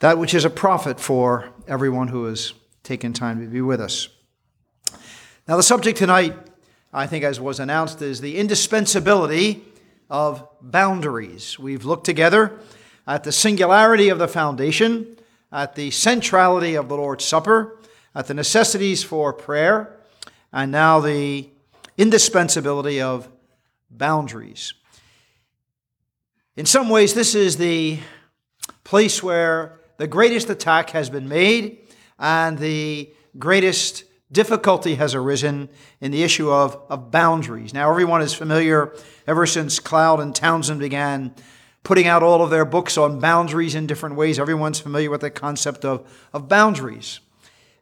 that 0.00 0.18
which 0.18 0.34
is 0.34 0.44
a 0.44 0.50
profit 0.50 0.98
for 0.98 1.50
everyone 1.68 2.08
who 2.08 2.24
has 2.24 2.52
taken 2.82 3.12
time 3.12 3.40
to 3.40 3.46
be 3.46 3.60
with 3.60 3.80
us. 3.80 4.08
Now, 5.46 5.56
the 5.56 5.62
subject 5.62 5.98
tonight, 5.98 6.36
I 6.92 7.06
think, 7.06 7.22
as 7.22 7.38
was 7.38 7.60
announced, 7.60 8.02
is 8.02 8.20
the 8.20 8.38
indispensability 8.38 9.62
of 10.08 10.46
boundaries. 10.60 11.58
We've 11.58 11.84
looked 11.84 12.04
together 12.04 12.58
at 13.06 13.24
the 13.24 13.32
singularity 13.32 14.08
of 14.08 14.18
the 14.18 14.28
foundation, 14.28 15.16
at 15.52 15.74
the 15.74 15.90
centrality 15.90 16.74
of 16.74 16.88
the 16.88 16.96
Lord's 16.96 17.24
Supper, 17.24 17.78
at 18.14 18.26
the 18.26 18.34
necessities 18.34 19.02
for 19.02 19.32
prayer, 19.32 19.96
and 20.52 20.72
now 20.72 21.00
the 21.00 21.48
indispensability 21.98 23.00
of 23.00 23.28
boundaries. 23.90 24.72
In 26.56 26.64
some 26.64 26.88
ways, 26.88 27.12
this 27.12 27.34
is 27.34 27.56
the 27.56 27.98
place 28.84 29.22
where 29.22 29.79
the 30.00 30.06
greatest 30.06 30.48
attack 30.48 30.88
has 30.90 31.10
been 31.10 31.28
made 31.28 31.76
and 32.18 32.56
the 32.56 33.12
greatest 33.38 34.04
difficulty 34.32 34.94
has 34.94 35.14
arisen 35.14 35.68
in 36.00 36.10
the 36.10 36.22
issue 36.22 36.50
of, 36.50 36.80
of 36.88 37.10
boundaries. 37.10 37.74
Now, 37.74 37.90
everyone 37.90 38.22
is 38.22 38.32
familiar 38.32 38.94
ever 39.26 39.44
since 39.44 39.78
Cloud 39.78 40.20
and 40.20 40.34
Townsend 40.34 40.80
began 40.80 41.34
putting 41.82 42.06
out 42.06 42.22
all 42.22 42.42
of 42.42 42.48
their 42.48 42.64
books 42.64 42.96
on 42.96 43.20
boundaries 43.20 43.74
in 43.74 43.86
different 43.86 44.16
ways. 44.16 44.38
Everyone's 44.38 44.80
familiar 44.80 45.10
with 45.10 45.20
the 45.20 45.28
concept 45.28 45.84
of, 45.84 46.10
of 46.32 46.48
boundaries. 46.48 47.20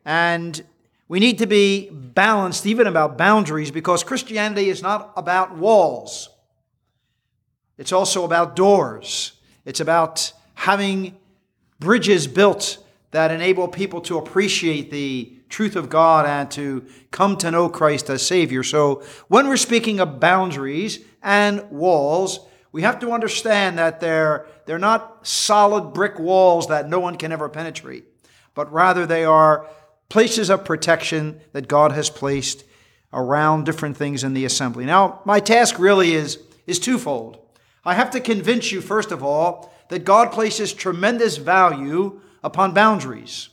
And 0.04 0.60
we 1.06 1.20
need 1.20 1.38
to 1.38 1.46
be 1.46 1.88
balanced 1.88 2.66
even 2.66 2.88
about 2.88 3.16
boundaries 3.16 3.70
because 3.70 4.02
Christianity 4.02 4.70
is 4.70 4.82
not 4.82 5.12
about 5.16 5.56
walls. 5.56 6.30
It's 7.76 7.92
also 7.92 8.24
about 8.24 8.56
doors. 8.56 9.34
It's 9.64 9.78
about 9.78 10.32
having 10.54 11.16
bridges 11.78 12.26
built 12.26 12.78
that 13.10 13.30
enable 13.30 13.68
people 13.68 14.00
to 14.02 14.18
appreciate 14.18 14.90
the 14.90 15.32
truth 15.48 15.76
of 15.76 15.88
God 15.88 16.26
and 16.26 16.50
to 16.52 16.84
come 17.10 17.36
to 17.38 17.50
know 17.50 17.68
Christ 17.68 18.10
as 18.10 18.26
Savior. 18.26 18.62
So, 18.62 19.02
when 19.28 19.48
we're 19.48 19.56
speaking 19.56 19.98
of 20.00 20.20
boundaries 20.20 21.00
and 21.22 21.70
walls, 21.70 22.40
we 22.70 22.82
have 22.82 23.00
to 23.00 23.12
understand 23.12 23.78
that 23.78 24.00
they're, 24.00 24.46
they're 24.66 24.78
not 24.78 25.26
solid 25.26 25.94
brick 25.94 26.18
walls 26.18 26.68
that 26.68 26.88
no 26.88 27.00
one 27.00 27.16
can 27.16 27.32
ever 27.32 27.48
penetrate, 27.48 28.04
but 28.54 28.70
rather 28.70 29.06
they 29.06 29.24
are 29.24 29.66
places 30.10 30.50
of 30.50 30.64
protection 30.64 31.40
that 31.52 31.68
God 31.68 31.92
has 31.92 32.10
placed 32.10 32.64
around 33.12 33.64
different 33.64 33.96
things 33.96 34.22
in 34.22 34.34
the 34.34 34.44
assembly. 34.44 34.84
Now, 34.84 35.22
my 35.24 35.40
task 35.40 35.78
really 35.78 36.12
is, 36.12 36.42
is 36.66 36.78
twofold. 36.78 37.38
I 37.84 37.94
have 37.94 38.10
to 38.10 38.20
convince 38.20 38.70
you, 38.70 38.82
first 38.82 39.12
of 39.12 39.22
all, 39.22 39.72
that 39.90 40.04
God 40.04 40.32
places 40.32 40.72
tremendous 40.72 41.36
value 41.36 42.20
upon 42.42 42.74
boundaries. 42.74 43.48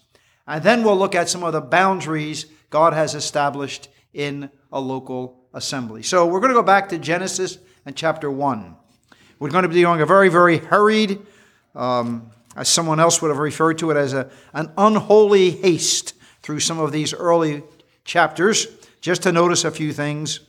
And 0.48 0.64
then 0.64 0.84
we'll 0.84 0.98
look 0.98 1.16
at 1.16 1.30
some 1.30 1.44
of 1.44 1.54
the 1.54 1.62
boundaries 1.62 2.46
God 2.70 2.94
has 2.94 3.16
established 3.16 3.90
in 4.14 4.50
a 4.72 4.80
local 4.80 5.46
assembly. 5.54 6.04
So 6.04 6.26
we're 6.26 6.40
going 6.40 6.52
to 6.52 6.56
go 6.56 6.64
back 6.64 6.90
to 6.90 6.98
Genesis 6.98 7.58
and 7.86 7.96
chapter 7.96 8.30
1. 8.30 8.76
We're 9.40 9.50
going 9.50 9.64
to 9.64 9.70
be 9.70 9.76
doing 9.76 10.02
a 10.02 10.06
very, 10.06 10.30
very 10.30 10.58
hurried, 10.58 11.20
um, 11.74 12.32
as 12.56 12.70
someone 12.70 13.00
else 13.00 13.22
would 13.22 13.30
have 13.30 13.38
referred 13.38 13.78
to 13.80 13.92
it 13.92 13.98
as 13.98 14.14
a, 14.14 14.30
an 14.54 14.72
unholy 14.78 15.52
haste 15.52 16.14
through 16.42 16.60
some 16.60 16.80
of 16.80 16.92
these 16.92 17.14
early 17.14 17.64
chapters, 18.06 18.68
just 19.02 19.24
to 19.24 19.32
notice 19.32 19.66
a 19.66 19.72
few 19.72 19.92
things 19.92 20.40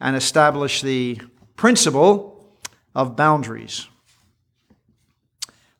and 0.00 0.16
establish 0.16 0.82
the 0.82 1.20
principle 1.56 2.48
of 2.94 3.16
boundaries. 3.16 3.88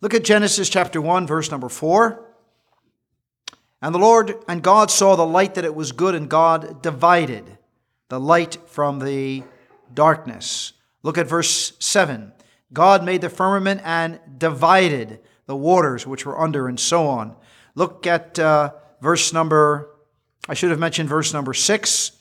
Look 0.04 0.12
at 0.12 0.22
Genesis 0.22 0.68
chapter 0.68 1.00
1, 1.00 1.26
verse 1.26 1.50
number 1.50 1.70
4. 1.70 2.22
And 3.80 3.94
the 3.94 3.98
Lord 3.98 4.34
and 4.46 4.62
God 4.62 4.90
saw 4.90 5.16
the 5.16 5.24
light 5.24 5.54
that 5.54 5.64
it 5.64 5.74
was 5.74 5.92
good, 5.92 6.14
and 6.14 6.28
God 6.28 6.82
divided 6.82 7.56
the 8.10 8.20
light 8.20 8.58
from 8.66 8.98
the 8.98 9.44
darkness. 9.94 10.74
Look 11.02 11.16
at 11.16 11.26
verse 11.26 11.72
7. 11.78 12.34
God 12.70 13.02
made 13.02 13.22
the 13.22 13.30
firmament 13.30 13.80
and 13.82 14.20
divided 14.36 15.20
the 15.46 15.56
waters 15.56 16.06
which 16.06 16.26
were 16.26 16.38
under, 16.38 16.68
and 16.68 16.78
so 16.78 17.06
on. 17.06 17.34
Look 17.74 18.06
at 18.06 18.38
uh, 18.38 18.74
verse 19.00 19.32
number, 19.32 19.88
I 20.46 20.52
should 20.52 20.68
have 20.68 20.78
mentioned 20.78 21.08
verse 21.08 21.32
number 21.32 21.54
6, 21.54 22.12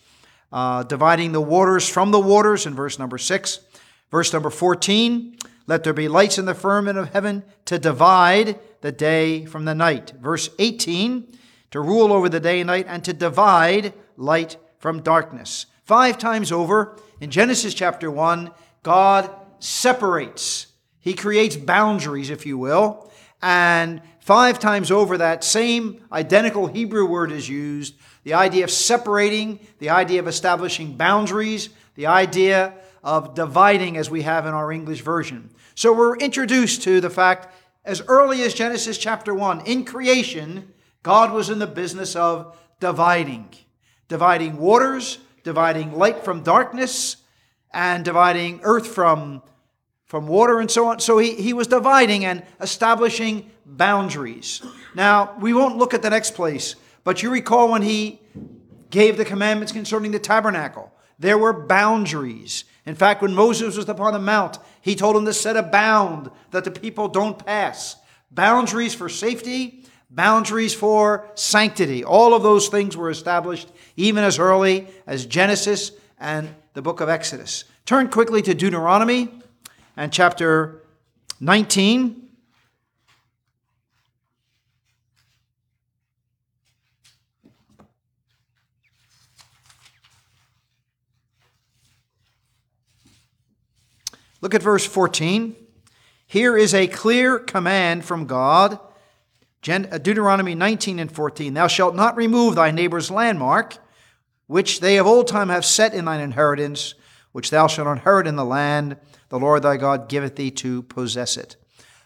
uh, 0.53 0.83
dividing 0.83 1.33
the 1.33 1.41
waters 1.41 1.89
from 1.89 2.11
the 2.11 2.19
waters 2.21 2.65
in 2.65 2.75
verse 2.75 2.97
number 2.97 3.17
6. 3.17 3.59
Verse 4.09 4.31
number 4.31 4.51
14, 4.51 5.37
let 5.65 5.83
there 5.83 5.93
be 5.93 6.07
lights 6.07 6.37
in 6.37 6.45
the 6.45 6.53
firmament 6.53 6.97
of 6.97 7.13
heaven 7.13 7.43
to 7.65 7.79
divide 7.79 8.59
the 8.81 8.91
day 8.91 9.45
from 9.45 9.65
the 9.65 9.75
night. 9.75 10.13
Verse 10.19 10.49
18, 10.59 11.37
to 11.71 11.79
rule 11.79 12.11
over 12.11 12.29
the 12.29 12.39
day 12.39 12.59
and 12.59 12.67
night 12.67 12.85
and 12.87 13.03
to 13.05 13.13
divide 13.13 13.93
light 14.17 14.57
from 14.79 15.01
darkness. 15.01 15.65
Five 15.85 16.17
times 16.17 16.51
over 16.51 16.97
in 17.19 17.31
Genesis 17.31 17.73
chapter 17.73 18.11
1, 18.11 18.51
God 18.83 19.29
separates. 19.59 20.67
He 20.99 21.13
creates 21.13 21.55
boundaries, 21.55 22.29
if 22.29 22.45
you 22.45 22.57
will. 22.57 23.09
And 23.41 24.01
five 24.19 24.59
times 24.59 24.91
over, 24.91 25.17
that 25.17 25.43
same 25.43 26.01
identical 26.11 26.67
Hebrew 26.67 27.05
word 27.05 27.31
is 27.31 27.47
used 27.47 27.95
the 28.23 28.35
idea 28.35 28.63
of 28.63 28.71
separating, 28.71 29.59
the 29.79 29.89
idea 29.89 30.19
of 30.19 30.27
establishing 30.27 30.95
boundaries, 30.95 31.69
the 31.95 32.07
idea 32.07 32.73
of 33.03 33.35
dividing 33.35 33.97
as 33.97 34.09
we 34.09 34.21
have 34.21 34.45
in 34.45 34.53
our 34.53 34.71
English 34.71 35.01
version. 35.01 35.49
So 35.75 35.91
we're 35.91 36.17
introduced 36.17 36.83
to 36.83 37.01
the 37.01 37.09
fact 37.09 37.53
as 37.85 38.01
early 38.07 38.43
as 38.43 38.53
Genesis 38.53 38.97
chapter 38.97 39.33
1, 39.33 39.65
in 39.65 39.83
creation, 39.83 40.73
God 41.01 41.33
was 41.33 41.49
in 41.49 41.59
the 41.59 41.67
business 41.67 42.15
of 42.15 42.57
dividing, 42.79 43.49
dividing 44.07 44.57
waters, 44.57 45.17
dividing 45.43 45.97
light 45.97 46.23
from 46.23 46.43
darkness, 46.43 47.17
and 47.73 48.05
dividing 48.05 48.61
earth 48.63 48.87
from, 48.87 49.41
from 50.05 50.27
water 50.27 50.59
and 50.59 50.69
so 50.69 50.87
on. 50.87 50.99
So 50.99 51.17
he, 51.17 51.35
he 51.35 51.53
was 51.53 51.67
dividing 51.67 52.23
and 52.23 52.43
establishing 52.61 53.51
boundaries. 53.65 54.61
Now, 54.95 55.35
we 55.39 55.53
won't 55.53 55.77
look 55.77 55.93
at 55.93 56.01
the 56.01 56.09
next 56.09 56.35
place, 56.35 56.75
but 57.03 57.23
you 57.23 57.31
recall 57.31 57.71
when 57.71 57.81
he 57.81 58.21
gave 58.89 59.17
the 59.17 59.25
commandments 59.25 59.73
concerning 59.73 60.11
the 60.11 60.19
tabernacle, 60.19 60.91
there 61.19 61.37
were 61.37 61.51
boundaries. 61.51 62.63
In 62.85 62.95
fact, 62.95 63.21
when 63.21 63.33
Moses 63.33 63.77
was 63.77 63.87
upon 63.87 64.13
the 64.13 64.19
mount, 64.19 64.59
he 64.81 64.95
told 64.95 65.15
him 65.15 65.25
to 65.25 65.33
set 65.33 65.55
a 65.55 65.63
bound 65.63 66.29
that 66.51 66.63
the 66.63 66.71
people 66.71 67.07
don't 67.07 67.43
pass. 67.45 67.95
Boundaries 68.29 68.93
for 68.93 69.07
safety, 69.07 69.85
boundaries 70.09 70.73
for 70.73 71.29
sanctity. 71.35 72.03
All 72.03 72.33
of 72.33 72.43
those 72.43 72.67
things 72.67 72.97
were 72.97 73.09
established 73.09 73.71
even 73.95 74.23
as 74.23 74.37
early 74.37 74.87
as 75.07 75.25
Genesis 75.25 75.91
and 76.19 76.53
the 76.73 76.81
book 76.81 76.99
of 76.99 77.09
Exodus. 77.09 77.63
Turn 77.85 78.09
quickly 78.09 78.41
to 78.41 78.53
Deuteronomy 78.53 79.29
and 79.95 80.11
chapter 80.11 80.83
19. 81.39 82.22
Look 94.43 94.53
at 94.53 94.61
verse 94.61 94.85
14. 94.85 95.55
Here 96.27 96.57
is 96.57 96.73
a 96.73 96.87
clear 96.87 97.39
command 97.39 98.03
from 98.03 98.25
God. 98.25 98.77
Uh, 99.65 99.97
Deuteronomy 99.97 100.53
19 100.53 100.99
and 100.99 101.09
14. 101.09 101.53
Thou 101.53 101.67
shalt 101.67 101.95
not 101.95 102.17
remove 102.17 102.55
thy 102.55 102.69
neighbor's 102.69 103.09
landmark, 103.09 103.77
which 104.47 104.81
they 104.81 104.97
of 104.97 105.07
old 105.07 105.29
time 105.29 105.47
have 105.47 105.63
set 105.63 105.93
in 105.93 106.03
thine 106.03 106.19
inheritance, 106.19 106.93
which 107.31 107.51
thou 107.51 107.67
shalt 107.67 107.87
inherit 107.87 108.27
in 108.27 108.35
the 108.35 108.43
land 108.43 108.97
the 109.29 109.39
Lord 109.39 109.63
thy 109.63 109.77
God 109.77 110.09
giveth 110.09 110.35
thee 110.35 110.51
to 110.51 110.83
possess 110.83 111.37
it. 111.37 111.55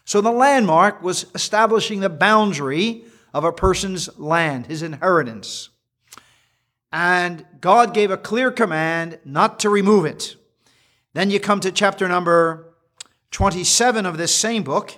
So 0.05 0.21
the 0.21 0.29
landmark 0.29 1.01
was 1.01 1.25
establishing 1.33 2.01
the 2.01 2.07
boundary 2.07 3.05
of 3.33 3.45
a 3.45 3.51
person's 3.51 4.15
land, 4.19 4.67
his 4.67 4.83
inheritance. 4.83 5.69
And 6.93 7.47
God 7.59 7.95
gave 7.95 8.11
a 8.11 8.15
clear 8.15 8.51
command 8.51 9.17
not 9.25 9.57
to 9.61 9.71
remove 9.71 10.05
it. 10.05 10.35
Then 11.17 11.31
you 11.31 11.39
come 11.39 11.59
to 11.61 11.71
chapter 11.71 12.07
number 12.07 12.75
27 13.31 14.05
of 14.05 14.19
this 14.19 14.35
same 14.35 14.61
book. 14.61 14.93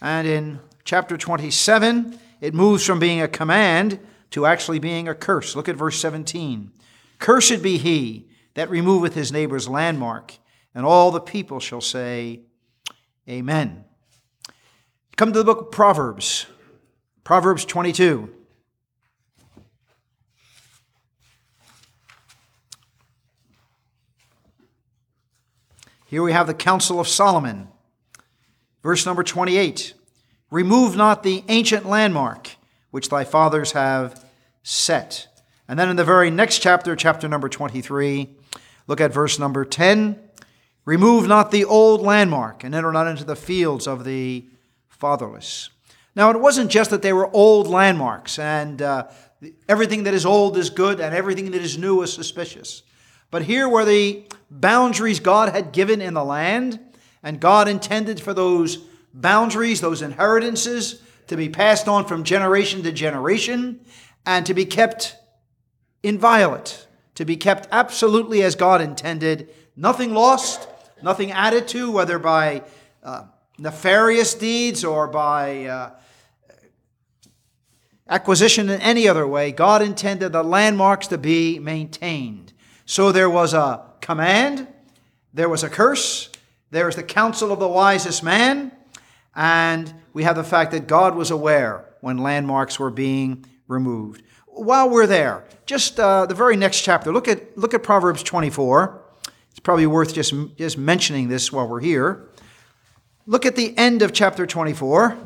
And 0.00 0.26
in 0.26 0.60
chapter 0.84 1.18
27, 1.18 2.18
it 2.40 2.54
moves 2.54 2.86
from 2.86 2.98
being 2.98 3.20
a 3.20 3.28
command 3.28 4.00
to 4.30 4.46
actually 4.46 4.78
being 4.78 5.08
a 5.08 5.14
curse. 5.14 5.54
Look 5.54 5.68
at 5.68 5.76
verse 5.76 6.00
17. 6.00 6.72
Cursed 7.18 7.62
be 7.62 7.76
he 7.76 8.30
that 8.54 8.70
removeth 8.70 9.12
his 9.12 9.30
neighbor's 9.30 9.68
landmark, 9.68 10.38
and 10.74 10.86
all 10.86 11.10
the 11.10 11.20
people 11.20 11.60
shall 11.60 11.82
say, 11.82 12.44
Amen. 13.28 13.84
Come 15.18 15.32
to 15.32 15.40
the 15.40 15.44
book 15.44 15.60
of 15.60 15.70
Proverbs, 15.72 16.46
Proverbs 17.24 17.64
22. 17.64 18.32
Here 26.06 26.22
we 26.22 26.30
have 26.30 26.46
the 26.46 26.54
counsel 26.54 27.00
of 27.00 27.08
Solomon. 27.08 27.66
Verse 28.84 29.04
number 29.04 29.24
28 29.24 29.94
Remove 30.52 30.94
not 30.94 31.24
the 31.24 31.42
ancient 31.48 31.84
landmark 31.84 32.50
which 32.92 33.08
thy 33.08 33.24
fathers 33.24 33.72
have 33.72 34.24
set. 34.62 35.26
And 35.66 35.76
then 35.76 35.88
in 35.88 35.96
the 35.96 36.04
very 36.04 36.30
next 36.30 36.60
chapter, 36.60 36.94
chapter 36.94 37.26
number 37.26 37.48
23, 37.48 38.36
look 38.86 39.00
at 39.00 39.12
verse 39.12 39.36
number 39.36 39.64
10. 39.64 40.16
Remove 40.84 41.26
not 41.26 41.50
the 41.50 41.64
old 41.64 42.02
landmark 42.02 42.62
and 42.62 42.72
enter 42.72 42.92
not 42.92 43.08
into 43.08 43.24
the 43.24 43.34
fields 43.34 43.88
of 43.88 44.04
the 44.04 44.44
fatherless. 44.98 45.70
Now, 46.14 46.30
it 46.30 46.40
wasn't 46.40 46.70
just 46.70 46.90
that 46.90 47.02
they 47.02 47.12
were 47.12 47.34
old 47.34 47.68
landmarks, 47.68 48.38
and 48.38 48.82
uh, 48.82 49.06
everything 49.68 50.02
that 50.04 50.14
is 50.14 50.26
old 50.26 50.56
is 50.56 50.70
good, 50.70 51.00
and 51.00 51.14
everything 51.14 51.52
that 51.52 51.62
is 51.62 51.78
new 51.78 52.02
is 52.02 52.12
suspicious. 52.12 52.82
But 53.30 53.42
here 53.42 53.68
were 53.68 53.84
the 53.84 54.24
boundaries 54.50 55.20
God 55.20 55.50
had 55.50 55.72
given 55.72 56.00
in 56.00 56.14
the 56.14 56.24
land, 56.24 56.80
and 57.22 57.40
God 57.40 57.68
intended 57.68 58.20
for 58.20 58.34
those 58.34 58.78
boundaries, 59.14 59.80
those 59.80 60.02
inheritances, 60.02 61.02
to 61.28 61.36
be 61.36 61.48
passed 61.48 61.88
on 61.88 62.06
from 62.06 62.24
generation 62.24 62.82
to 62.82 62.92
generation, 62.92 63.80
and 64.26 64.44
to 64.46 64.54
be 64.54 64.64
kept 64.64 65.16
inviolate, 66.02 66.86
to 67.14 67.24
be 67.24 67.36
kept 67.36 67.68
absolutely 67.70 68.42
as 68.42 68.54
God 68.54 68.80
intended, 68.80 69.54
nothing 69.76 70.14
lost, 70.14 70.68
nothing 71.02 71.32
added 71.32 71.68
to, 71.68 71.90
whether 71.90 72.18
by 72.18 72.62
uh, 73.02 73.24
nefarious 73.58 74.34
deeds 74.34 74.84
or 74.84 75.08
by 75.08 75.66
uh, 75.66 75.90
acquisition 78.08 78.70
in 78.70 78.80
any 78.80 79.08
other 79.08 79.26
way. 79.26 79.52
God 79.52 79.82
intended 79.82 80.32
the 80.32 80.42
landmarks 80.42 81.08
to 81.08 81.18
be 81.18 81.58
maintained. 81.58 82.52
So 82.86 83.12
there 83.12 83.28
was 83.28 83.52
a 83.52 83.84
command, 84.00 84.66
there 85.34 85.48
was 85.48 85.62
a 85.62 85.68
curse, 85.68 86.30
there 86.70 86.86
was 86.86 86.96
the 86.96 87.02
counsel 87.02 87.52
of 87.52 87.58
the 87.58 87.68
wisest 87.68 88.22
man, 88.22 88.72
and 89.34 89.92
we 90.12 90.22
have 90.22 90.36
the 90.36 90.44
fact 90.44 90.70
that 90.72 90.86
God 90.86 91.14
was 91.14 91.30
aware 91.30 91.84
when 92.00 92.18
landmarks 92.18 92.78
were 92.78 92.90
being 92.90 93.44
removed. 93.66 94.22
While 94.46 94.88
we're 94.88 95.06
there, 95.06 95.44
just 95.66 96.00
uh, 96.00 96.26
the 96.26 96.34
very 96.34 96.56
next 96.56 96.80
chapter, 96.80 97.12
look 97.12 97.28
at, 97.28 97.56
look 97.58 97.74
at 97.74 97.82
Proverbs 97.82 98.22
24. 98.22 99.02
It's 99.50 99.60
probably 99.60 99.86
worth 99.86 100.14
just, 100.14 100.32
just 100.56 100.78
mentioning 100.78 101.28
this 101.28 101.52
while 101.52 101.68
we're 101.68 101.80
here. 101.80 102.27
Look 103.30 103.44
at 103.44 103.56
the 103.56 103.76
end 103.76 104.00
of 104.00 104.14
chapter 104.14 104.46
24. 104.46 105.18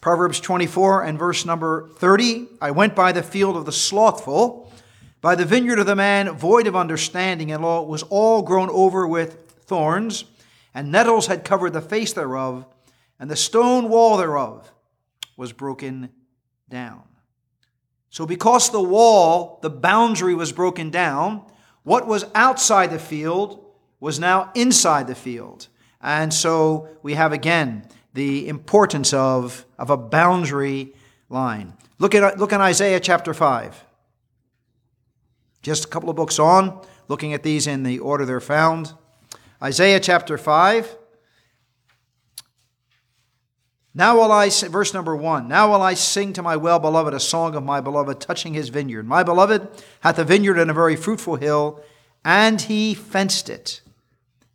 Proverbs 0.00 0.40
24 0.40 1.02
and 1.02 1.18
verse 1.18 1.44
number 1.44 1.90
30. 1.96 2.48
I 2.62 2.70
went 2.70 2.96
by 2.96 3.12
the 3.12 3.22
field 3.22 3.58
of 3.58 3.66
the 3.66 3.72
slothful, 3.72 4.72
by 5.20 5.34
the 5.34 5.44
vineyard 5.44 5.78
of 5.78 5.84
the 5.84 5.94
man 5.94 6.30
void 6.30 6.66
of 6.66 6.74
understanding, 6.74 7.52
and 7.52 7.62
lo, 7.62 7.82
it 7.82 7.88
was 7.88 8.02
all 8.04 8.40
grown 8.40 8.70
over 8.70 9.06
with 9.06 9.52
thorns, 9.66 10.24
and 10.72 10.90
nettles 10.90 11.26
had 11.26 11.44
covered 11.44 11.74
the 11.74 11.82
face 11.82 12.14
thereof, 12.14 12.64
and 13.18 13.30
the 13.30 13.36
stone 13.36 13.90
wall 13.90 14.16
thereof 14.16 14.72
was 15.36 15.52
broken 15.52 16.08
down. 16.70 17.02
So, 18.08 18.24
because 18.24 18.70
the 18.70 18.80
wall, 18.80 19.58
the 19.60 19.68
boundary 19.68 20.34
was 20.34 20.52
broken 20.52 20.88
down, 20.88 21.44
what 21.90 22.06
was 22.06 22.24
outside 22.36 22.92
the 22.92 23.00
field 23.00 23.66
was 23.98 24.20
now 24.20 24.52
inside 24.54 25.08
the 25.08 25.14
field. 25.16 25.66
And 26.00 26.32
so 26.32 26.88
we 27.02 27.14
have 27.14 27.32
again 27.32 27.84
the 28.14 28.46
importance 28.46 29.12
of, 29.12 29.66
of 29.76 29.90
a 29.90 29.96
boundary 29.96 30.94
line. 31.28 31.72
Look 31.98 32.14
at, 32.14 32.38
look 32.38 32.52
at 32.52 32.60
Isaiah 32.60 33.00
chapter 33.00 33.34
5. 33.34 33.84
Just 35.62 35.86
a 35.86 35.88
couple 35.88 36.08
of 36.08 36.14
books 36.14 36.38
on, 36.38 36.80
looking 37.08 37.34
at 37.34 37.42
these 37.42 37.66
in 37.66 37.82
the 37.82 37.98
order 37.98 38.24
they're 38.24 38.40
found. 38.40 38.92
Isaiah 39.60 39.98
chapter 39.98 40.38
5. 40.38 40.96
Now 43.94 44.16
will 44.16 44.30
I, 44.30 44.48
verse 44.48 44.94
number 44.94 45.16
one, 45.16 45.48
now 45.48 45.72
will 45.72 45.82
I 45.82 45.94
sing 45.94 46.32
to 46.34 46.42
my 46.42 46.56
well 46.56 46.78
beloved 46.78 47.12
a 47.12 47.20
song 47.20 47.56
of 47.56 47.64
my 47.64 47.80
beloved 47.80 48.20
touching 48.20 48.54
his 48.54 48.68
vineyard. 48.68 49.06
My 49.06 49.24
beloved 49.24 49.68
hath 50.00 50.18
a 50.18 50.24
vineyard 50.24 50.58
and 50.58 50.70
a 50.70 50.74
very 50.74 50.94
fruitful 50.94 51.36
hill, 51.36 51.82
and 52.24 52.60
he 52.60 52.94
fenced 52.94 53.50
it 53.50 53.80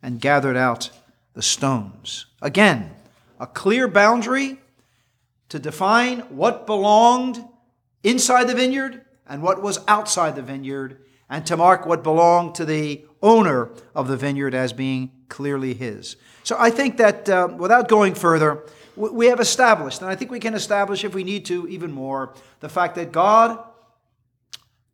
and 0.02 0.20
gathered 0.20 0.56
out 0.56 0.90
the 1.34 1.42
stones. 1.42 2.26
Again, 2.40 2.94
a 3.38 3.46
clear 3.46 3.88
boundary 3.88 4.58
to 5.50 5.58
define 5.58 6.20
what 6.20 6.66
belonged 6.66 7.44
inside 8.02 8.44
the 8.44 8.54
vineyard 8.54 9.04
and 9.28 9.42
what 9.42 9.60
was 9.60 9.80
outside 9.86 10.34
the 10.34 10.42
vineyard, 10.42 10.98
and 11.28 11.44
to 11.46 11.56
mark 11.56 11.84
what 11.84 12.02
belonged 12.02 12.54
to 12.54 12.64
the 12.64 13.04
owner 13.22 13.70
of 13.94 14.08
the 14.08 14.16
vineyard 14.16 14.54
as 14.54 14.72
being 14.72 15.10
clearly 15.28 15.74
his. 15.74 16.16
So 16.42 16.56
I 16.58 16.70
think 16.70 16.96
that 16.98 17.28
uh, 17.28 17.48
without 17.56 17.88
going 17.88 18.14
further, 18.14 18.62
we 18.96 19.26
have 19.26 19.40
established, 19.40 20.00
and 20.00 20.10
I 20.10 20.14
think 20.14 20.30
we 20.30 20.40
can 20.40 20.54
establish 20.54 21.04
if 21.04 21.14
we 21.14 21.24
need 21.24 21.44
to 21.46 21.68
even 21.68 21.92
more, 21.92 22.32
the 22.60 22.68
fact 22.68 22.94
that 22.94 23.12
God 23.12 23.58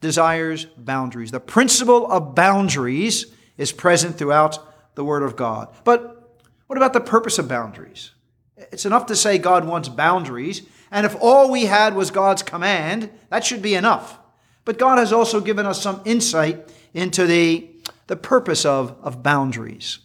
desires 0.01 0.65
boundaries. 0.77 1.31
The 1.31 1.41
principle 1.41 2.11
of 2.11 2.35
boundaries 2.35 3.27
is 3.57 3.71
present 3.71 4.19
throughout 4.19 4.59
the 4.97 5.05
Word 5.05 5.23
of 5.23 5.37
God. 5.37 5.69
But 5.85 6.41
what 6.67 6.77
about 6.77 6.93
the 6.93 7.01
purpose 7.01 7.39
of 7.39 7.49
boundaries? 7.49 8.11
It's 8.57 8.87
enough 8.87 9.07
to 9.07 9.17
say 9.17 9.39
God 9.39 9.65
wants 9.65 9.89
boundaries, 9.89 10.63
and 10.91 11.07
if 11.07 11.17
all 11.21 11.51
we 11.51 11.67
had 11.67 11.95
was 11.95 12.11
God's 12.11 12.43
command, 12.43 13.11
that 13.31 13.45
should 13.45 13.63
be 13.63 13.75
enough. 13.75 14.19
But 14.65 14.79
God 14.79 14.99
has 14.99 15.13
also 15.13 15.41
given 15.41 15.67
us 15.67 15.81
some 15.81 16.01
insight 16.05 16.69
into 16.95 17.27
the, 17.27 17.69
the 18.13 18.17
purpose 18.17 18.67
of, 18.67 18.95
of 19.03 19.23
boundaries. 19.23 20.01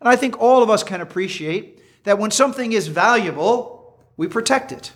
And 0.00 0.08
I 0.08 0.16
think 0.16 0.40
all 0.40 0.62
of 0.62 0.70
us 0.70 0.82
can 0.82 1.02
appreciate 1.02 1.82
that 2.04 2.18
when 2.18 2.30
something 2.30 2.72
is 2.72 2.88
valuable, 2.88 3.98
we 4.16 4.26
protect 4.26 4.72
it. 4.72 4.92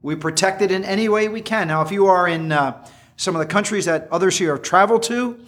We 0.00 0.16
protect 0.16 0.62
it 0.62 0.70
in 0.70 0.86
any 0.86 1.06
way 1.10 1.28
we 1.28 1.42
can. 1.42 1.68
Now, 1.68 1.82
if 1.82 1.92
you 1.92 2.06
are 2.06 2.26
in 2.26 2.52
uh, 2.52 2.86
some 3.18 3.36
of 3.36 3.40
the 3.40 3.52
countries 3.52 3.84
that 3.84 4.08
others 4.10 4.38
here 4.38 4.54
have 4.54 4.62
traveled 4.62 5.02
to, 5.02 5.38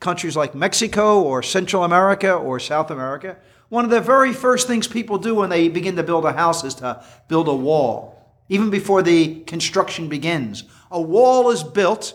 countries 0.00 0.36
like 0.36 0.54
Mexico 0.54 1.20
or 1.20 1.42
Central 1.42 1.84
America 1.84 2.32
or 2.32 2.58
South 2.58 2.90
America, 2.90 3.36
one 3.68 3.84
of 3.84 3.90
the 3.90 4.00
very 4.00 4.32
first 4.32 4.66
things 4.66 4.88
people 4.88 5.18
do 5.18 5.34
when 5.34 5.50
they 5.50 5.68
begin 5.68 5.96
to 5.96 6.02
build 6.02 6.24
a 6.24 6.32
house 6.32 6.64
is 6.64 6.76
to 6.76 7.04
build 7.28 7.46
a 7.46 7.54
wall, 7.54 8.26
even 8.48 8.70
before 8.70 9.02
the 9.02 9.40
construction 9.40 10.08
begins. 10.08 10.64
A 10.90 10.98
wall 10.98 11.50
is 11.50 11.62
built 11.62 12.14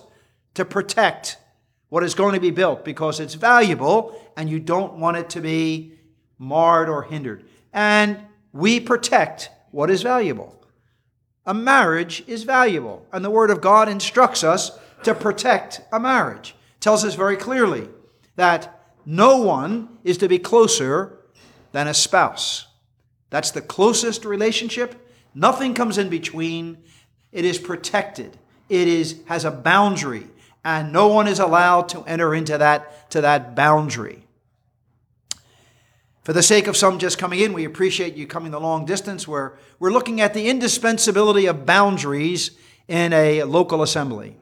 to 0.56 0.66
protect 0.66 1.38
what 1.90 2.04
is 2.04 2.14
going 2.14 2.34
to 2.34 2.40
be 2.40 2.52
built 2.52 2.84
because 2.84 3.20
it's 3.20 3.34
valuable 3.34 4.20
and 4.36 4.50
you 4.50 4.60
don't 4.60 4.94
want 4.94 5.18
it 5.18 5.30
to 5.32 5.42
be 5.42 5.98
marred, 6.40 6.90
or 6.90 7.04
hindered. 7.04 7.46
And 7.74 8.20
we 8.54 8.80
protect 8.80 9.50
what 9.72 9.90
is 9.90 10.02
valuable. 10.02 10.54
A 11.46 11.54
marriage 11.54 12.24
is 12.28 12.44
valuable, 12.44 13.06
and 13.12 13.24
the 13.24 13.30
Word 13.30 13.50
of 13.50 13.62
God 13.62 13.88
instructs 13.88 14.44
us 14.44 14.78
to 15.04 15.16
protect 15.16 15.82
a 15.92 16.00
marriage. 16.00 16.56
It 16.76 16.82
tells 16.82 17.06
us 17.06 17.16
very 17.16 17.38
clearly 17.38 17.88
that 18.36 18.92
no 19.06 19.38
one 19.38 19.98
is 20.04 20.18
to 20.18 20.28
be 20.28 20.40
closer 20.40 21.20
than 21.72 21.88
a 21.88 21.94
spouse. 21.94 22.68
That's 23.30 23.52
the 23.52 23.62
closest 23.62 24.26
relationship. 24.26 25.10
Nothing 25.34 25.74
comes 25.74 25.98
in 25.98 26.10
between. 26.10 26.78
It 27.32 27.46
is 27.46 27.58
protected. 27.58 28.38
It 28.70 28.88
is 28.88 29.22
has 29.28 29.46
a 29.46 29.52
boundary, 29.52 30.28
and 30.64 30.92
no 30.92 31.08
one 31.08 31.28
is 31.28 31.40
allowed 31.40 31.90
to 31.90 32.04
enter 32.04 32.36
into 32.36 32.58
that 32.58 33.10
to 33.12 33.22
that 33.22 33.56
boundary. 33.56 34.24
For 36.28 36.34
the 36.34 36.44
sake 36.44 36.68
of 36.68 36.76
some 36.76 37.00
just 37.00 37.18
coming 37.18 37.40
in, 37.40 37.54
we 37.54 37.64
appreciate 37.64 38.16
you 38.16 38.28
coming 38.28 38.52
the 38.52 38.60
long 38.60 38.84
distance 38.84 39.26
where 39.26 39.58
we're 39.80 39.94
looking 39.94 40.20
at 40.20 40.34
the 40.34 40.50
indispensability 40.50 41.46
of 41.46 41.66
boundaries 41.66 42.52
in 42.90 43.14
a 43.14 43.44
local 43.44 43.82
assembly. 43.82 44.36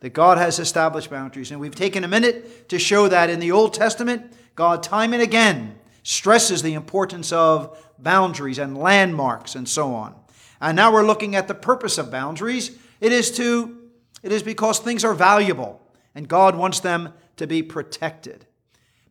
That 0.00 0.12
God 0.12 0.38
has 0.38 0.60
established 0.60 1.10
boundaries. 1.10 1.50
And 1.50 1.60
we've 1.60 1.74
taken 1.74 2.04
a 2.04 2.08
minute 2.08 2.68
to 2.68 2.78
show 2.78 3.08
that 3.08 3.28
in 3.28 3.40
the 3.40 3.50
Old 3.50 3.74
Testament, 3.74 4.32
God 4.54 4.84
time 4.84 5.12
and 5.12 5.22
again 5.22 5.74
stresses 6.04 6.62
the 6.62 6.74
importance 6.74 7.32
of 7.32 7.76
boundaries 7.98 8.58
and 8.58 8.78
landmarks 8.78 9.56
and 9.56 9.68
so 9.68 9.94
on. 9.94 10.14
And 10.60 10.76
now 10.76 10.92
we're 10.92 11.04
looking 11.04 11.34
at 11.34 11.48
the 11.48 11.54
purpose 11.54 11.98
of 11.98 12.08
boundaries. 12.10 12.78
It 13.00 13.10
is 13.10 13.32
to 13.32 13.81
it 14.22 14.32
is 14.32 14.42
because 14.42 14.78
things 14.78 15.04
are 15.04 15.14
valuable 15.14 15.80
and 16.14 16.28
God 16.28 16.56
wants 16.56 16.80
them 16.80 17.12
to 17.36 17.46
be 17.46 17.62
protected 17.62 18.46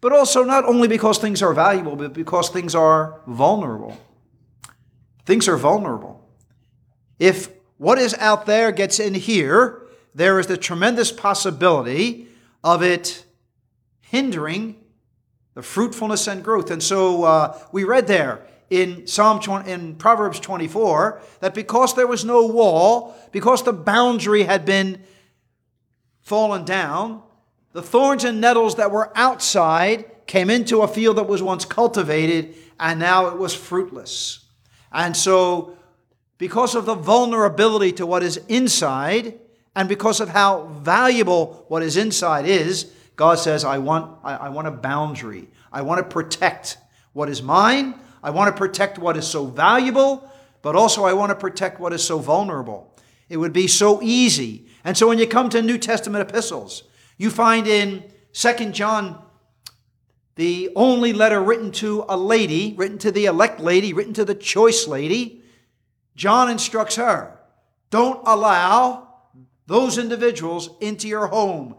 but 0.01 0.11
also 0.11 0.43
not 0.43 0.65
only 0.65 0.87
because 0.87 1.19
things 1.19 1.43
are 1.43 1.53
valuable, 1.53 1.95
but 1.95 2.11
because 2.11 2.49
things 2.49 2.73
are 2.73 3.21
vulnerable. 3.27 3.95
Things 5.25 5.47
are 5.47 5.57
vulnerable. 5.57 6.27
If 7.19 7.49
what 7.77 7.99
is 7.99 8.15
out 8.15 8.47
there 8.47 8.71
gets 8.71 8.99
in 8.99 9.13
here, 9.13 9.83
there 10.15 10.39
is 10.39 10.47
the 10.47 10.57
tremendous 10.57 11.11
possibility 11.11 12.27
of 12.63 12.81
it 12.81 13.23
hindering 14.01 14.75
the 15.53 15.61
fruitfulness 15.61 16.27
and 16.27 16.43
growth. 16.43 16.71
And 16.71 16.81
so 16.81 17.23
uh, 17.23 17.59
we 17.71 17.83
read 17.83 18.07
there 18.07 18.41
in 18.71 19.05
Psalm 19.05 19.41
20, 19.41 19.69
in 19.69 19.95
Proverbs 19.95 20.39
24 20.39 21.21
that 21.41 21.53
because 21.53 21.93
there 21.93 22.07
was 22.07 22.23
no 22.23 22.47
wall, 22.47 23.15
because 23.31 23.61
the 23.63 23.73
boundary 23.73 24.43
had 24.43 24.65
been 24.65 25.03
fallen 26.21 26.63
down, 26.63 27.21
the 27.73 27.81
thorns 27.81 28.23
and 28.23 28.39
nettles 28.39 28.75
that 28.75 28.89
were 28.89 29.11
outside 29.15 30.25
came 30.25 30.49
into 30.49 30.81
a 30.81 30.87
field 30.87 31.17
that 31.17 31.27
was 31.27 31.43
once 31.43 31.65
cultivated, 31.65 32.55
and 32.79 32.97
now 32.99 33.27
it 33.27 33.37
was 33.37 33.53
fruitless. 33.53 34.45
And 34.93 35.15
so, 35.15 35.77
because 36.37 36.73
of 36.73 36.85
the 36.85 36.95
vulnerability 36.95 37.91
to 37.93 38.05
what 38.05 38.23
is 38.23 38.37
inside, 38.47 39.37
and 39.75 39.89
because 39.89 40.21
of 40.21 40.29
how 40.29 40.67
valuable 40.81 41.65
what 41.67 41.83
is 41.83 41.97
inside 41.97 42.45
is, 42.45 42.93
God 43.17 43.37
says, 43.37 43.65
I 43.65 43.79
want, 43.79 44.17
I, 44.23 44.35
I 44.35 44.49
want 44.49 44.67
a 44.67 44.71
boundary. 44.71 45.49
I 45.73 45.81
want 45.81 45.99
to 45.99 46.03
protect 46.05 46.77
what 47.11 47.27
is 47.27 47.41
mine. 47.41 47.95
I 48.23 48.29
want 48.31 48.53
to 48.53 48.57
protect 48.57 48.99
what 48.99 49.17
is 49.17 49.27
so 49.27 49.45
valuable, 49.45 50.29
but 50.61 50.75
also 50.75 51.05
I 51.05 51.13
want 51.13 51.31
to 51.31 51.35
protect 51.35 51.79
what 51.79 51.93
is 51.93 52.03
so 52.03 52.19
vulnerable. 52.19 52.95
It 53.29 53.37
would 53.37 53.53
be 53.53 53.67
so 53.67 54.01
easy. 54.01 54.67
And 54.83 54.97
so 54.97 55.07
when 55.07 55.17
you 55.17 55.27
come 55.27 55.49
to 55.49 55.61
New 55.61 55.77
Testament 55.77 56.29
epistles, 56.29 56.83
you 57.17 57.29
find 57.29 57.67
in 57.67 58.03
2 58.33 58.71
John 58.71 59.21
the 60.35 60.71
only 60.75 61.13
letter 61.13 61.41
written 61.41 61.71
to 61.73 62.05
a 62.07 62.17
lady, 62.17 62.73
written 62.77 62.97
to 62.99 63.11
the 63.11 63.25
elect 63.25 63.59
lady, 63.59 63.93
written 63.93 64.13
to 64.13 64.25
the 64.25 64.35
choice 64.35 64.87
lady, 64.87 65.43
John 66.15 66.49
instructs 66.49 66.95
her 66.95 67.37
don't 67.91 68.21
allow 68.25 69.09
those 69.67 69.97
individuals 69.97 70.69
into 70.79 71.07
your 71.07 71.27
home. 71.27 71.75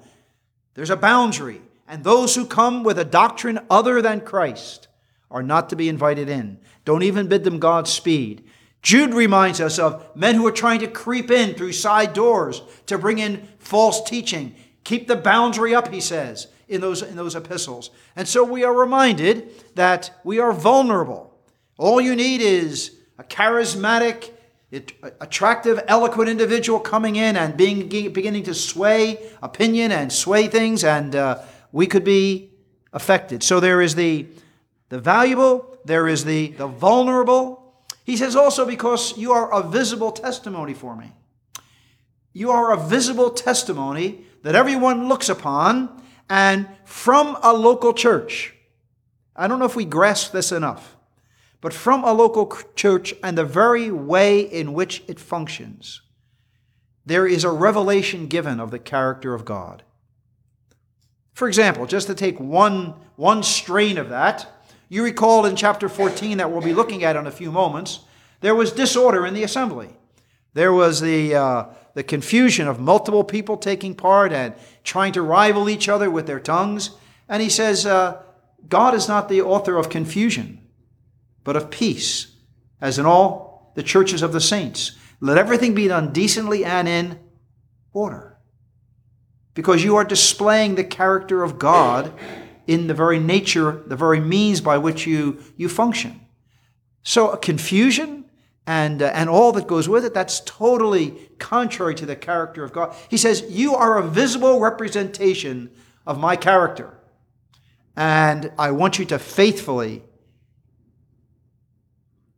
There's 0.75 0.91
a 0.91 0.97
boundary, 0.97 1.63
and 1.89 2.05
those 2.05 2.35
who 2.35 2.47
come 2.47 2.85
with 2.85 2.99
a 2.99 3.05
doctrine 3.05 3.59
other 3.69 4.01
than 4.01 4.21
Christ 4.21 4.89
are 5.33 5.43
not 5.43 5.71
to 5.71 5.77
be 5.77 5.89
invited 5.89 6.29
in. 6.29 6.59
Don't 6.85 7.03
even 7.03 7.27
bid 7.27 7.43
them 7.43 7.59
Godspeed. 7.59 8.45
Jude 8.83 9.15
reminds 9.15 9.61
us 9.61 9.79
of 9.79 10.05
men 10.17 10.35
who 10.35 10.47
are 10.47 10.53
trying 10.53 10.81
to 10.81 10.89
creep 10.89 11.31
in 11.31 11.55
through 11.55 11.73
side 11.73 12.13
doors 12.13 12.63
to 12.87 12.99
bring 12.99 13.19
in 13.19 13.49
false 13.59 14.03
teaching. 14.03 14.55
Keep 14.85 15.07
the 15.07 15.17
boundary 15.17 15.75
up, 15.75 15.93
he 15.93 16.01
says 16.01 16.49
in 16.69 16.81
those, 16.81 17.03
in 17.03 17.17
those 17.17 17.37
epistles. 17.37 17.91
And 18.17 18.27
so 18.27 18.43
we 18.43 18.65
are 18.65 18.75
reminded 18.75 19.75
that 19.77 20.19
we 20.25 20.41
are 20.41 20.53
vulnerable. 20.53 21.39
All 21.79 22.01
you 22.01 22.17
need 22.17 22.41
is 22.41 22.97
a 23.19 23.25
charismatic, 23.25 24.31
attractive, 25.21 25.81
eloquent 25.87 26.29
individual 26.29 26.81
coming 26.81 27.17
in 27.17 27.37
and 27.37 27.57
being, 27.57 27.89
beginning 27.89 28.43
to 28.45 28.55
sway 28.55 29.31
opinion 29.43 29.93
and 29.93 30.13
sway 30.13 30.49
things, 30.49 30.83
and 30.83 31.15
uh, 31.15 31.41
we 31.71 31.87
could 31.87 32.05
be 32.05 32.51
affected. 32.93 33.43
So 33.43 33.61
there 33.61 33.81
is 33.81 33.95
the, 33.95 34.27
the 34.93 35.01
valuable, 35.01 35.79
there 35.87 36.07
is 36.07 36.27
the, 36.27 36.49
the 36.49 36.67
vulnerable. 36.67 37.75
He 38.05 38.19
says 38.19 38.37
also, 38.37 38.67
because 38.67 39.17
you 39.17 39.33
are 39.33 39.51
a 39.51 39.63
visible 39.63 40.13
testimony 40.13 40.75
for 40.75 40.95
me. 40.95 41.13
You 42.35 42.51
are 42.51 42.75
a 42.75 42.77
visible 42.77 43.31
testimony 43.31 44.27
that 44.43 44.55
everyone 44.55 45.09
looks 45.09 45.31
upon 45.31 46.03
and 46.29 46.69
from 46.85 47.39
a 47.43 47.55
local 47.55 47.95
church. 47.95 48.53
I 49.35 49.49
don't 49.49 49.59
know 49.59 49.65
if 49.65 49.77
we 49.77 49.87
grasp 49.87 50.33
this 50.33 50.53
enough, 50.53 50.95
but 51.63 51.73
from 51.73 52.05
a 52.05 52.13
local 52.13 52.55
church 52.75 53.15
and 53.23 53.39
the 53.39 53.47
very 53.47 53.91
way 53.91 54.41
in 54.41 54.75
which 54.75 55.05
it 55.09 55.19
functions, 55.19 56.03
there 57.07 57.27
is 57.27 57.45
a 57.45 57.51
revelation 57.51 58.27
given 58.27 58.61
of 58.61 58.71
the 58.71 58.79
character 58.79 59.33
of 59.33 59.47
God. 59.47 59.85
For 61.33 61.49
example, 61.49 61.87
just 61.87 62.09
to 62.09 62.15
take 62.15 62.39
one, 62.39 62.93
one 63.17 63.43
strain 63.43 63.97
of 63.97 64.11
that, 64.11 64.47
you 64.93 65.03
recall 65.03 65.47
in 65.47 65.57
chapter 65.57 65.89
14 65.89 66.37
that 66.37 66.53
we'll 66.53 66.61
be 66.61 66.75
looking 66.75 67.03
at 67.03 67.17
in 67.17 67.27
a 67.27 67.31
few 67.31 67.51
moments, 67.51 68.01
there 68.43 68.55
was 68.55 68.73
disorder 68.73 69.25
in 69.25 69.33
the 69.33 69.43
assembly. 69.43 69.89
There 70.53 70.75
was 70.75 71.01
the, 71.01 71.35
uh, 71.35 71.65
the 71.95 72.03
confusion 72.03 72.69
of 72.69 72.79
multiple 72.79 73.25
people 73.25 73.57
taking 73.57 73.95
part 73.95 74.35
and 74.35 74.53
trying 74.85 75.15
to 75.15 75.23
rival 75.23 75.71
each 75.71 75.89
other 75.89 76.11
with 76.11 76.27
their 76.27 76.39
tongues. 76.39 76.91
And 77.27 77.43
he 77.43 77.49
says, 77.49 77.87
uh, 77.87 78.21
God 78.69 78.93
is 78.93 79.09
not 79.09 79.31
the 79.31 79.41
author 79.41 79.79
of 79.79 79.89
confusion, 79.89 80.61
but 81.43 81.57
of 81.57 81.71
peace, 81.71 82.27
as 82.79 82.99
in 82.99 83.07
all 83.07 83.73
the 83.75 83.83
churches 83.83 84.21
of 84.21 84.35
the 84.35 84.43
saints. 84.43 84.93
Let 85.21 85.39
everything 85.39 85.75
be 85.75 85.89
done 85.89 86.13
decently 86.13 86.67
and 86.67 86.87
in 86.87 87.19
order. 87.95 88.37
Because 89.55 89.85
you 89.85 89.97
are 89.97 90.05
displaying 90.05 90.75
the 90.75 90.85
character 90.85 91.43
of 91.43 91.59
God 91.59 92.13
in 92.67 92.87
the 92.87 92.95
very 92.95 93.19
nature, 93.19 93.83
the 93.87 93.97
very 93.97 94.21
means 94.21 94.61
by 94.61 94.79
which 94.79 95.07
you, 95.07 95.43
you 95.57 95.69
function. 95.69 96.21
So, 97.03 97.37
confusion 97.37 98.25
and, 98.67 99.03
uh, 99.03 99.11
and 99.15 99.29
all 99.29 99.53
that 99.53 99.67
goes 99.67 99.89
with 99.89 100.05
it, 100.05 100.15
that's 100.15 100.41
totally 100.41 101.31
contrary 101.39 101.95
to 101.97 102.07
the 102.07 102.15
character 102.15 102.63
of 102.63 102.73
God. 102.73 102.95
He 103.09 103.17
says, 103.17 103.45
You 103.49 103.75
are 103.75 103.99
a 103.99 104.07
visible 104.07 104.61
representation 104.61 105.71
of 106.07 106.19
my 106.19 106.37
character. 106.37 106.95
And 107.97 108.53
I 108.59 108.71
want 108.71 108.99
you 108.99 109.05
to 109.07 109.19
faithfully 109.19 110.03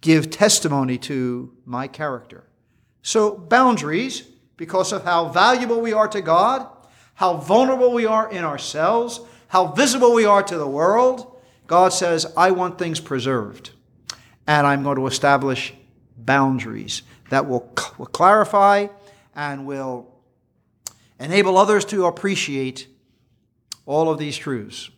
give 0.00 0.30
testimony 0.30 0.98
to 0.98 1.52
my 1.64 1.88
character. 1.88 2.44
So, 3.02 3.36
boundaries, 3.36 4.22
because 4.56 4.92
of 4.92 5.04
how 5.04 5.28
valuable 5.28 5.80
we 5.80 5.92
are 5.92 6.08
to 6.08 6.22
God, 6.22 6.66
how 7.14 7.36
vulnerable 7.36 7.92
we 7.92 8.06
are 8.06 8.30
in 8.30 8.44
ourselves, 8.44 9.20
how 9.54 9.68
visible 9.68 10.12
we 10.12 10.24
are 10.24 10.42
to 10.42 10.58
the 10.58 10.66
world, 10.66 11.40
God 11.68 11.92
says, 11.92 12.26
I 12.36 12.50
want 12.50 12.76
things 12.76 12.98
preserved. 12.98 13.70
And 14.48 14.66
I'm 14.66 14.82
going 14.82 14.96
to 14.96 15.06
establish 15.06 15.72
boundaries 16.16 17.02
that 17.30 17.46
will, 17.46 17.72
will 17.96 18.06
clarify 18.06 18.88
and 19.32 19.64
will 19.64 20.12
enable 21.20 21.56
others 21.56 21.84
to 21.84 22.06
appreciate 22.06 22.88
all 23.86 24.10
of 24.10 24.18
these 24.18 24.36
truths. 24.36 24.90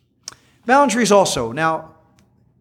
Boundaries 0.64 1.12
also. 1.12 1.52
Now, 1.52 1.94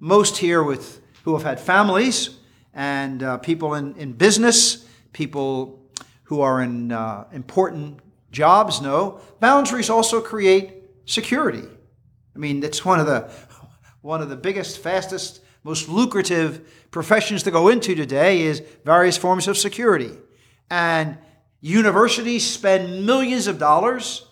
most 0.01 0.35
here 0.35 0.61
with 0.61 0.99
who 1.23 1.31
have 1.31 1.43
had 1.43 1.61
families 1.61 2.31
and 2.73 3.23
uh, 3.23 3.37
people 3.37 3.73
in, 3.75 3.95
in 3.95 4.11
business, 4.11 4.85
people 5.13 5.79
who 6.23 6.41
are 6.41 6.61
in 6.61 6.91
uh, 6.91 7.23
important 7.31 8.01
jobs 8.33 8.81
know 8.81 9.21
boundaries 9.39 9.89
also 9.89 10.19
create 10.19 10.73
security. 11.05 11.63
I 12.35 12.37
mean, 12.39 12.63
it's 12.63 12.83
one 12.83 12.99
of 12.99 13.05
the 13.05 13.29
one 14.01 14.21
of 14.21 14.29
the 14.29 14.35
biggest, 14.35 14.79
fastest 14.79 15.41
most 15.63 15.89
lucrative 15.89 16.87
professions 16.91 17.41
to 17.43 17.51
go 17.51 17.69
into 17.69 17.95
today 17.95 18.41
is 18.41 18.61
various 18.83 19.17
forms 19.17 19.47
of 19.47 19.57
security. 19.57 20.11
And 20.69 21.17
universities 21.59 22.45
spend 22.45 23.05
millions 23.05 23.47
of 23.47 23.57
dollars 23.57 24.27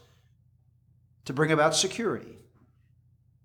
to 1.25 1.33
bring 1.33 1.51
about 1.51 1.75
security, 1.75 2.37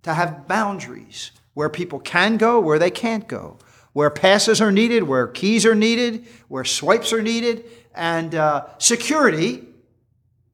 to 0.03 0.13
have 0.13 0.47
boundaries 0.47 1.31
where 1.55 1.71
people 1.71 1.99
can 1.99 2.37
go, 2.37 2.61
where 2.61 2.79
they 2.79 2.91
can't 2.91 3.27
go, 3.27 3.59
where 3.95 4.11
passes 4.11 4.61
are 4.61 4.71
needed, 4.71 5.05
where 5.05 5.27
keys 5.27 5.65
are 5.65 5.75
needed, 5.75 6.27
where 6.49 6.65
swipes 6.65 7.11
are 7.13 7.23
needed. 7.23 7.65
And 7.95 8.35
uh, 8.35 8.67
security 8.77 9.67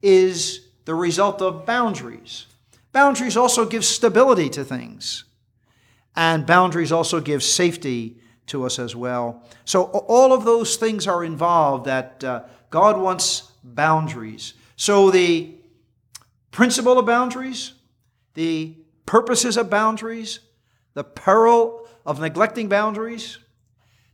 is 0.01 0.67
the 0.85 0.95
result 0.95 1.41
of 1.41 1.65
boundaries. 1.65 2.45
Boundaries 2.95 3.35
also 3.35 3.65
give 3.65 3.83
stability 3.83 4.49
to 4.51 4.63
things. 4.63 5.25
And 6.15 6.45
boundaries 6.45 6.93
also 6.93 7.19
give 7.19 7.43
safety 7.43 8.15
to 8.45 8.63
us 8.63 8.79
as 8.79 8.95
well. 8.95 9.43
So, 9.65 9.83
all 9.83 10.31
of 10.31 10.45
those 10.45 10.77
things 10.77 11.05
are 11.05 11.21
involved 11.25 11.87
that 11.87 12.23
uh, 12.23 12.43
God 12.69 12.97
wants 12.97 13.51
boundaries. 13.65 14.53
So, 14.77 15.11
the 15.11 15.55
principle 16.51 16.97
of 16.97 17.05
boundaries, 17.05 17.73
the 18.33 18.77
purposes 19.05 19.57
of 19.57 19.69
boundaries, 19.69 20.39
the 20.93 21.03
peril 21.03 21.89
of 22.05 22.21
neglecting 22.21 22.69
boundaries. 22.69 23.39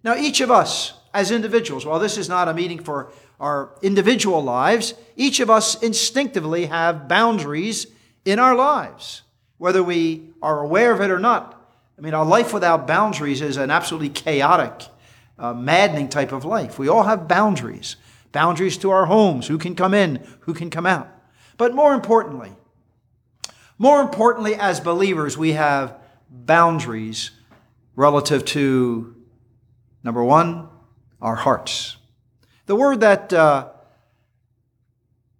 Now, 0.03 0.15
each 0.15 0.41
of 0.41 0.49
us 0.49 0.93
as 1.13 1.29
individuals, 1.29 1.85
while 1.85 1.99
this 1.99 2.17
is 2.17 2.27
not 2.27 2.47
a 2.47 2.53
meeting 2.55 2.83
for 2.83 3.11
our 3.39 3.75
individual 3.83 4.43
lives, 4.43 4.95
each 5.15 5.39
of 5.39 5.51
us 5.51 5.79
instinctively 5.83 6.65
have 6.65 7.07
boundaries 7.07 7.85
in 8.25 8.39
our 8.39 8.55
lives, 8.55 9.23
whether 9.57 9.83
we 9.83 10.29
are 10.41 10.61
aware 10.61 10.91
of 10.93 11.01
it 11.01 11.11
or 11.11 11.19
not. 11.19 11.57
I 11.97 12.01
mean, 12.01 12.13
our 12.13 12.25
life 12.25 12.53
without 12.53 12.87
boundaries 12.87 13.41
is 13.41 13.57
an 13.57 13.69
absolutely 13.69 14.09
chaotic, 14.09 14.87
uh, 15.37 15.53
maddening 15.53 16.09
type 16.09 16.31
of 16.31 16.45
life. 16.45 16.79
We 16.79 16.87
all 16.87 17.03
have 17.03 17.27
boundaries 17.27 17.95
boundaries 18.31 18.77
to 18.77 18.89
our 18.91 19.05
homes 19.05 19.47
who 19.47 19.57
can 19.57 19.75
come 19.75 19.93
in, 19.93 20.25
who 20.41 20.53
can 20.53 20.69
come 20.69 20.85
out. 20.85 21.09
But 21.57 21.75
more 21.75 21.93
importantly, 21.93 22.51
more 23.77 24.01
importantly, 24.01 24.55
as 24.55 24.79
believers, 24.79 25.37
we 25.37 25.53
have 25.53 25.97
boundaries 26.29 27.31
relative 27.95 28.45
to 28.45 29.15
number 30.03 30.23
one, 30.23 30.69
our 31.21 31.35
hearts. 31.35 31.97
The 32.67 32.75
word 32.75 33.01
that 33.01 33.33
uh, 33.33 33.69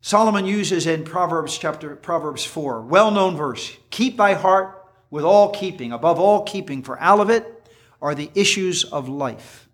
Solomon 0.01 0.48
uses 0.48 0.88
in 0.88 1.03
Proverbs 1.03 1.55
chapter 1.60 1.96
Proverbs 1.96 2.43
4, 2.43 2.81
well-known 2.81 3.38
verse, 3.38 3.77
keep 3.91 4.17
thy 4.17 4.34
heart 4.34 4.84
with 5.12 5.24
all 5.24 5.51
keeping, 5.51 5.91
above 5.91 6.20
all 6.20 6.43
keeping, 6.43 6.81
for 6.81 7.00
out 7.00 7.20
of 7.20 7.29
it 7.29 7.67
are 8.01 8.15
the 8.15 8.31
issues 8.34 8.84
of 8.84 9.08
life. 9.08 9.70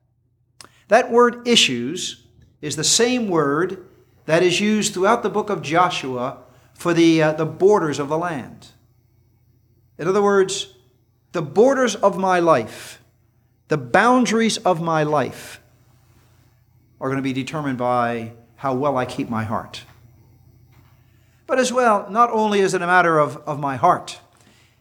That 0.89 1.11
word 1.11 1.47
issues 1.47 2.25
is 2.61 2.75
the 2.75 2.83
same 2.83 3.29
word 3.29 3.87
that 4.25 4.43
is 4.43 4.59
used 4.59 4.93
throughout 4.93 5.23
the 5.23 5.29
book 5.29 5.49
of 5.49 5.61
Joshua 5.61 6.39
for 6.73 6.93
the, 6.93 7.23
uh, 7.23 7.31
the 7.31 7.45
borders 7.45 7.97
of 7.97 8.09
the 8.09 8.17
land. 8.17 8.67
In 9.97 10.09
other 10.09 10.21
words, 10.21 10.73
the 11.31 11.41
borders 11.41 11.95
of 11.95 12.17
my 12.17 12.39
life, 12.39 13.01
the 13.69 13.77
boundaries 13.77 14.57
of 14.57 14.81
my 14.81 15.03
life, 15.03 15.61
are 16.99 17.07
going 17.07 17.17
to 17.17 17.23
be 17.23 17.33
determined 17.33 17.77
by 17.77 18.33
how 18.55 18.73
well 18.73 18.97
I 18.97 19.05
keep 19.05 19.29
my 19.29 19.45
heart. 19.45 19.83
But 21.47 21.59
as 21.59 21.71
well, 21.71 22.07
not 22.09 22.29
only 22.29 22.59
is 22.59 22.73
it 22.73 22.81
a 22.81 22.87
matter 22.87 23.17
of, 23.17 23.37
of 23.37 23.59
my 23.59 23.77
heart, 23.77 24.19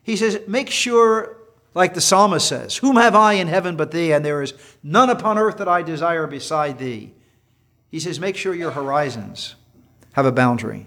he 0.03 0.17
says, 0.17 0.41
make 0.47 0.69
sure, 0.69 1.39
like 1.75 1.95
the 1.95 2.01
psalmist 2.01 2.47
says, 2.47 2.77
Whom 2.77 2.97
have 2.97 3.15
I 3.15 3.35
in 3.35 3.49
heaven 3.49 3.77
but 3.77 3.93
thee? 3.93 4.13
And 4.13 4.25
there 4.25 4.43
is 4.43 4.53
none 4.83 5.09
upon 5.09 5.39
earth 5.39 5.59
that 5.59 5.69
I 5.69 5.83
desire 5.83 6.27
beside 6.27 6.79
thee. 6.79 7.13
He 7.91 8.01
says, 8.01 8.21
make 8.21 8.37
sure 8.37 8.55
your 8.55 8.73
horizons 8.73 9.55
have 10.13 10.27
a 10.27 10.33
boundary. 10.33 10.87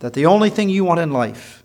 That 0.00 0.12
the 0.12 0.26
only 0.26 0.50
thing 0.50 0.68
you 0.68 0.84
want 0.84 1.00
in 1.00 1.10
life 1.10 1.64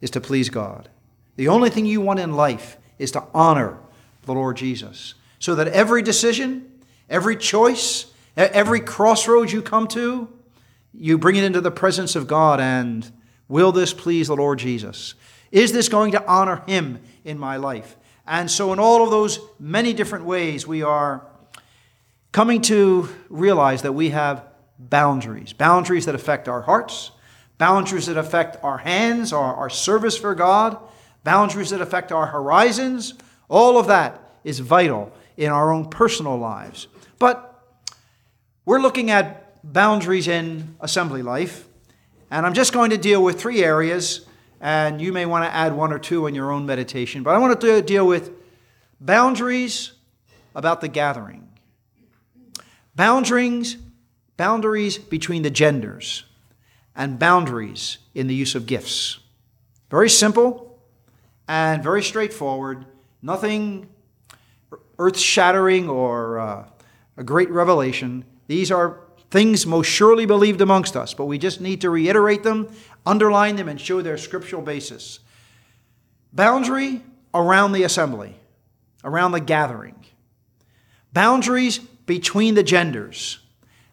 is 0.00 0.10
to 0.10 0.20
please 0.20 0.48
God. 0.48 0.88
The 1.36 1.48
only 1.48 1.68
thing 1.68 1.84
you 1.84 2.00
want 2.00 2.20
in 2.20 2.32
life 2.32 2.76
is 2.98 3.10
to 3.12 3.24
honor 3.34 3.78
the 4.22 4.32
Lord 4.32 4.56
Jesus. 4.56 5.14
So 5.40 5.54
that 5.56 5.68
every 5.68 6.00
decision, 6.00 6.70
every 7.10 7.36
choice, 7.36 8.06
every 8.36 8.80
crossroads 8.80 9.52
you 9.52 9.62
come 9.62 9.88
to, 9.88 10.28
you 10.96 11.18
bring 11.18 11.36
it 11.36 11.44
into 11.44 11.60
the 11.60 11.70
presence 11.70 12.16
of 12.16 12.26
God 12.26 12.60
and 12.60 13.10
will 13.48 13.72
this 13.72 13.92
please 13.92 14.28
the 14.28 14.36
Lord 14.36 14.58
Jesus? 14.58 15.14
Is 15.50 15.72
this 15.72 15.88
going 15.88 16.12
to 16.12 16.26
honor 16.26 16.62
Him 16.66 17.00
in 17.24 17.38
my 17.38 17.56
life? 17.56 17.96
And 18.26 18.50
so, 18.50 18.72
in 18.72 18.78
all 18.78 19.04
of 19.04 19.10
those 19.10 19.38
many 19.58 19.92
different 19.92 20.24
ways, 20.24 20.66
we 20.66 20.82
are 20.82 21.26
coming 22.32 22.62
to 22.62 23.08
realize 23.28 23.82
that 23.82 23.92
we 23.92 24.10
have 24.10 24.44
boundaries 24.78 25.52
boundaries 25.52 26.06
that 26.06 26.14
affect 26.14 26.48
our 26.48 26.62
hearts, 26.62 27.12
boundaries 27.58 28.06
that 28.06 28.16
affect 28.16 28.56
our 28.64 28.78
hands, 28.78 29.32
our, 29.32 29.54
our 29.54 29.70
service 29.70 30.16
for 30.16 30.34
God, 30.34 30.76
boundaries 31.22 31.70
that 31.70 31.80
affect 31.80 32.12
our 32.12 32.26
horizons. 32.26 33.14
All 33.48 33.78
of 33.78 33.86
that 33.88 34.38
is 34.42 34.58
vital 34.58 35.12
in 35.36 35.50
our 35.50 35.72
own 35.72 35.90
personal 35.90 36.36
lives. 36.36 36.88
But 37.18 37.62
we're 38.64 38.80
looking 38.80 39.10
at 39.10 39.43
boundaries 39.64 40.28
in 40.28 40.76
assembly 40.80 41.22
life, 41.22 41.66
and 42.30 42.44
I'm 42.44 42.54
just 42.54 42.72
going 42.72 42.90
to 42.90 42.98
deal 42.98 43.22
with 43.22 43.40
three 43.40 43.64
areas, 43.64 44.26
and 44.60 45.00
you 45.00 45.12
may 45.12 45.26
want 45.26 45.44
to 45.44 45.54
add 45.54 45.74
one 45.74 45.92
or 45.92 45.98
two 45.98 46.26
in 46.26 46.34
your 46.34 46.52
own 46.52 46.66
meditation. 46.66 47.22
But 47.22 47.34
I 47.34 47.38
want 47.38 47.58
to 47.60 47.82
deal 47.82 48.06
with 48.06 48.30
boundaries 49.00 49.92
about 50.54 50.80
the 50.80 50.88
gathering, 50.88 51.48
boundaries, 52.94 53.78
boundaries 54.36 54.98
between 54.98 55.42
the 55.42 55.50
genders, 55.50 56.24
and 56.94 57.18
boundaries 57.18 57.98
in 58.14 58.26
the 58.26 58.34
use 58.34 58.54
of 58.54 58.66
gifts. 58.66 59.18
Very 59.90 60.10
simple 60.10 60.78
and 61.48 61.82
very 61.82 62.02
straightforward. 62.02 62.84
Nothing 63.22 63.88
earth 64.98 65.18
shattering 65.18 65.88
or 65.88 66.38
uh, 66.38 66.64
a 67.16 67.24
great 67.24 67.50
revelation. 67.50 68.24
These 68.46 68.70
are 68.70 69.00
things 69.34 69.66
most 69.66 69.88
surely 69.88 70.26
believed 70.26 70.60
amongst 70.60 70.96
us, 70.96 71.12
but 71.12 71.24
we 71.24 71.38
just 71.38 71.60
need 71.60 71.80
to 71.80 71.90
reiterate 71.90 72.44
them, 72.44 72.68
underline 73.04 73.56
them, 73.56 73.68
and 73.68 73.80
show 73.80 74.00
their 74.00 74.16
scriptural 74.16 74.62
basis. 74.62 75.18
Boundary 76.32 77.02
around 77.34 77.72
the 77.72 77.82
assembly, 77.82 78.36
around 79.02 79.32
the 79.32 79.40
gathering. 79.40 79.96
Boundaries 81.12 81.78
between 81.78 82.54
the 82.54 82.62
genders, 82.62 83.40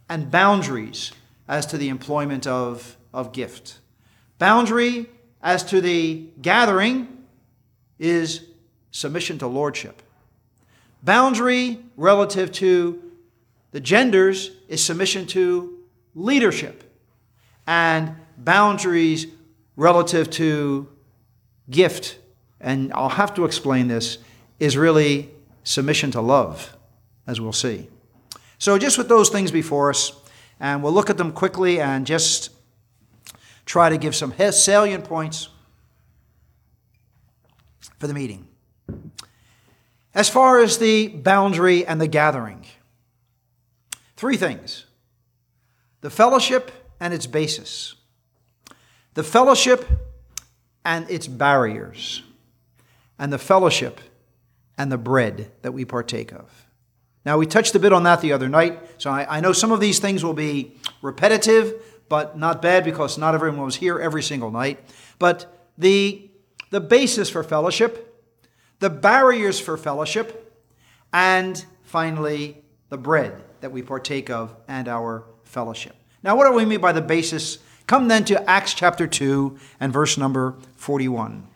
and 0.07 0.29
boundaries 0.29 1.11
as 1.47 1.65
to 1.65 1.75
the 1.75 1.89
employment 1.89 2.45
of, 2.45 2.95
of 3.11 3.33
gift. 3.33 3.79
Boundary 4.37 5.09
as 5.41 5.63
to 5.63 5.81
the 5.81 6.27
gathering 6.39 7.25
is 7.97 8.45
submission 8.91 9.39
to 9.39 9.47
lordship. 9.47 10.03
Boundary 11.01 11.79
relative 11.97 12.51
to 12.51 13.10
the 13.71 13.79
genders 13.79 14.51
is 14.67 14.83
submission 14.83 15.25
to 15.27 15.79
leadership 16.13 16.83
and 17.65 18.15
boundaries 18.37 19.27
relative 19.75 20.29
to 20.31 20.89
gift. 21.69 22.17
And 22.59 22.91
I'll 22.93 23.09
have 23.09 23.33
to 23.35 23.45
explain 23.45 23.87
this 23.87 24.17
is 24.59 24.77
really 24.77 25.29
submission 25.63 26.11
to 26.11 26.21
love, 26.21 26.75
as 27.25 27.39
we'll 27.39 27.53
see. 27.53 27.87
So, 28.57 28.77
just 28.77 28.97
with 28.97 29.09
those 29.09 29.29
things 29.29 29.51
before 29.51 29.89
us, 29.89 30.13
and 30.59 30.83
we'll 30.83 30.93
look 30.93 31.09
at 31.09 31.17
them 31.17 31.31
quickly 31.31 31.81
and 31.81 32.05
just 32.05 32.51
try 33.65 33.89
to 33.89 33.97
give 33.97 34.15
some 34.15 34.33
salient 34.51 35.05
points 35.05 35.49
for 37.97 38.05
the 38.07 38.13
meeting. 38.13 38.47
As 40.13 40.29
far 40.29 40.59
as 40.59 40.77
the 40.77 41.07
boundary 41.07 41.85
and 41.85 41.99
the 41.99 42.07
gathering, 42.07 42.65
Three 44.21 44.37
things 44.37 44.85
the 46.01 46.11
fellowship 46.11 46.71
and 46.99 47.11
its 47.11 47.25
basis, 47.25 47.95
the 49.15 49.23
fellowship 49.23 49.83
and 50.85 51.09
its 51.09 51.25
barriers, 51.25 52.21
and 53.17 53.33
the 53.33 53.39
fellowship 53.39 53.99
and 54.77 54.91
the 54.91 54.97
bread 54.99 55.51
that 55.63 55.71
we 55.71 55.85
partake 55.85 56.31
of. 56.33 56.67
Now, 57.25 57.39
we 57.39 57.47
touched 57.47 57.73
a 57.73 57.79
bit 57.79 57.93
on 57.93 58.03
that 58.03 58.21
the 58.21 58.31
other 58.31 58.47
night, 58.47 58.79
so 58.99 59.09
I, 59.09 59.37
I, 59.37 59.39
know 59.39 59.53
some 59.53 59.71
of 59.71 59.79
these 59.79 59.97
things 59.97 60.23
will 60.23 60.35
be 60.35 60.75
repetitive, 61.01 61.83
but 62.07 62.37
not 62.37 62.61
bad 62.61 62.83
because 62.83 63.17
not 63.17 63.33
everyone 63.33 63.65
was 63.65 63.77
here 63.77 63.97
every 63.97 64.21
single 64.21 64.51
night. 64.51 64.79
But 65.17 65.67
the, 65.79 66.29
the 66.69 66.79
basis 66.79 67.27
for 67.27 67.41
fellowship, 67.41 68.23
the 68.77 68.91
barriers 68.91 69.59
for 69.59 69.77
fellowship, 69.77 70.61
and 71.11 71.65
finally, 71.81 72.63
the 72.89 72.99
bread 72.99 73.41
that 73.61 73.71
we 73.71 73.81
partake 73.81 74.29
of 74.29 74.53
and 74.67 74.87
our 74.87 75.23
fellowship. 75.43 75.95
Now, 76.23 76.35
what 76.35 76.47
do 76.47 76.53
we 76.53 76.65
mean 76.65 76.81
by 76.81 76.91
the 76.91 77.01
basis? 77.01 77.59
Come 77.87 78.07
then 78.07 78.25
to 78.25 78.49
Acts 78.49 78.73
chapter 78.73 79.07
2 79.07 79.57
and 79.79 79.91
verse 79.91 80.17
number 80.17 80.55
41. 80.77 81.47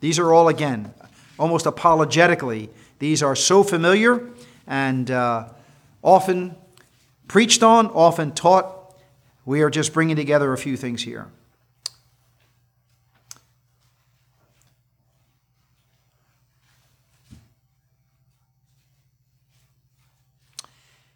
These 0.00 0.18
are 0.18 0.32
all, 0.32 0.48
again, 0.48 0.94
almost 1.38 1.66
apologetically, 1.66 2.70
these 2.98 3.22
are 3.22 3.36
so 3.36 3.62
familiar 3.62 4.28
and 4.66 5.10
uh, 5.10 5.48
often 6.02 6.54
preached 7.26 7.62
on, 7.62 7.86
often 7.88 8.32
taught. 8.32 8.94
We 9.44 9.62
are 9.62 9.70
just 9.70 9.92
bringing 9.92 10.16
together 10.16 10.52
a 10.52 10.58
few 10.58 10.76
things 10.76 11.02
here. 11.02 11.28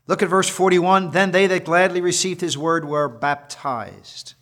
Look 0.06 0.22
at 0.22 0.28
verse 0.28 0.48
41. 0.48 1.10
Then 1.10 1.30
they 1.30 1.46
that 1.46 1.64
gladly 1.64 2.00
received 2.00 2.40
his 2.40 2.58
word 2.58 2.84
were 2.84 3.08
baptized. 3.08 4.34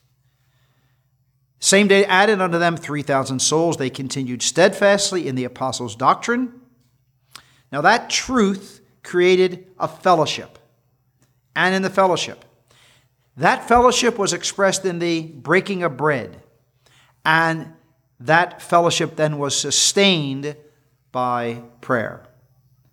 Same 1.58 1.88
day 1.88 2.06
added 2.06 2.40
unto 2.40 2.58
them 2.58 2.76
3,000 2.76 3.38
souls. 3.40 3.76
They 3.76 3.90
continued 3.90 4.42
steadfastly 4.42 5.28
in 5.28 5.34
the 5.34 5.44
apostles' 5.44 5.94
doctrine. 5.94 6.60
Now 7.70 7.82
that 7.82 8.08
truth 8.08 8.80
created 9.02 9.66
a 9.78 9.86
fellowship. 9.86 10.58
And 11.54 11.74
in 11.74 11.82
the 11.82 11.90
fellowship, 11.90 12.44
that 13.36 13.68
fellowship 13.68 14.18
was 14.18 14.32
expressed 14.32 14.84
in 14.84 14.98
the 14.98 15.22
breaking 15.22 15.82
of 15.82 15.96
bread. 15.96 16.42
And 17.24 17.74
that 18.18 18.62
fellowship 18.62 19.16
then 19.16 19.38
was 19.38 19.58
sustained 19.58 20.56
by 21.12 21.62
prayer. 21.80 22.26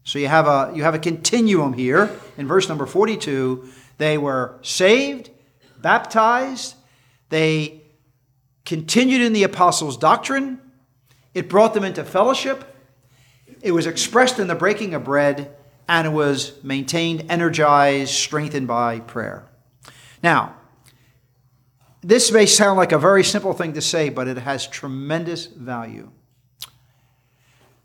So 0.08 0.20
you 0.20 0.30
have 0.30 0.48
a 0.48 0.72
you 0.74 0.84
have 0.84 0.96
a 0.96 1.00
continuum 1.00 1.74
here 1.74 2.10
in 2.38 2.48
verse 2.48 2.70
number 2.70 2.86
42. 2.86 3.68
They 3.98 4.18
were 4.18 4.58
saved, 4.62 5.30
baptized, 5.82 6.76
they 7.28 7.82
continued 8.64 9.20
in 9.20 9.34
the 9.34 9.44
apostles' 9.44 9.98
doctrine. 9.98 10.62
It 11.34 11.50
brought 11.50 11.74
them 11.74 11.84
into 11.84 12.06
fellowship. 12.06 12.74
It 13.62 13.74
was 13.74 13.86
expressed 13.86 14.40
in 14.40 14.48
the 14.48 14.56
breaking 14.56 14.94
of 14.94 15.04
bread, 15.04 15.54
and 15.90 16.08
it 16.08 16.12
was 16.12 16.64
maintained, 16.64 17.26
energized, 17.28 18.14
strengthened 18.14 18.68
by 18.68 19.02
prayer. 19.02 19.46
Now, 20.24 20.56
this 22.00 22.32
may 22.32 22.46
sound 22.46 22.78
like 22.78 22.94
a 22.94 22.98
very 22.98 23.26
simple 23.26 23.52
thing 23.52 23.74
to 23.74 23.82
say, 23.82 24.08
but 24.08 24.30
it 24.30 24.38
has 24.38 24.68
tremendous 24.68 25.48
value. 25.48 26.12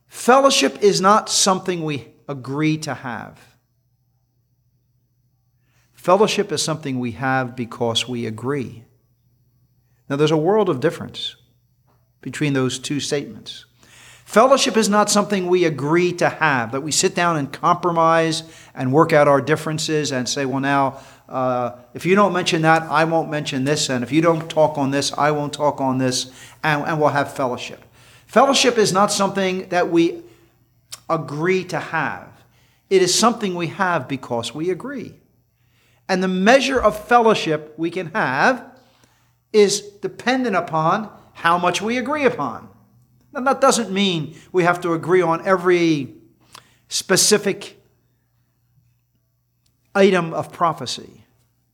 Fellowship 0.06 0.82
is 0.82 1.00
not 1.00 1.28
something 1.28 1.84
we 1.84 2.11
agree 2.28 2.78
to 2.78 2.94
have. 2.94 3.38
Fellowship 5.92 6.50
is 6.50 6.62
something 6.62 6.98
we 6.98 7.12
have 7.12 7.54
because 7.54 8.08
we 8.08 8.26
agree. 8.26 8.84
Now, 10.08 10.16
there's 10.16 10.32
a 10.32 10.36
world 10.36 10.68
of 10.68 10.80
difference 10.80 11.36
between 12.20 12.52
those 12.52 12.78
two 12.78 13.00
statements. 13.00 13.66
Fellowship 14.24 14.76
is 14.76 14.88
not 14.88 15.10
something 15.10 15.46
we 15.46 15.64
agree 15.64 16.12
to 16.14 16.28
have, 16.28 16.72
that 16.72 16.80
we 16.80 16.90
sit 16.90 17.14
down 17.14 17.36
and 17.36 17.52
compromise 17.52 18.42
and 18.74 18.92
work 18.92 19.12
out 19.12 19.28
our 19.28 19.40
differences 19.40 20.10
and 20.10 20.28
say, 20.28 20.44
well, 20.44 20.60
now, 20.60 21.00
uh, 21.28 21.76
if 21.94 22.04
you 22.04 22.14
don't 22.14 22.32
mention 22.32 22.62
that, 22.62 22.82
I 22.82 23.04
won't 23.04 23.30
mention 23.30 23.64
this, 23.64 23.88
and 23.88 24.02
if 24.02 24.10
you 24.10 24.22
don't 24.22 24.50
talk 24.50 24.78
on 24.78 24.90
this, 24.90 25.12
I 25.12 25.30
won't 25.30 25.52
talk 25.52 25.80
on 25.80 25.98
this, 25.98 26.32
and, 26.62 26.82
and 26.84 27.00
we'll 27.00 27.10
have 27.10 27.32
fellowship. 27.32 27.84
Fellowship 28.26 28.78
is 28.78 28.92
not 28.92 29.12
something 29.12 29.68
that 29.68 29.90
we 29.90 30.22
agree 31.08 31.64
to 31.64 31.78
have, 31.78 32.28
it 32.90 33.02
is 33.02 33.14
something 33.14 33.54
we 33.54 33.68
have 33.68 34.08
because 34.08 34.54
we 34.54 34.70
agree. 34.70 35.14
And 36.08 36.22
the 36.22 36.28
measure 36.28 36.80
of 36.80 36.98
fellowship 37.06 37.74
we 37.76 37.90
can 37.90 38.08
have 38.12 38.64
is 39.52 39.80
dependent 39.80 40.56
upon 40.56 41.10
how 41.32 41.58
much 41.58 41.80
we 41.80 41.98
agree 41.98 42.24
upon. 42.24 42.68
Now, 43.32 43.40
that 43.42 43.60
doesn't 43.60 43.90
mean 43.90 44.36
we 44.52 44.64
have 44.64 44.80
to 44.82 44.92
agree 44.92 45.22
on 45.22 45.46
every 45.46 46.14
specific 46.88 47.80
item 49.94 50.34
of 50.34 50.52
prophecy 50.52 51.24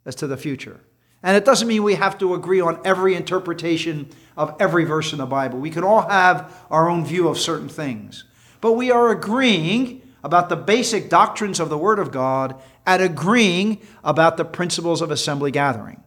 as 0.04 0.14
to 0.16 0.26
the 0.26 0.36
future. 0.36 0.80
And 1.22 1.36
it 1.36 1.44
doesn't 1.44 1.66
mean 1.66 1.82
we 1.82 1.96
have 1.96 2.16
to 2.18 2.34
agree 2.34 2.60
on 2.60 2.80
every 2.84 3.14
interpretation 3.14 4.08
of 4.36 4.54
every 4.60 4.84
verse 4.84 5.12
in 5.12 5.18
the 5.18 5.26
Bible. 5.26 5.58
We 5.58 5.70
can 5.70 5.82
all 5.82 6.02
have 6.02 6.64
our 6.70 6.88
own 6.88 7.04
view 7.04 7.28
of 7.28 7.38
certain 7.38 7.68
things. 7.68 8.24
But 8.60 8.72
we 8.72 8.90
are 8.90 9.10
agreeing 9.10 10.02
about 10.24 10.48
the 10.48 10.56
basic 10.56 11.08
doctrines 11.08 11.60
of 11.60 11.68
the 11.68 11.78
Word 11.78 11.98
of 11.98 12.10
God 12.10 12.60
and 12.86 13.02
agreeing 13.02 13.80
about 14.02 14.36
the 14.36 14.44
principles 14.44 15.00
of 15.00 15.10
assembly 15.10 15.50
gathering. 15.50 16.02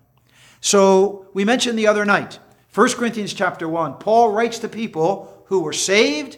So 0.59 1.27
we 1.33 1.45
mentioned 1.45 1.77
the 1.77 1.87
other 1.87 2.05
night, 2.05 2.39
1 2.73 2.89
Corinthians 2.93 3.33
chapter 3.33 3.67
1, 3.67 3.95
Paul 3.95 4.31
writes 4.31 4.59
to 4.59 4.67
people 4.67 5.43
who 5.45 5.61
were 5.61 5.73
saved, 5.73 6.37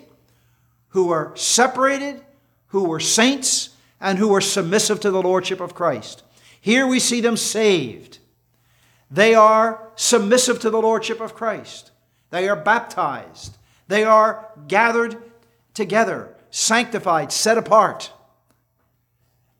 who 0.90 1.08
were 1.08 1.32
separated, 1.36 2.24
who 2.68 2.86
were 2.86 3.00
saints, 3.00 3.70
and 4.00 4.18
who 4.18 4.30
were 4.30 4.42
submissive 4.42 5.00
to 5.02 5.12
the 5.12 5.22
Lordship 5.22 5.60
of 5.60 5.76
Christ. 5.76 6.24
Here 6.60 6.88
we 6.88 7.00
see 7.00 7.22
them 7.22 7.38
saved. 7.38 8.20
They 9.12 9.36
are 9.36 9.92
submissive 9.96 10.60
to 10.62 10.70
the 10.70 10.82
Lordship 10.82 11.22
of 11.22 11.36
Christ. 11.36 11.92
They 12.30 12.50
are 12.50 12.56
baptized. 12.56 13.58
They 13.88 14.04
are 14.04 14.50
gathered 14.68 15.22
together, 15.74 16.36
sanctified, 16.52 17.32
set 17.32 17.58
apart. 17.58 18.12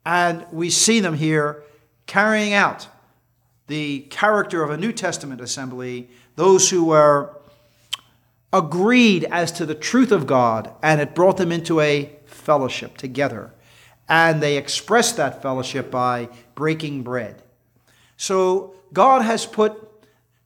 And 0.06 0.46
we 0.52 0.70
see 0.70 1.00
them 1.00 1.16
here 1.16 1.64
carrying 2.06 2.54
out 2.54 2.88
the 3.68 4.02
character 4.10 4.64
of 4.64 4.70
a 4.70 4.78
New 4.78 4.92
Testament 4.92 5.42
assembly, 5.42 6.10
those 6.36 6.70
who 6.70 6.86
were 6.86 7.38
agreed 8.52 9.24
as 9.26 9.52
to 9.54 9.66
the 9.66 9.76
truth 9.76 10.12
of 10.12 10.28
God, 10.28 10.72
and 10.84 11.02
it 11.02 11.16
brought 11.16 11.38
them 11.38 11.52
into 11.52 11.80
a 11.80 12.12
fellowship 12.26 12.98
together. 12.98 13.52
And 14.08 14.42
they 14.42 14.58
expressed 14.58 15.18
that 15.18 15.42
fellowship 15.42 15.90
by 15.90 16.30
breaking 16.54 17.04
bread. 17.04 17.42
So 18.18 18.76
God 18.92 19.24
has 19.24 19.46
put 19.46 19.90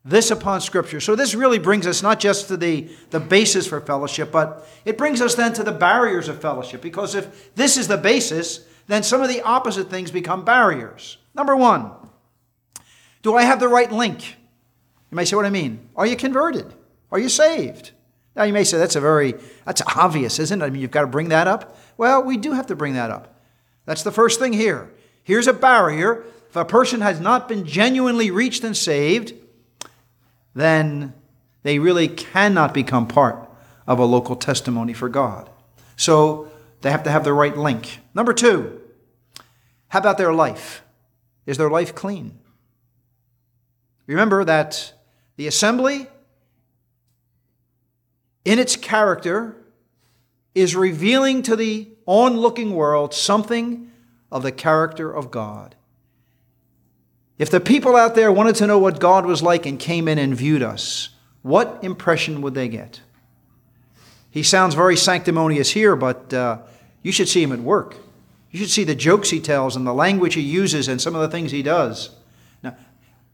this 0.07 0.31
upon 0.31 0.61
Scripture. 0.61 1.01
So 1.01 1.15
this 1.15 1.35
really 1.35 1.59
brings 1.59 1.85
us 1.85 2.01
not 2.01 2.19
just 2.19 2.47
to 2.47 2.57
the, 2.57 2.89
the 3.09 3.19
basis 3.19 3.67
for 3.67 3.81
fellowship, 3.81 4.31
but 4.31 4.67
it 4.85 4.97
brings 4.97 5.21
us 5.21 5.35
then 5.35 5.51
to 5.53 5.63
the 5.63 5.71
barriers 5.71 6.29
of 6.29 6.41
fellowship. 6.41 6.81
Because 6.81 7.13
if 7.13 7.53
this 7.55 7.75
is 7.75 7.89
the 7.89 7.97
basis, 7.97 8.65
then 8.87 9.03
some 9.03 9.21
of 9.21 9.27
the 9.27 9.41
opposite 9.41 9.89
things 9.89 10.09
become 10.09 10.45
barriers. 10.45 11.17
Number 11.35 11.55
one, 11.55 11.91
do 13.21 13.35
I 13.35 13.43
have 13.43 13.59
the 13.59 13.67
right 13.67 13.91
link? 13.91 14.37
You 15.11 15.15
may 15.15 15.25
say, 15.25 15.35
what 15.35 15.45
I 15.45 15.49
mean? 15.49 15.89
Are 15.95 16.07
you 16.07 16.15
converted? 16.15 16.73
Are 17.11 17.19
you 17.19 17.27
saved? 17.27 17.91
Now 18.35 18.43
you 18.43 18.53
may 18.53 18.63
say 18.63 18.77
that's 18.77 18.95
a 18.95 19.01
very 19.01 19.35
that's 19.65 19.81
obvious, 19.95 20.39
isn't 20.39 20.61
it? 20.61 20.65
I 20.65 20.69
mean, 20.69 20.81
you've 20.81 20.91
got 20.91 21.01
to 21.01 21.07
bring 21.07 21.29
that 21.29 21.47
up. 21.47 21.77
Well, 21.97 22.23
we 22.23 22.37
do 22.37 22.53
have 22.53 22.67
to 22.67 22.75
bring 22.75 22.93
that 22.93 23.09
up. 23.09 23.35
That's 23.85 24.03
the 24.03 24.11
first 24.11 24.39
thing 24.39 24.53
here. 24.53 24.91
Here's 25.23 25.47
a 25.47 25.53
barrier. 25.53 26.23
If 26.49 26.55
a 26.55 26.63
person 26.63 27.01
has 27.01 27.19
not 27.19 27.49
been 27.49 27.65
genuinely 27.65 28.31
reached 28.31 28.63
and 28.63 28.77
saved, 28.77 29.33
then 30.57 31.13
they 31.63 31.79
really 31.79 32.07
cannot 32.07 32.73
become 32.73 33.07
part 33.07 33.49
of 33.85 33.99
a 33.99 34.05
local 34.05 34.35
testimony 34.35 34.93
for 34.93 35.07
God. 35.07 35.49
So 35.95 36.51
they 36.81 36.91
have 36.91 37.03
to 37.03 37.11
have 37.11 37.23
the 37.23 37.33
right 37.33 37.55
link. 37.55 37.99
Number 38.13 38.33
two, 38.33 38.81
how 39.89 39.99
about 39.99 40.17
their 40.17 40.33
life? 40.33 40.81
Is 41.45 41.57
their 41.57 41.69
life 41.69 41.93
clean? 41.95 42.39
Remember 44.07 44.43
that 44.43 44.93
the 45.35 45.47
assembly, 45.47 46.07
in 48.43 48.59
its 48.59 48.75
character, 48.75 49.55
is 50.55 50.75
revealing 50.75 51.43
to 51.43 51.55
the 51.55 51.89
onlooking 52.07 52.73
world 52.73 53.13
something 53.13 53.91
of 54.31 54.43
the 54.43 54.51
character 54.51 55.11
of 55.11 55.29
God. 55.29 55.75
If 57.37 57.51
the 57.51 57.59
people 57.59 57.95
out 57.95 58.15
there 58.15 58.31
wanted 58.31 58.55
to 58.55 58.67
know 58.67 58.79
what 58.79 58.99
God 58.99 59.25
was 59.25 59.43
like 59.43 59.65
and 59.65 59.79
came 59.79 60.07
in 60.07 60.17
and 60.17 60.35
viewed 60.35 60.63
us, 60.63 61.09
what 61.43 61.79
impression 61.83 62.41
would 62.41 62.55
they 62.55 62.67
get? 62.67 63.01
He 64.31 64.43
sounds 64.43 64.75
very 64.75 64.97
sanctimonious 64.97 65.71
here, 65.71 65.95
but 65.95 66.33
uh, 66.33 66.59
you 67.03 67.11
should 67.11 67.29
see 67.29 67.43
him 67.43 67.51
at 67.51 67.59
work. 67.59 67.95
You 68.51 68.59
should 68.59 68.69
see 68.69 68.83
the 68.83 68.95
jokes 68.95 69.29
he 69.29 69.39
tells 69.39 69.75
and 69.75 69.85
the 69.85 69.93
language 69.93 70.33
he 70.33 70.41
uses 70.41 70.87
and 70.87 70.99
some 71.01 71.15
of 71.15 71.21
the 71.21 71.29
things 71.29 71.51
he 71.51 71.61
does. 71.61 72.11
Now, 72.63 72.75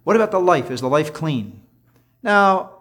what 0.04 0.16
about 0.16 0.32
the 0.32 0.40
life? 0.40 0.70
Is 0.70 0.82
the 0.82 0.90
life 0.90 1.14
clean? 1.14 1.62
Now, 2.22 2.72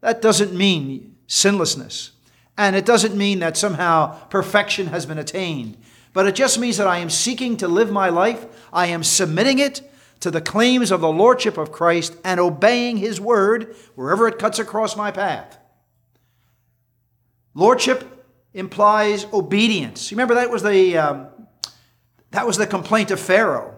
that 0.00 0.20
doesn't 0.20 0.52
mean 0.52 1.16
sinlessness. 1.26 2.10
And 2.56 2.76
it 2.76 2.86
doesn't 2.86 3.16
mean 3.16 3.40
that 3.40 3.56
somehow 3.56 4.18
perfection 4.28 4.88
has 4.88 5.06
been 5.06 5.18
attained. 5.18 5.76
But 6.12 6.26
it 6.26 6.34
just 6.34 6.58
means 6.58 6.76
that 6.76 6.86
I 6.86 6.98
am 6.98 7.10
seeking 7.10 7.56
to 7.58 7.68
live 7.68 7.90
my 7.90 8.08
life. 8.08 8.46
I 8.72 8.86
am 8.86 9.02
submitting 9.02 9.58
it 9.58 9.82
to 10.24 10.30
the 10.30 10.40
claims 10.40 10.90
of 10.90 11.02
the 11.02 11.12
Lordship 11.12 11.58
of 11.58 11.70
Christ 11.70 12.16
and 12.24 12.40
obeying 12.40 12.96
His 12.96 13.20
word 13.20 13.76
wherever 13.94 14.26
it 14.26 14.38
cuts 14.38 14.58
across 14.58 14.96
my 14.96 15.10
path. 15.10 15.58
Lordship 17.52 18.26
implies 18.54 19.26
obedience. 19.34 20.10
Remember 20.12 20.36
that 20.36 20.50
was 20.50 20.62
the 20.62 20.96
um, 20.96 21.26
that 22.30 22.46
was 22.46 22.56
the 22.56 22.66
complaint 22.66 23.10
of 23.10 23.20
Pharaoh 23.20 23.76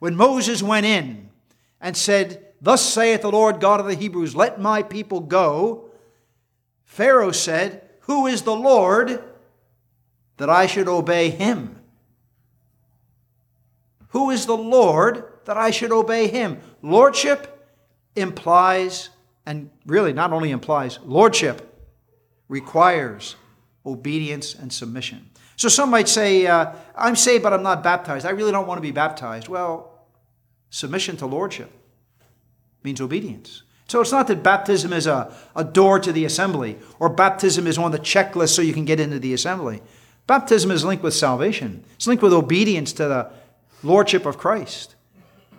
when 0.00 0.16
Moses 0.16 0.64
went 0.64 0.84
in 0.84 1.30
and 1.80 1.96
said, 1.96 2.44
"Thus 2.60 2.82
saith 2.82 3.22
the 3.22 3.30
Lord 3.30 3.60
God 3.60 3.78
of 3.78 3.86
the 3.86 3.94
Hebrews, 3.94 4.34
let 4.34 4.60
my 4.60 4.82
people 4.82 5.20
go." 5.20 5.90
Pharaoh 6.82 7.30
said, 7.30 7.88
"Who 8.00 8.26
is 8.26 8.42
the 8.42 8.56
Lord 8.56 9.22
that 10.38 10.50
I 10.50 10.66
should 10.66 10.88
obey 10.88 11.30
him?" 11.30 11.78
Who 14.08 14.30
is 14.30 14.46
the 14.46 14.56
Lord 14.56 15.30
that 15.46 15.56
I 15.56 15.70
should 15.70 15.92
obey 15.92 16.26
him. 16.26 16.60
Lordship 16.82 17.68
implies, 18.16 19.10
and 19.46 19.70
really 19.86 20.12
not 20.12 20.32
only 20.32 20.50
implies, 20.50 20.98
lordship 21.04 21.70
requires 22.48 23.36
obedience 23.84 24.54
and 24.54 24.72
submission. 24.72 25.30
So 25.56 25.68
some 25.68 25.90
might 25.90 26.08
say, 26.08 26.46
uh, 26.46 26.72
I'm 26.96 27.16
saved, 27.16 27.42
but 27.42 27.52
I'm 27.52 27.62
not 27.62 27.82
baptized. 27.82 28.26
I 28.26 28.30
really 28.30 28.52
don't 28.52 28.66
want 28.66 28.78
to 28.78 28.82
be 28.82 28.90
baptized. 28.90 29.48
Well, 29.48 30.06
submission 30.70 31.16
to 31.18 31.26
lordship 31.26 31.70
means 32.82 33.00
obedience. 33.00 33.62
So 33.86 34.00
it's 34.00 34.12
not 34.12 34.26
that 34.28 34.42
baptism 34.42 34.92
is 34.92 35.06
a, 35.06 35.34
a 35.54 35.62
door 35.62 36.00
to 36.00 36.12
the 36.12 36.24
assembly 36.24 36.78
or 36.98 37.08
baptism 37.08 37.66
is 37.66 37.78
on 37.78 37.92
the 37.92 37.98
checklist 37.98 38.50
so 38.50 38.62
you 38.62 38.72
can 38.72 38.84
get 38.84 38.98
into 38.98 39.18
the 39.18 39.34
assembly. 39.34 39.82
Baptism 40.26 40.70
is 40.70 40.84
linked 40.84 41.04
with 41.04 41.14
salvation, 41.14 41.84
it's 41.94 42.06
linked 42.06 42.22
with 42.22 42.32
obedience 42.32 42.92
to 42.94 43.04
the 43.06 43.30
lordship 43.82 44.24
of 44.24 44.38
Christ. 44.38 44.94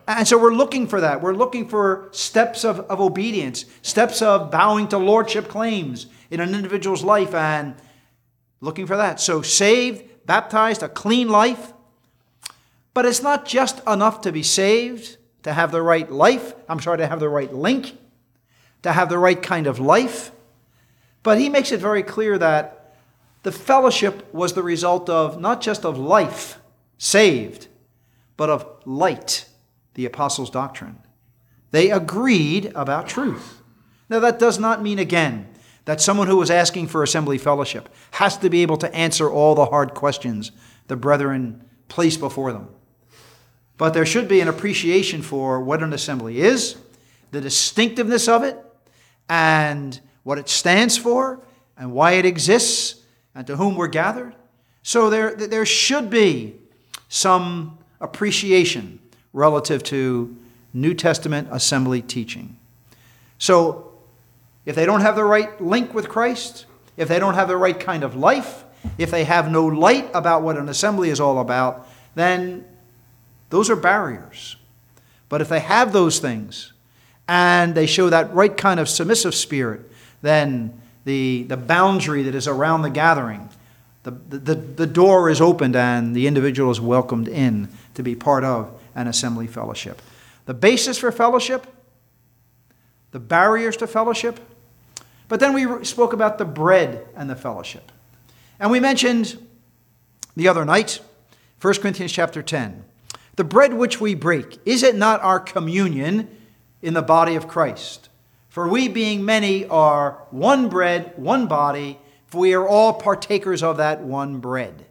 And 0.08 0.28
so 0.28 0.38
we're 0.38 0.54
looking 0.54 0.88
for 0.88 1.02
that. 1.02 1.22
We're 1.22 1.34
looking 1.34 1.68
for 1.68 2.10
steps 2.12 2.63
of, 2.63 2.80
of 2.82 3.02
obedience, 3.02 3.65
steps 3.82 4.22
of 4.22 4.52
bowing 4.52 4.88
to 4.89 4.98
lordship 4.98 5.48
claims 5.48 6.08
in 6.30 6.39
an 6.39 6.54
individual's 6.54 7.04
life 7.04 7.34
and 7.34 7.76
looking 8.62 8.86
for 8.86 8.98
that. 8.98 9.20
So 9.20 9.41
saved, 9.41 10.04
baptized, 10.26 10.84
a 10.84 10.89
clean 10.89 11.30
life. 11.30 11.74
But 12.94 13.06
it's 13.06 13.22
not 13.22 13.46
just 13.46 13.86
enough 13.88 14.22
to 14.22 14.32
be 14.32 14.44
saved, 14.44 15.18
to 15.44 15.54
have 15.54 15.72
the 15.72 15.82
right 15.82 16.10
life. 16.10 16.54
I'm 16.70 16.80
sorry, 16.80 17.00
to 17.00 17.08
have 17.08 17.20
the 17.20 17.30
right 17.30 17.54
link, 17.54 17.98
to 18.84 18.91
have 18.91 19.10
the 19.10 19.18
right 19.18 19.41
kind 19.41 19.65
of 19.65 19.80
life. 19.80 20.32
But 21.24 21.39
he 21.39 21.50
makes 21.50 21.72
it 21.72 21.80
very 21.80 22.04
clear 22.04 22.38
that 22.38 22.96
the 23.41 23.52
fellowship 23.52 24.32
was 24.34 24.54
the 24.54 24.63
result 24.63 25.10
of 25.10 25.39
not 25.39 25.62
just 25.62 25.84
of 25.84 25.98
life, 25.98 26.60
saved, 27.00 27.68
but 28.38 28.52
of 28.52 28.68
light 28.86 29.48
the 29.95 30.05
apostles' 30.05 30.49
doctrine. 30.49 30.99
They 31.71 31.89
agreed 31.89 32.71
about 32.75 33.08
truth. 33.08 33.62
Now, 34.08 34.19
that 34.19 34.39
does 34.39 34.60
not 34.60 34.84
mean, 34.84 34.99
again, 34.99 35.47
that 35.86 36.01
someone 36.01 36.27
who 36.27 36.41
is 36.41 36.51
asking 36.51 36.88
for 36.88 37.03
assembly 37.03 37.38
fellowship 37.38 37.89
has 38.12 38.38
to 38.38 38.49
be 38.49 38.62
able 38.62 38.77
to 38.77 38.93
answer 38.93 39.29
all 39.29 39.55
the 39.55 39.65
hard 39.65 39.93
questions 39.93 40.51
the 40.88 40.95
brethren 40.95 41.63
place 41.88 42.17
before 42.17 42.53
them. 42.53 42.69
But 43.77 43.93
there 43.93 44.05
should 44.05 44.27
be 44.27 44.41
an 44.41 44.47
appreciation 44.47 45.21
for 45.21 45.62
what 45.62 45.84
an 45.84 45.93
assembly 45.93 46.39
is, 46.39 46.77
the 47.31 47.41
distinctiveness 47.41 48.27
of 48.27 48.43
it, 48.43 48.58
and 49.27 49.99
what 50.23 50.38
it 50.38 50.49
stands 50.49 50.97
for, 50.97 51.43
and 51.77 51.91
why 51.91 52.13
it 52.13 52.25
exists, 52.25 53.01
and 53.34 53.45
to 53.47 53.58
whom 53.58 53.75
we're 53.75 53.88
gathered. 53.88 54.36
So 54.81 55.10
there, 55.10 55.36
there 55.36 55.65
should 55.65 56.10
be 56.10 56.55
some 57.10 57.79
appreciation 57.99 58.99
relative 59.36 59.84
to 59.84 60.36
New 60.74 60.93
Testament 60.93 61.50
assembly 61.52 62.02
teaching. 62.02 62.58
So 63.38 63.91
if 64.65 64.76
they 64.76 64.86
don't 64.86 65.02
have 65.02 65.15
the 65.15 65.26
right 65.26 65.62
link 65.62 65.93
with 65.93 66.08
Christ, 66.08 66.65
if 66.98 67.10
they 67.10 67.19
don't 67.19 67.36
have 67.36 67.50
the 67.50 67.58
right 67.58 67.78
kind 67.78 68.04
of 68.04 68.15
life, 68.15 68.63
if 68.98 69.12
they 69.12 69.26
have 69.26 69.52
no 69.52 69.65
light 69.65 70.10
about 70.13 70.41
what 70.41 70.58
an 70.58 70.69
assembly 70.69 71.10
is 71.10 71.19
all 71.19 71.39
about, 71.39 71.88
then 72.15 72.65
those 73.50 73.69
are 73.69 73.76
barriers. 73.76 74.56
But 75.28 75.41
if 75.41 75.50
they 75.50 75.60
have 75.60 75.91
those 75.91 76.19
things 76.19 76.71
and 77.28 77.76
they 77.76 77.88
show 77.88 78.10
that 78.10 78.34
right 78.34 78.56
kind 78.56 78.80
of 78.80 78.88
submissive 78.88 79.36
spirit, 79.36 79.82
then 80.21 80.82
the, 81.04 81.43
the 81.43 81.58
boundary 81.58 82.24
that 82.24 82.36
is 82.36 82.48
around 82.48 82.84
the 82.84 82.89
gathering, 82.89 83.50
the, 84.04 84.12
the, 84.12 84.56
the 84.56 84.88
door 84.88 85.30
is 85.30 85.41
opened 85.41 85.76
and 85.76 86.15
the 86.15 86.28
individual 86.28 86.71
is 86.71 86.80
welcomed 86.80 87.28
in 87.28 87.67
to 87.95 88.04
be 88.04 88.15
part 88.15 88.43
of 88.43 88.74
an 88.95 89.08
assembly 89.08 89.47
fellowship. 89.47 90.01
The 90.45 90.53
basis 90.53 90.97
for 90.97 91.12
fellowship, 91.12 91.67
the 93.12 93.19
barriers 93.19 93.77
to 93.77 93.88
fellowship, 93.88 94.39
but 95.27 95.39
then 95.39 95.53
we 95.53 95.84
spoke 95.84 96.13
about 96.13 96.38
the 96.38 96.45
bread 96.45 97.08
and 97.15 97.29
the 97.29 97.36
fellowship. 97.36 97.91
And 98.60 98.71
we 98.71 98.79
mentioned 98.79 99.38
the 100.36 100.47
other 100.47 100.65
night, 100.65 100.99
1 101.62 101.73
Corinthians 101.75 102.12
chapter 102.12 102.41
10. 102.41 102.84
The 103.36 103.43
bread 103.43 103.73
which 103.73 103.99
we 103.99 104.15
break, 104.15 104.60
is 104.65 104.84
it 104.84 104.95
not 104.95 105.21
our 105.21 105.39
communion 105.39 106.29
in 106.81 106.93
the 106.93 107.01
body 107.01 107.36
of 107.36 107.47
Christ? 107.47 108.10
For 108.49 108.67
we, 108.69 108.88
being 108.88 109.25
many, 109.25 109.65
are 109.65 110.23
one 110.31 110.69
bread, 110.69 111.13
one 111.17 111.47
body, 111.47 111.99
for 112.27 112.39
we 112.39 112.53
are 112.53 112.67
all 112.67 112.93
partakers 112.93 113.62
of 113.62 113.77
that 113.77 114.01
one 114.01 114.39
bread. 114.39 114.86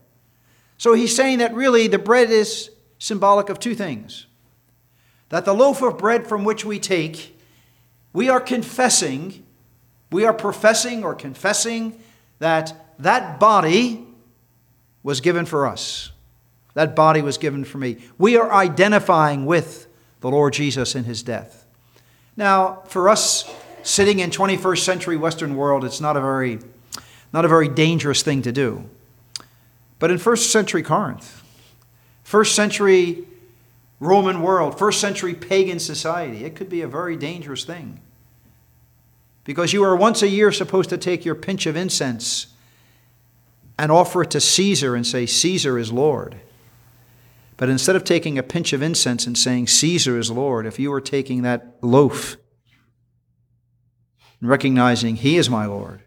So 0.76 0.92
he's 0.92 1.16
saying 1.16 1.38
that 1.38 1.54
really 1.54 1.88
the 1.88 1.98
bread 1.98 2.30
is 2.30 2.70
symbolic 3.04 3.50
of 3.50 3.60
two 3.60 3.74
things 3.74 4.26
that 5.28 5.44
the 5.44 5.52
loaf 5.52 5.82
of 5.82 5.98
bread 5.98 6.26
from 6.26 6.44
which 6.44 6.64
we 6.64 6.78
take, 6.78 7.38
we 8.12 8.28
are 8.28 8.40
confessing, 8.40 9.44
we 10.10 10.24
are 10.24 10.32
professing 10.32 11.04
or 11.04 11.14
confessing 11.14 12.00
that 12.38 12.94
that 12.98 13.38
body 13.38 14.06
was 15.02 15.20
given 15.20 15.44
for 15.44 15.66
us. 15.66 16.12
That 16.74 16.96
body 16.96 17.20
was 17.20 17.36
given 17.36 17.64
for 17.64 17.78
me. 17.78 17.98
We 18.16 18.36
are 18.36 18.52
identifying 18.52 19.44
with 19.44 19.86
the 20.20 20.30
Lord 20.30 20.54
Jesus 20.54 20.94
in 20.94 21.04
his 21.04 21.22
death. 21.22 21.66
Now, 22.36 22.82
for 22.86 23.08
us 23.08 23.52
sitting 23.82 24.20
in 24.20 24.30
21st 24.30 24.78
century 24.78 25.16
Western 25.16 25.56
world, 25.56 25.84
it's 25.84 26.00
not 26.00 26.16
a 26.16 26.20
very, 26.20 26.58
not 27.32 27.44
a 27.44 27.48
very 27.48 27.68
dangerous 27.68 28.22
thing 28.22 28.40
to 28.42 28.52
do. 28.52 28.88
But 29.98 30.10
in 30.10 30.18
first 30.18 30.50
century 30.50 30.82
Corinth, 30.82 31.43
first 32.24 32.56
century 32.56 33.24
Roman 34.00 34.42
world, 34.42 34.78
first 34.78 35.00
century 35.00 35.34
pagan 35.34 35.78
society, 35.78 36.44
it 36.44 36.56
could 36.56 36.68
be 36.68 36.82
a 36.82 36.88
very 36.88 37.16
dangerous 37.16 37.64
thing. 37.64 38.00
Because 39.44 39.72
you 39.72 39.84
are 39.84 39.94
once 39.94 40.22
a 40.22 40.28
year 40.28 40.50
supposed 40.50 40.90
to 40.90 40.98
take 40.98 41.24
your 41.24 41.34
pinch 41.34 41.66
of 41.66 41.76
incense 41.76 42.48
and 43.78 43.92
offer 43.92 44.22
it 44.22 44.30
to 44.30 44.40
Caesar 44.40 44.94
and 44.94 45.06
say, 45.06 45.26
Caesar 45.26 45.78
is 45.78 45.92
Lord. 45.92 46.36
But 47.56 47.68
instead 47.68 47.94
of 47.94 48.04
taking 48.04 48.36
a 48.36 48.42
pinch 48.42 48.72
of 48.72 48.82
incense 48.82 49.26
and 49.26 49.38
saying, 49.38 49.68
Caesar 49.68 50.18
is 50.18 50.30
Lord, 50.30 50.66
if 50.66 50.78
you 50.78 50.90
were 50.90 51.00
taking 51.00 51.42
that 51.42 51.76
loaf 51.82 52.36
and 54.40 54.48
recognizing 54.48 55.16
He 55.16 55.36
is 55.36 55.48
my 55.48 55.66
Lord, 55.66 56.02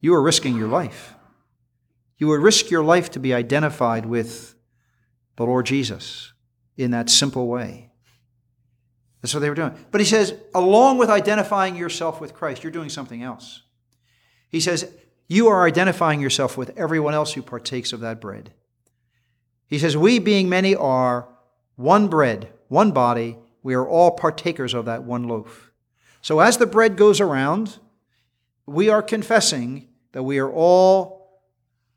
you 0.00 0.14
are 0.14 0.22
risking 0.22 0.56
your 0.56 0.68
life. 0.68 1.14
You 2.20 2.28
would 2.28 2.42
risk 2.42 2.70
your 2.70 2.84
life 2.84 3.10
to 3.12 3.18
be 3.18 3.34
identified 3.34 4.06
with 4.06 4.54
the 5.36 5.44
Lord 5.44 5.66
Jesus 5.66 6.32
in 6.76 6.92
that 6.92 7.10
simple 7.10 7.48
way. 7.48 7.90
That's 9.22 9.34
what 9.34 9.40
they 9.40 9.48
were 9.48 9.54
doing. 9.54 9.74
But 9.90 10.00
he 10.00 10.06
says, 10.06 10.34
along 10.54 10.98
with 10.98 11.10
identifying 11.10 11.76
yourself 11.76 12.20
with 12.20 12.34
Christ, 12.34 12.62
you're 12.62 12.70
doing 12.70 12.90
something 12.90 13.22
else. 13.22 13.62
He 14.50 14.60
says, 14.60 14.92
you 15.28 15.46
are 15.48 15.64
identifying 15.64 16.20
yourself 16.20 16.58
with 16.58 16.76
everyone 16.76 17.14
else 17.14 17.32
who 17.32 17.42
partakes 17.42 17.92
of 17.92 18.00
that 18.00 18.20
bread. 18.20 18.52
He 19.68 19.78
says, 19.78 19.96
We, 19.96 20.18
being 20.18 20.48
many, 20.48 20.74
are 20.74 21.28
one 21.76 22.08
bread, 22.08 22.52
one 22.66 22.90
body. 22.90 23.38
We 23.62 23.74
are 23.74 23.88
all 23.88 24.10
partakers 24.10 24.74
of 24.74 24.86
that 24.86 25.04
one 25.04 25.28
loaf. 25.28 25.70
So 26.20 26.40
as 26.40 26.58
the 26.58 26.66
bread 26.66 26.96
goes 26.96 27.20
around, 27.20 27.78
we 28.66 28.88
are 28.88 29.02
confessing 29.02 29.88
that 30.12 30.24
we 30.24 30.38
are 30.38 30.50
all 30.50 31.19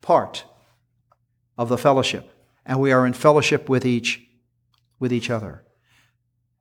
part 0.03 0.43
of 1.57 1.69
the 1.69 1.77
fellowship, 1.77 2.29
and 2.63 2.79
we 2.79 2.91
are 2.91 3.07
in 3.07 3.13
fellowship 3.13 3.67
with 3.67 3.85
each, 3.85 4.21
with 4.99 5.11
each 5.11 5.31
other. 5.31 5.63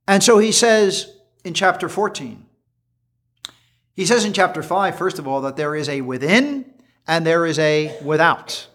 And 0.09 0.22
so 0.22 0.38
he 0.38 0.52
says 0.52 1.14
in 1.44 1.52
chapter 1.52 1.90
14, 1.90 2.46
he 3.94 4.07
says 4.07 4.24
in 4.24 4.33
chapter 4.33 4.62
5, 4.62 4.96
first 4.96 5.18
of 5.18 5.28
all, 5.28 5.42
that 5.42 5.57
there 5.57 5.74
is 5.74 5.90
a 5.90 6.00
within 6.00 6.64
and 7.07 7.26
there 7.26 7.44
is 7.44 7.59
a 7.59 7.98
without. 8.02 8.68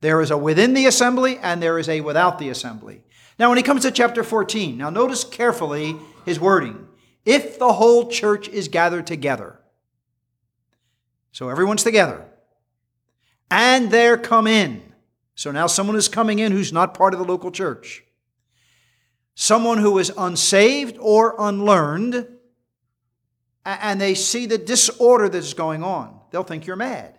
There 0.00 0.20
is 0.20 0.32
a 0.32 0.38
within 0.38 0.74
the 0.74 0.86
assembly 0.86 1.38
and 1.38 1.62
there 1.62 1.78
is 1.78 1.88
a 1.88 2.00
without 2.00 2.40
the 2.40 2.48
assembly. 2.48 3.02
Now, 3.38 3.50
when 3.50 3.58
he 3.58 3.62
comes 3.62 3.82
to 3.82 3.92
chapter 3.92 4.24
14, 4.24 4.76
now 4.76 4.90
notice 4.90 5.22
carefully 5.22 5.96
his 6.24 6.40
wording. 6.40 6.88
If 7.24 7.58
the 7.58 7.74
whole 7.74 8.08
church 8.08 8.48
is 8.48 8.68
gathered 8.68 9.06
together, 9.06 9.60
so 11.30 11.48
everyone's 11.48 11.84
together, 11.84 12.24
and 13.50 13.90
they're 13.90 14.16
come 14.16 14.46
in. 14.46 14.82
So 15.34 15.50
now 15.50 15.66
someone 15.66 15.96
is 15.96 16.08
coming 16.08 16.38
in 16.38 16.52
who's 16.52 16.72
not 16.72 16.94
part 16.94 17.14
of 17.14 17.20
the 17.20 17.26
local 17.26 17.50
church. 17.50 18.04
Someone 19.34 19.78
who 19.78 19.98
is 19.98 20.12
unsaved 20.18 20.96
or 21.00 21.36
unlearned, 21.38 22.26
and 23.64 24.00
they 24.00 24.14
see 24.14 24.46
the 24.46 24.58
disorder 24.58 25.28
that's 25.28 25.54
going 25.54 25.84
on. 25.84 26.18
They'll 26.30 26.42
think 26.42 26.66
you're 26.66 26.76
mad. 26.76 27.18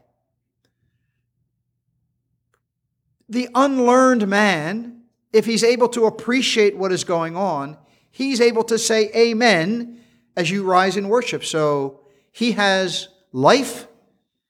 the 3.29 3.47
unlearned 3.53 4.27
man, 4.27 5.03
if 5.31 5.45
he's 5.45 5.63
able 5.63 5.87
to 5.89 6.05
appreciate 6.05 6.75
what 6.75 6.91
is 6.91 7.03
going 7.03 7.37
on, 7.37 7.77
he's 8.09 8.41
able 8.41 8.63
to 8.63 8.77
say 8.77 9.11
amen 9.15 10.01
as 10.35 10.49
you 10.49 10.63
rise 10.63 10.97
in 10.97 11.07
worship. 11.07 11.45
So 11.45 12.01
he 12.31 12.53
has 12.53 13.07
life 13.31 13.87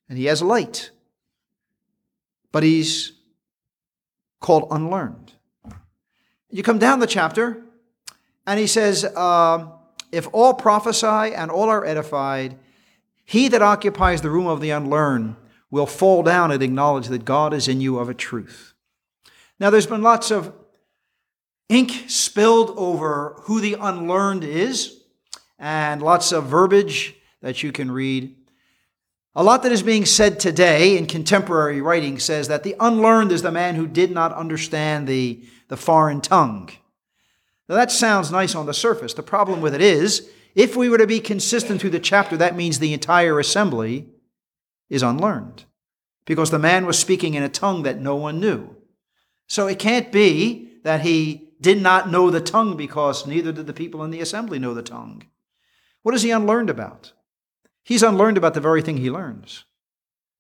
and 0.08 0.18
he 0.18 0.26
has 0.26 0.42
light. 0.42 0.92
But 2.52 2.64
he's 2.64 3.14
called 4.40 4.68
unlearned. 4.72 5.34
You 6.50 6.64
come 6.64 6.80
down 6.80 7.00
the 7.00 7.08
chapter, 7.08 7.64
and 8.48 8.60
he 8.60 8.68
says, 8.68 9.06
uh, 9.06 9.68
If 10.12 10.28
all 10.34 10.54
prophesy 10.56 11.36
and 11.36 11.52
all 11.52 11.70
are 11.70 11.86
edified, 11.86 12.58
he 13.24 13.48
that 13.50 13.62
occupies 13.62 14.22
the 14.22 14.32
room 14.32 14.48
of 14.48 14.62
the 14.62 14.72
unlearned 14.72 15.36
will 15.70 15.86
fall 15.86 16.24
down 16.24 16.52
and 16.52 16.64
acknowledge 16.64 17.08
that 17.10 17.26
God 17.26 17.54
is 17.54 17.68
in 17.68 17.80
you 17.80 18.00
of 18.00 18.10
a 18.10 18.16
truth. 18.16 18.74
Now, 19.60 19.70
there's 19.70 19.86
been 19.86 20.02
lots 20.02 20.32
of 20.32 20.54
ink 21.68 22.06
spilled 22.08 22.74
over 22.76 23.36
who 23.42 23.62
the 23.62 23.76
unlearned 23.80 24.44
is, 24.44 25.04
and 25.60 26.02
lots 26.02 26.32
of 26.32 26.46
verbiage 26.46 27.16
that 27.42 27.62
you 27.62 27.72
can 27.72 27.92
read. 27.92 28.36
A 29.36 29.44
lot 29.44 29.64
that 29.64 29.72
is 29.72 29.84
being 29.84 30.06
said 30.06 30.40
today 30.40 30.98
in 30.98 31.06
contemporary 31.06 31.82
writing 31.82 32.18
says 32.20 32.48
that 32.48 32.64
the 32.64 32.76
unlearned 32.80 33.32
is 33.32 33.44
the 33.44 33.52
man 33.52 33.76
who 33.76 33.88
did 33.88 34.12
not 34.12 34.34
understand 34.34 35.08
the, 35.08 35.44
the 35.68 35.78
foreign 35.78 36.20
tongue. 36.20 36.70
Now, 37.68 37.76
that 37.76 37.92
sounds 37.92 38.32
nice 38.32 38.56
on 38.56 38.66
the 38.66 38.74
surface. 38.74 39.14
The 39.14 39.22
problem 39.22 39.62
with 39.62 39.76
it 39.76 39.82
is, 39.82 40.28
if 40.56 40.76
we 40.76 40.90
were 40.90 40.98
to 40.98 41.06
be 41.06 41.20
consistent 41.20 41.80
through 41.80 41.92
the 41.92 42.00
chapter, 42.00 42.36
that 42.38 42.56
means 42.56 42.80
the 42.80 42.94
entire 42.94 43.40
assembly 43.40 44.08
is 44.90 45.04
unlearned 45.04 45.66
because 46.26 46.50
the 46.50 46.58
man 46.58 46.88
was 46.88 46.98
speaking 46.98 47.36
in 47.36 47.44
a 47.44 47.50
tongue 47.50 47.84
that 47.84 48.02
no 48.02 48.16
one 48.16 48.40
knew. 48.40 48.76
So 49.46 49.68
it 49.68 49.78
can't 49.78 50.12
be 50.12 50.80
that 50.84 51.02
he 51.02 51.52
did 51.62 51.82
not 51.82 52.10
know 52.10 52.32
the 52.32 52.42
tongue 52.42 52.76
because 52.76 53.28
neither 53.28 53.52
did 53.52 53.68
the 53.68 53.74
people 53.74 54.04
in 54.04 54.10
the 54.10 54.22
assembly 54.22 54.58
know 54.58 54.74
the 54.74 54.82
tongue. 54.82 55.24
What 56.02 56.16
is 56.16 56.24
he 56.24 56.32
unlearned 56.32 56.72
about? 56.72 57.14
He's 57.90 58.04
unlearned 58.04 58.38
about 58.38 58.54
the 58.54 58.62
very 58.62 58.84
thing 58.84 58.98
he 58.98 59.10
learns 59.10 59.66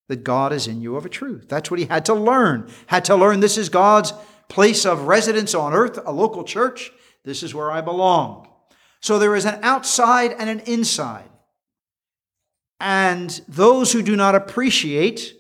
that 0.07 0.23
God 0.23 0.53
is 0.53 0.67
in 0.67 0.83
you 0.83 0.95
of 0.95 1.03
a 1.03 1.09
truth. 1.09 1.47
That's 1.49 1.71
what 1.71 1.79
he 1.79 1.88
had 1.88 2.05
to 2.05 2.13
learn. 2.13 2.69
Had 2.85 3.05
to 3.05 3.15
learn 3.15 3.39
this 3.39 3.57
is 3.57 3.69
God's 3.69 4.13
place 4.49 4.85
of 4.85 5.07
residence 5.07 5.55
on 5.55 5.73
earth, 5.73 5.97
a 6.05 6.12
local 6.12 6.43
church. 6.43 6.91
This 7.25 7.41
is 7.41 7.55
where 7.55 7.71
I 7.71 7.81
belong. 7.81 8.47
So 9.01 9.17
there 9.17 9.35
is 9.35 9.45
an 9.45 9.57
outside 9.63 10.35
and 10.38 10.47
an 10.47 10.59
inside. 10.67 11.27
And 12.79 13.41
those 13.47 13.93
who 13.93 14.03
do 14.03 14.15
not 14.15 14.35
appreciate 14.35 15.33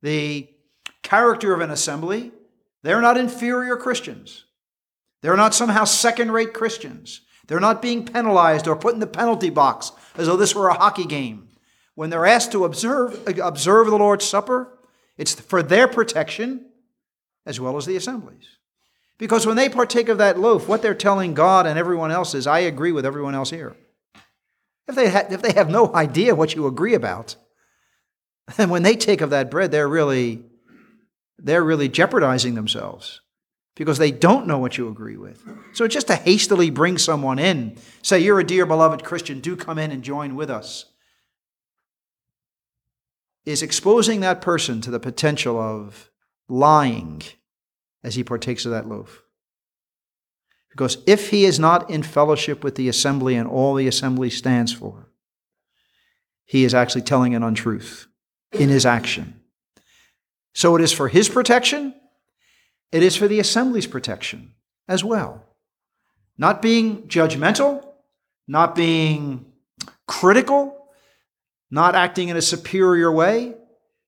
the 0.00 0.48
character 1.02 1.52
of 1.52 1.60
an 1.60 1.72
assembly, 1.72 2.30
they're 2.84 3.02
not 3.02 3.18
inferior 3.18 3.76
Christians. 3.76 4.44
They're 5.22 5.36
not 5.36 5.54
somehow 5.54 5.86
second 5.86 6.30
rate 6.30 6.54
Christians. 6.54 7.22
They're 7.46 7.60
not 7.60 7.82
being 7.82 8.06
penalized 8.06 8.68
or 8.68 8.76
put 8.76 8.94
in 8.94 9.00
the 9.00 9.06
penalty 9.06 9.50
box 9.50 9.92
as 10.16 10.26
though 10.26 10.36
this 10.36 10.54
were 10.54 10.68
a 10.68 10.74
hockey 10.74 11.04
game. 11.04 11.48
when 11.94 12.08
they're 12.08 12.24
asked 12.24 12.52
to 12.52 12.64
observe, 12.64 13.28
observe 13.38 13.86
the 13.88 13.98
Lord's 13.98 14.24
Supper, 14.24 14.78
it's 15.18 15.34
for 15.34 15.62
their 15.62 15.86
protection 15.86 16.64
as 17.44 17.60
well 17.60 17.76
as 17.76 17.84
the 17.84 17.96
assemblies. 17.96 18.48
Because 19.18 19.46
when 19.46 19.56
they 19.56 19.68
partake 19.68 20.08
of 20.08 20.18
that 20.18 20.38
loaf, 20.38 20.66
what 20.66 20.80
they're 20.80 20.94
telling 20.94 21.34
God 21.34 21.66
and 21.66 21.78
everyone 21.78 22.10
else 22.10 22.34
is, 22.34 22.46
I 22.46 22.60
agree 22.60 22.92
with 22.92 23.04
everyone 23.04 23.34
else 23.34 23.50
here. 23.50 23.76
If 24.88 24.94
they, 24.94 25.10
ha- 25.10 25.26
if 25.30 25.42
they 25.42 25.52
have 25.52 25.68
no 25.68 25.94
idea 25.94 26.34
what 26.34 26.54
you 26.54 26.66
agree 26.66 26.94
about, 26.94 27.36
then 28.56 28.70
when 28.70 28.82
they 28.82 28.96
take 28.96 29.20
of 29.20 29.30
that 29.30 29.50
bread, 29.50 29.70
they're 29.70 29.88
really, 29.88 30.42
they're 31.38 31.62
really 31.62 31.88
jeopardizing 31.88 32.54
themselves 32.54 33.20
because 33.76 33.98
they 33.98 34.10
don't 34.10 34.46
know 34.46 34.58
what 34.58 34.76
you 34.76 34.88
agree 34.88 35.16
with. 35.16 35.42
So 35.72 35.88
just 35.88 36.08
to 36.08 36.16
hastily 36.16 36.70
bring 36.70 36.98
someone 36.98 37.38
in, 37.38 37.76
say, 38.02 38.18
You're 38.18 38.40
a 38.40 38.44
dear 38.44 38.66
beloved 38.66 39.04
Christian, 39.04 39.40
do 39.40 39.56
come 39.56 39.78
in 39.78 39.90
and 39.90 40.02
join 40.02 40.36
with 40.36 40.50
us, 40.50 40.86
is 43.44 43.62
exposing 43.62 44.20
that 44.20 44.40
person 44.40 44.80
to 44.82 44.90
the 44.90 45.00
potential 45.00 45.58
of 45.58 46.10
lying 46.48 47.22
as 48.04 48.14
he 48.14 48.24
partakes 48.24 48.64
of 48.64 48.72
that 48.72 48.88
loaf. 48.88 49.22
Because 50.70 50.98
if 51.06 51.30
he 51.30 51.44
is 51.44 51.58
not 51.58 51.90
in 51.90 52.02
fellowship 52.02 52.64
with 52.64 52.76
the 52.76 52.88
assembly 52.88 53.36
and 53.36 53.48
all 53.48 53.74
the 53.74 53.86
assembly 53.86 54.30
stands 54.30 54.72
for, 54.72 55.08
he 56.44 56.64
is 56.64 56.74
actually 56.74 57.02
telling 57.02 57.34
an 57.34 57.42
untruth 57.42 58.06
in 58.52 58.68
his 58.68 58.86
action. 58.86 59.40
So 60.54 60.76
it 60.76 60.82
is 60.82 60.92
for 60.92 61.08
his 61.08 61.28
protection, 61.28 61.94
it 62.92 63.02
is 63.02 63.16
for 63.16 63.26
the 63.26 63.40
assembly's 63.40 63.86
protection 63.86 64.52
as 64.86 65.02
well. 65.02 65.42
Not 66.38 66.62
being 66.62 67.08
judgmental, 67.08 67.84
not 68.46 68.74
being 68.74 69.46
critical, 70.06 70.88
not 71.70 71.94
acting 71.94 72.28
in 72.28 72.36
a 72.36 72.42
superior 72.42 73.10
way. 73.10 73.54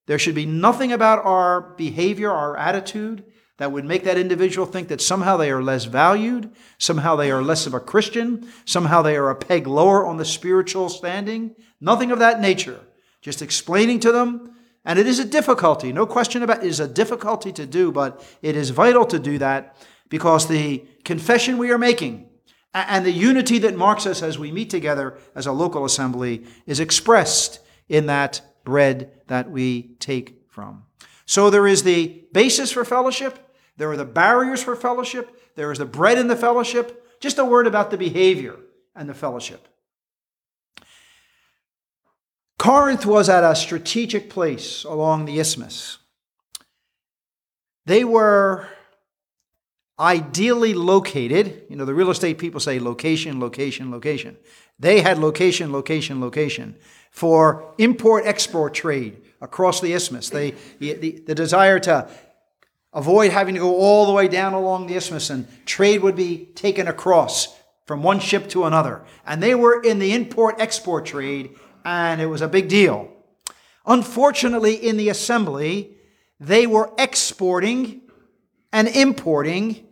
There 0.07 0.18
should 0.18 0.35
be 0.35 0.47
nothing 0.47 0.92
about 0.92 1.25
our 1.25 1.62
behavior, 1.77 2.31
our 2.31 2.57
attitude, 2.57 3.25
that 3.57 3.70
would 3.70 3.85
make 3.85 4.05
that 4.05 4.18
individual 4.18 4.66
think 4.66 4.88
that 4.88 5.01
somehow 5.01 5.37
they 5.37 5.51
are 5.51 5.62
less 5.62 5.85
valued, 5.85 6.51
somehow 6.77 7.14
they 7.16 7.31
are 7.31 7.42
less 7.42 7.66
of 7.66 7.75
a 7.75 7.81
Christian, 7.81 8.49
somehow 8.64 9.01
they 9.01 9.16
are 9.16 9.31
a 9.31 9.37
peg 9.37 9.66
lower 9.66 10.05
on 10.05 10.16
the 10.16 10.25
spiritual 10.25 10.88
standing. 10.88 11.55
Nothing 11.81 12.11
of 12.11 12.18
that 12.18 12.40
nature. 12.40 12.81
Just 13.23 13.42
explaining 13.42 14.01
to 14.01 14.12
them 14.12 14.54
and 14.85 14.99
it 14.99 15.07
is 15.07 15.18
a 15.18 15.25
difficulty, 15.25 15.92
no 15.92 16.07
question 16.07 16.42
about 16.42 16.59
it, 16.59 16.66
it 16.66 16.70
is 16.70 16.81
a 16.81 16.88
difficulty 16.88 17.53
to 17.53 17.66
do, 17.66 17.90
but 17.90 18.25
it 18.42 18.57
is 18.57 18.70
vital 18.70 19.07
to 19.07 19.18
do 19.18 19.38
that 19.38 19.77
because 20.09 20.47
the 20.47 20.85
confession 21.05 21.59
we 21.59 21.70
are 21.70 21.79
making 21.79 22.29
and 22.75 23.07
the 23.07 23.12
unity 23.12 23.59
that 23.59 23.77
marks 23.77 24.05
us 24.05 24.23
as 24.23 24.38
we 24.38 24.51
meet 24.51 24.68
together 24.68 25.16
as 25.35 25.47
a 25.47 25.53
local 25.53 25.85
assembly 25.85 26.44
is 26.66 26.81
expressed 26.81 27.61
in 27.88 28.07
that 28.07 28.40
bread 28.64 29.12
that 29.29 29.51
we 29.51 29.94
take 30.01 30.42
from. 30.49 30.85
So 31.27 31.51
there 31.51 31.66
is 31.66 31.83
the 31.83 32.25
basis 32.33 32.73
for 32.73 32.85
fellowship, 32.85 33.38
there 33.77 33.90
are 33.90 33.97
the 33.97 34.05
barriers 34.05 34.62
for 34.62 34.77
fellowship, 34.77 35.40
there 35.55 35.70
is 35.70 35.79
the 35.79 35.87
bread 35.87 36.18
in 36.18 36.29
the 36.29 36.37
fellowship. 36.37 37.01
Just 37.20 37.38
a 37.38 37.44
word 37.44 37.66
about 37.66 37.90
the 37.90 37.97
behavior 37.97 38.57
and 38.94 39.09
the 39.09 39.14
fellowship. 39.14 39.68
Corinth 42.64 43.05
was 43.05 43.29
at 43.29 43.44
a 43.44 43.55
strategic 43.55 44.31
place 44.31 44.85
along 44.85 45.27
the 45.27 45.38
isthmus. 45.38 45.98
They 47.85 48.05
were 48.05 48.66
ideally 50.00 50.72
located. 50.72 51.66
You 51.68 51.77
know, 51.77 51.85
the 51.85 51.92
real 51.92 52.09
estate 52.09 52.38
people 52.38 52.61
say 52.61 52.79
location, 52.79 53.38
location, 53.38 53.90
location. 53.90 54.38
They 54.79 55.03
had 55.03 55.18
location, 55.18 55.72
location, 55.72 56.22
location 56.22 56.77
for 57.11 57.74
import 57.77 58.24
export 58.24 58.72
trade 58.72 59.20
across 59.42 59.83
the 59.83 59.92
isthmus. 59.92 60.31
They, 60.31 60.53
the, 60.79 60.94
the, 60.94 61.11
the 61.27 61.35
desire 61.35 61.79
to 61.81 62.09
avoid 62.94 63.31
having 63.31 63.57
to 63.57 63.61
go 63.61 63.77
all 63.77 64.07
the 64.07 64.12
way 64.14 64.27
down 64.27 64.55
along 64.55 64.87
the 64.87 64.96
isthmus 64.96 65.29
and 65.29 65.46
trade 65.66 66.00
would 66.00 66.16
be 66.16 66.46
taken 66.55 66.88
across 66.88 67.55
from 67.85 68.03
one 68.03 68.20
ship 68.20 68.48
to 68.48 68.64
another. 68.64 69.03
And 69.27 69.42
they 69.42 69.55
were 69.55 69.83
in 69.83 69.98
the 69.98 70.14
import 70.14 70.55
export 70.59 71.05
trade 71.05 71.55
and 71.85 72.20
it 72.20 72.27
was 72.27 72.40
a 72.40 72.49
big 72.49 72.68
deal. 72.68 73.11
Unfortunately, 73.87 74.75
in 74.75 74.97
the 74.97 75.09
assembly, 75.09 75.97
they 76.40 76.66
were 76.66 76.92
exporting 76.99 78.01
and 78.73 78.88
importing 78.88 79.87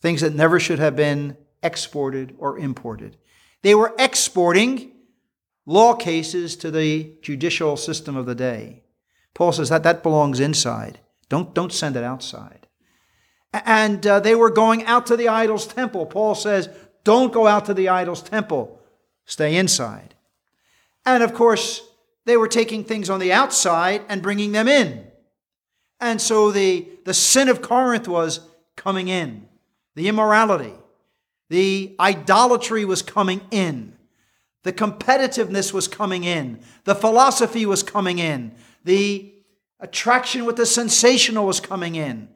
things 0.00 0.20
that 0.20 0.34
never 0.34 0.60
should 0.60 0.78
have 0.78 0.96
been 0.96 1.36
exported 1.62 2.34
or 2.38 2.58
imported. 2.58 3.16
They 3.62 3.74
were 3.74 3.94
exporting 3.98 4.92
law 5.66 5.94
cases 5.94 6.56
to 6.56 6.70
the 6.70 7.16
judicial 7.22 7.76
system 7.76 8.16
of 8.16 8.26
the 8.26 8.34
day. 8.34 8.82
Paul 9.34 9.52
says 9.52 9.68
that 9.68 9.82
that 9.84 10.02
belongs 10.02 10.40
inside. 10.40 11.00
Don't, 11.28 11.54
don't 11.54 11.72
send 11.72 11.96
it 11.96 12.04
outside. 12.04 12.66
And 13.52 14.06
uh, 14.06 14.20
they 14.20 14.34
were 14.34 14.50
going 14.50 14.84
out 14.84 15.06
to 15.06 15.16
the 15.16 15.28
idol's 15.28 15.66
temple. 15.66 16.06
Paul 16.06 16.34
says, 16.34 16.68
don't 17.04 17.32
go 17.32 17.46
out 17.46 17.64
to 17.66 17.74
the 17.74 17.88
idol's 17.88 18.22
temple. 18.22 18.80
Stay 19.24 19.56
inside. 19.56 20.14
And 21.04 21.22
of 21.22 21.34
course, 21.34 21.82
they 22.24 22.36
were 22.36 22.48
taking 22.48 22.84
things 22.84 23.08
on 23.08 23.20
the 23.20 23.32
outside 23.32 24.02
and 24.08 24.22
bringing 24.22 24.52
them 24.52 24.68
in. 24.68 25.06
And 26.00 26.20
so 26.20 26.52
the, 26.52 26.86
the 27.04 27.14
sin 27.14 27.48
of 27.48 27.62
Corinth 27.62 28.06
was 28.06 28.40
coming 28.76 29.08
in, 29.08 29.48
the 29.94 30.08
immorality, 30.08 30.74
the 31.48 31.96
idolatry 31.98 32.84
was 32.84 33.02
coming 33.02 33.40
in, 33.50 33.96
the 34.62 34.72
competitiveness 34.72 35.72
was 35.72 35.88
coming 35.88 36.24
in, 36.24 36.60
the 36.84 36.94
philosophy 36.94 37.66
was 37.66 37.82
coming 37.82 38.18
in, 38.18 38.54
the 38.84 39.34
attraction 39.80 40.44
with 40.44 40.56
the 40.56 40.66
sensational 40.66 41.46
was 41.46 41.60
coming 41.60 41.94
in. 41.94 42.28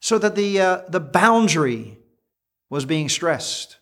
So 0.00 0.18
that 0.18 0.34
the, 0.34 0.60
uh, 0.60 0.82
the 0.88 1.00
boundary 1.00 1.98
was 2.68 2.84
being 2.84 3.08
stressed. 3.08 3.78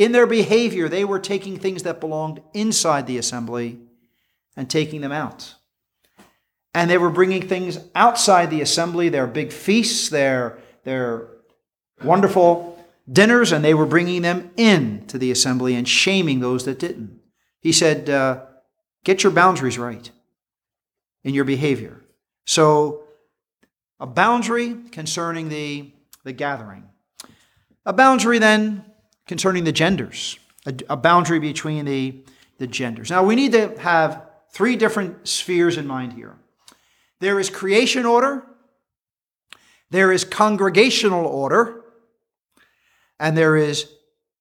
In 0.00 0.12
their 0.12 0.26
behavior, 0.26 0.88
they 0.88 1.04
were 1.04 1.18
taking 1.18 1.58
things 1.58 1.82
that 1.82 2.00
belonged 2.00 2.40
inside 2.54 3.06
the 3.06 3.18
assembly 3.18 3.80
and 4.56 4.68
taking 4.70 5.02
them 5.02 5.12
out. 5.12 5.56
And 6.72 6.88
they 6.88 6.96
were 6.96 7.10
bringing 7.10 7.46
things 7.46 7.78
outside 7.94 8.48
the 8.48 8.62
assembly, 8.62 9.10
their 9.10 9.26
big 9.26 9.52
feasts, 9.52 10.08
their, 10.08 10.58
their 10.84 11.28
wonderful 12.02 12.82
dinners, 13.12 13.52
and 13.52 13.62
they 13.62 13.74
were 13.74 13.84
bringing 13.84 14.22
them 14.22 14.50
in 14.56 15.06
to 15.08 15.18
the 15.18 15.30
assembly 15.30 15.74
and 15.74 15.86
shaming 15.86 16.40
those 16.40 16.64
that 16.64 16.78
didn't. 16.78 17.20
He 17.60 17.70
said, 17.70 18.08
uh, 18.08 18.46
Get 19.04 19.22
your 19.22 19.32
boundaries 19.32 19.76
right 19.76 20.10
in 21.24 21.34
your 21.34 21.44
behavior. 21.44 22.00
So, 22.46 23.02
a 23.98 24.06
boundary 24.06 24.76
concerning 24.92 25.50
the, 25.50 25.92
the 26.24 26.32
gathering. 26.32 26.88
A 27.84 27.92
boundary 27.92 28.38
then 28.38 28.89
concerning 29.30 29.62
the 29.62 29.70
genders, 29.70 30.40
a, 30.66 30.74
a 30.88 30.96
boundary 30.96 31.38
between 31.38 31.84
the, 31.84 32.12
the 32.58 32.66
genders. 32.66 33.10
Now, 33.10 33.22
we 33.22 33.36
need 33.36 33.52
to 33.52 33.78
have 33.78 34.26
three 34.50 34.74
different 34.74 35.28
spheres 35.28 35.76
in 35.76 35.86
mind 35.86 36.14
here 36.14 36.34
there 37.20 37.38
is 37.38 37.48
creation 37.48 38.06
order, 38.06 38.44
there 39.90 40.10
is 40.10 40.24
congregational 40.24 41.24
order, 41.26 41.84
and 43.20 43.38
there 43.38 43.56
is 43.56 43.92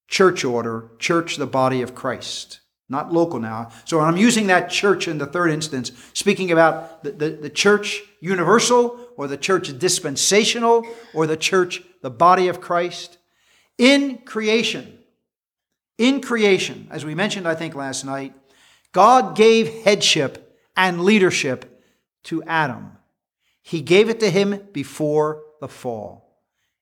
church 0.08 0.44
order, 0.44 0.90
church, 0.98 1.36
the 1.36 1.46
body 1.46 1.84
of 1.84 1.94
Christ. 1.94 2.62
Not 2.90 3.14
local 3.14 3.40
now. 3.40 3.70
So 3.86 4.00
I'm 4.00 4.18
using 4.18 4.48
that 4.48 4.72
church 4.72 5.08
in 5.08 5.20
the 5.20 5.28
third 5.28 5.52
instance, 5.52 5.92
speaking 6.14 6.52
about 6.52 7.04
the, 7.04 7.12
the, 7.12 7.30
the 7.30 7.50
church 7.52 8.02
universal 8.22 9.00
or 9.18 9.28
the 9.28 9.38
church 9.38 9.78
dispensational 9.78 10.84
or 11.14 11.28
the 11.28 11.38
church, 11.38 11.84
the 12.02 12.10
body 12.10 12.48
of 12.48 12.60
Christ. 12.60 13.19
In 13.80 14.18
creation, 14.20 15.00
in 15.98 16.20
creation, 16.20 16.90
as 16.92 17.06
we 17.06 17.16
mentioned, 17.16 17.48
I 17.48 17.56
think, 17.56 17.76
last 17.76 18.04
night, 18.04 18.34
God 18.92 19.38
gave 19.38 19.84
headship 19.86 20.58
and 20.76 21.06
leadership 21.06 21.82
to 22.26 22.44
Adam. 22.44 22.92
He 23.62 23.82
gave 23.82 24.10
it 24.10 24.20
to 24.20 24.30
him 24.30 24.68
before 24.74 25.44
the 25.62 25.70
fall. 25.70 26.26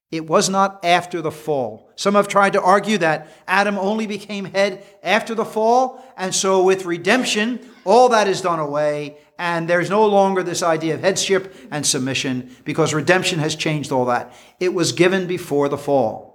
It 0.09 0.27
was 0.27 0.49
not 0.49 0.83
after 0.83 1.21
the 1.21 1.31
fall. 1.31 1.91
Some 1.95 2.15
have 2.15 2.27
tried 2.27 2.53
to 2.53 2.61
argue 2.61 2.97
that 2.97 3.27
Adam 3.47 3.77
only 3.77 4.07
became 4.07 4.45
head 4.45 4.83
after 5.03 5.35
the 5.35 5.45
fall, 5.45 6.03
and 6.17 6.33
so 6.33 6.63
with 6.63 6.85
redemption, 6.85 7.59
all 7.85 8.09
that 8.09 8.27
is 8.27 8.41
done 8.41 8.59
away, 8.59 9.17
and 9.37 9.69
there's 9.69 9.91
no 9.91 10.07
longer 10.07 10.41
this 10.41 10.63
idea 10.63 10.95
of 10.95 11.01
headship 11.01 11.53
and 11.69 11.85
submission 11.85 12.55
because 12.63 12.91
redemption 12.91 13.37
has 13.37 13.55
changed 13.55 13.91
all 13.91 14.05
that. 14.05 14.33
It 14.59 14.73
was 14.73 14.93
given 14.93 15.27
before 15.27 15.69
the 15.69 15.77
fall. 15.77 16.26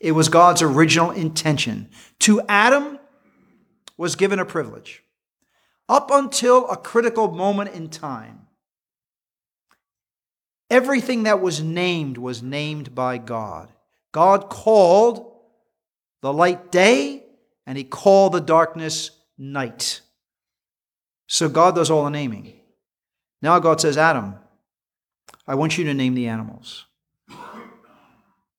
It 0.00 0.12
was 0.12 0.28
God's 0.28 0.62
original 0.62 1.10
intention. 1.10 1.88
To 2.20 2.40
Adam 2.48 2.98
was 3.96 4.16
given 4.16 4.38
a 4.38 4.44
privilege. 4.44 5.02
Up 5.88 6.10
until 6.10 6.68
a 6.68 6.76
critical 6.76 7.30
moment 7.30 7.70
in 7.74 7.88
time, 7.88 8.46
everything 10.68 11.22
that 11.22 11.40
was 11.40 11.62
named 11.62 12.18
was 12.18 12.42
named 12.42 12.94
by 12.94 13.18
God. 13.18 13.72
God 14.12 14.48
called 14.48 15.32
the 16.22 16.32
light 16.32 16.72
day, 16.72 17.24
and 17.66 17.78
he 17.78 17.84
called 17.84 18.32
the 18.32 18.40
darkness 18.40 19.10
night. 19.38 20.00
So 21.28 21.48
God 21.48 21.74
does 21.74 21.90
all 21.90 22.04
the 22.04 22.10
naming. 22.10 22.54
Now 23.42 23.58
God 23.58 23.80
says, 23.80 23.96
Adam, 23.96 24.34
I 25.46 25.54
want 25.54 25.78
you 25.78 25.84
to 25.84 25.94
name 25.94 26.14
the 26.14 26.28
animals. 26.28 26.86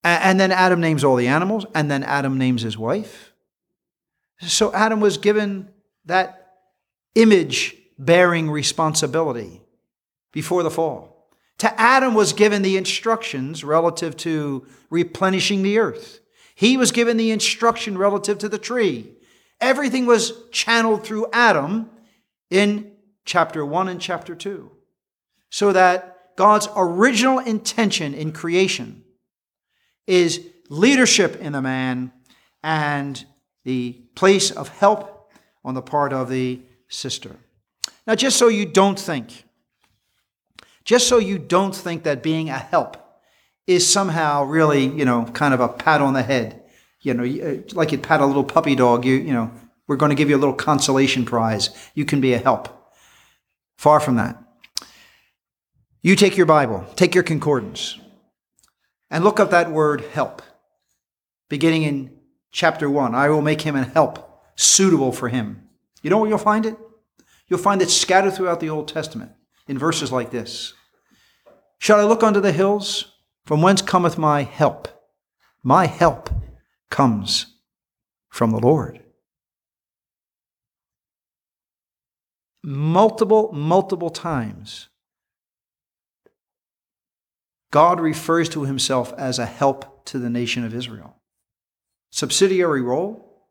And 0.08 0.39
then 0.39 0.51
Adam 0.51 0.80
names 0.80 1.03
all 1.03 1.16
the 1.16 1.28
animals, 1.28 1.66
and 1.76 1.91
then 1.91 2.03
Adam 2.03 2.38
names 2.38 2.62
his 2.62 2.78
wife. 2.78 3.34
So 4.41 4.72
Adam 4.74 4.99
was 4.99 5.18
given 5.18 5.70
that 6.05 6.53
image 7.16 7.76
bearing 7.99 8.49
responsibility 8.49 9.62
before 10.32 10.64
the 10.64 10.72
fall. 10.72 11.30
To 11.58 11.82
Adam 11.82 12.14
was 12.14 12.34
given 12.34 12.62
the 12.62 12.78
instructions 12.78 13.64
relative 13.64 14.16
to 14.18 14.66
replenishing 14.89 15.64
the 15.64 15.80
earth. 15.80 16.20
He 16.53 16.78
was 16.78 16.91
given 16.91 17.18
the 17.18 17.32
instruction 17.32 17.97
relative 17.97 18.38
to 18.39 18.49
the 18.49 18.60
tree. 18.60 19.12
Everything 19.60 20.05
was 20.05 20.34
channeled 20.51 21.03
through 21.03 21.28
Adam 21.34 21.89
in 22.49 22.91
chapter 23.26 23.66
1 23.66 23.89
and 23.89 23.99
chapter 23.99 24.36
2. 24.36 24.72
So 25.49 25.74
that 25.74 26.36
God's 26.36 26.70
original 26.76 27.39
intention 27.39 28.14
in 28.14 28.32
creation 28.32 29.03
is 30.08 30.41
leadership 30.70 31.36
in 31.41 31.53
the 31.53 31.62
man 31.62 32.12
and 32.64 33.26
the 33.64 33.93
place 34.16 34.49
of 34.49 34.70
help 34.70 35.32
on 35.64 35.74
the 35.74 35.82
part 35.82 36.14
of 36.14 36.30
the 36.30 36.62
sister. 36.88 37.36
Now, 38.08 38.16
just 38.16 38.38
so 38.38 38.47
you 38.47 38.66
don't 38.66 38.97
think, 38.97 39.43
just 40.86 41.08
so 41.08 41.18
you 41.18 41.38
don't 41.38 41.76
think 41.76 42.03
that 42.03 42.24
being 42.24 42.49
a 42.49 42.58
help 42.58 42.97
is 43.68 43.86
somehow 43.86 44.43
really, 44.43 44.86
you 44.86 45.03
know, 45.03 45.26
kind 45.26 45.53
of 45.53 45.60
a 45.60 45.68
pat 45.68 46.01
on 46.01 46.14
the 46.14 46.24
head, 46.24 46.64
you 47.01 47.14
know, 47.14 47.24
uh, 47.24 47.62
like 47.74 47.91
you'd 47.91 48.03
pat 48.03 48.22
a 48.22 48.26
little 48.26 48.45
puppy 48.45 48.76
dog, 48.76 49.03
you, 49.03 49.16
you 49.16 49.34
know, 49.34 49.51
we're 49.88 49.97
going 49.97 50.10
to 50.10 50.16
give 50.16 50.30
you 50.30 50.38
a 50.38 50.39
little 50.39 50.55
consolation 50.55 51.26
prize. 51.26 51.70
You 51.93 52.05
can 52.05 52.22
be 52.22 52.34
a 52.34 52.38
help. 52.38 52.93
Far 53.78 53.99
from 53.99 54.16
that. 54.16 54.41
You 56.01 56.16
take 56.16 56.38
your 56.38 56.45
Bible, 56.45 56.86
take 56.95 57.14
your 57.14 57.24
concordance, 57.24 57.99
and 59.10 59.24
look 59.24 59.39
up 59.39 59.51
that 59.51 59.72
word 59.72 60.01
help, 60.01 60.41
beginning 61.49 61.84
in 61.84 62.12
chapter 62.51 62.89
1. 62.89 63.16
I 63.16 63.30
will 63.30 63.41
make 63.41 63.62
him 63.62 63.76
an 63.76 63.91
help 63.91 64.43
suitable 64.55 65.12
for 65.12 65.30
him. 65.30 65.68
You 66.01 66.10
know 66.10 66.18
where 66.20 66.30
you'll 66.30 66.38
find 66.38 66.66
it? 66.66 66.78
You'll 67.47 67.60
find 67.60 67.82
it 67.82 67.89
scattered 67.89 68.34
throughout 68.34 68.60
the 68.60 68.70
Old 68.70 68.88
Testament 68.88 69.32
in 69.68 69.78
verses 69.78 70.12
like 70.12 70.32
this 70.32 70.74
Shall 71.80 71.99
I 71.99 72.03
look 72.03 72.24
unto 72.24 72.41
the 72.41 72.51
hills? 72.51 73.14
From 73.45 73.62
whence 73.62 73.82
cometh 73.82 74.18
my 74.18 74.43
help? 74.43 74.89
My 75.64 75.86
help 75.86 76.30
comes 76.89 77.58
from 78.30 78.51
the 78.51 78.60
Lord. 78.60 79.01
Multiple, 82.64 83.53
multiple 83.53 84.10
times, 84.10 84.89
God 87.72 87.99
refers 87.99 88.49
to 88.49 88.63
himself 88.63 89.13
as 89.18 89.39
a 89.39 89.45
help 89.45 90.05
to 90.05 90.20
the 90.20 90.30
nation 90.30 90.63
of 90.63 90.74
Israel. 90.74 91.18
Subsidiary 92.11 92.82
role, 92.82 93.47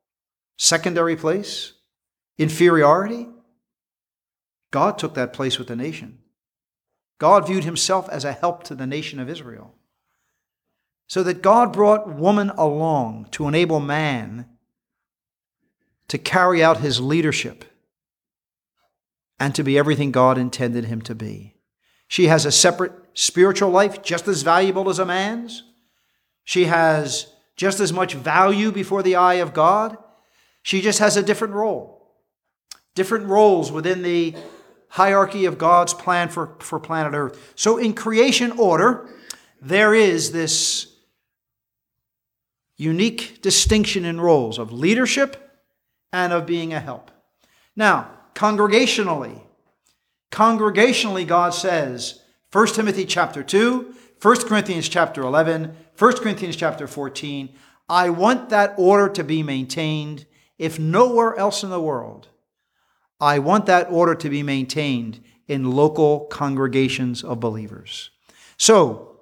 secondary 0.56 1.16
place, 1.16 1.74
inferiority. 2.38 3.28
God 4.70 4.98
took 4.98 5.14
that 5.14 5.32
place 5.32 5.58
with 5.58 5.68
the 5.68 5.76
nation. 5.76 6.18
God 7.18 7.46
viewed 7.46 7.64
himself 7.64 8.08
as 8.08 8.24
a 8.24 8.32
help 8.32 8.64
to 8.64 8.74
the 8.74 8.86
nation 8.86 9.20
of 9.20 9.28
Israel. 9.28 9.74
So 11.08 11.22
that 11.22 11.42
God 11.42 11.72
brought 11.72 12.12
woman 12.12 12.50
along 12.50 13.28
to 13.32 13.46
enable 13.46 13.80
man 13.80 14.46
to 16.08 16.18
carry 16.18 16.62
out 16.62 16.78
his 16.78 17.00
leadership 17.00 17.64
and 19.38 19.54
to 19.54 19.62
be 19.62 19.78
everything 19.78 20.10
God 20.12 20.38
intended 20.38 20.86
him 20.86 21.00
to 21.02 21.14
be. 21.14 21.55
She 22.08 22.26
has 22.26 22.46
a 22.46 22.52
separate 22.52 22.92
spiritual 23.14 23.70
life, 23.70 24.02
just 24.02 24.28
as 24.28 24.42
valuable 24.42 24.88
as 24.88 24.98
a 24.98 25.04
man's. 25.04 25.62
She 26.44 26.66
has 26.66 27.26
just 27.56 27.80
as 27.80 27.92
much 27.92 28.14
value 28.14 28.70
before 28.70 29.02
the 29.02 29.16
eye 29.16 29.34
of 29.34 29.54
God. 29.54 29.96
She 30.62 30.80
just 30.80 30.98
has 30.98 31.16
a 31.16 31.22
different 31.22 31.54
role. 31.54 32.12
Different 32.94 33.26
roles 33.26 33.72
within 33.72 34.02
the 34.02 34.34
hierarchy 34.88 35.44
of 35.46 35.58
God's 35.58 35.94
plan 35.94 36.28
for, 36.28 36.54
for 36.60 36.78
planet 36.78 37.14
Earth. 37.14 37.52
So 37.56 37.78
in 37.78 37.94
creation 37.94 38.52
order, 38.52 39.08
there 39.60 39.94
is 39.94 40.32
this 40.32 40.92
unique 42.76 43.40
distinction 43.42 44.04
in 44.04 44.20
roles 44.20 44.58
of 44.58 44.72
leadership 44.72 45.60
and 46.12 46.32
of 46.32 46.46
being 46.46 46.72
a 46.72 46.80
help. 46.80 47.10
Now, 47.74 48.10
congregationally, 48.34 49.40
congregationally, 50.30 51.26
God 51.26 51.54
says, 51.54 52.20
1 52.52 52.68
Timothy 52.68 53.04
chapter 53.04 53.42
2, 53.42 53.94
1 54.20 54.36
Corinthians 54.48 54.88
chapter 54.88 55.22
11, 55.22 55.76
1 55.98 56.12
Corinthians 56.16 56.56
chapter 56.56 56.86
14, 56.86 57.54
I 57.88 58.10
want 58.10 58.48
that 58.48 58.74
order 58.76 59.08
to 59.10 59.22
be 59.22 59.42
maintained, 59.42 60.26
if 60.58 60.78
nowhere 60.78 61.36
else 61.36 61.62
in 61.62 61.70
the 61.70 61.80
world. 61.80 62.28
I 63.20 63.38
want 63.38 63.66
that 63.66 63.90
order 63.90 64.14
to 64.14 64.28
be 64.28 64.42
maintained 64.42 65.22
in 65.48 65.70
local 65.70 66.20
congregations 66.26 67.22
of 67.22 67.40
believers. 67.40 68.10
So, 68.56 69.20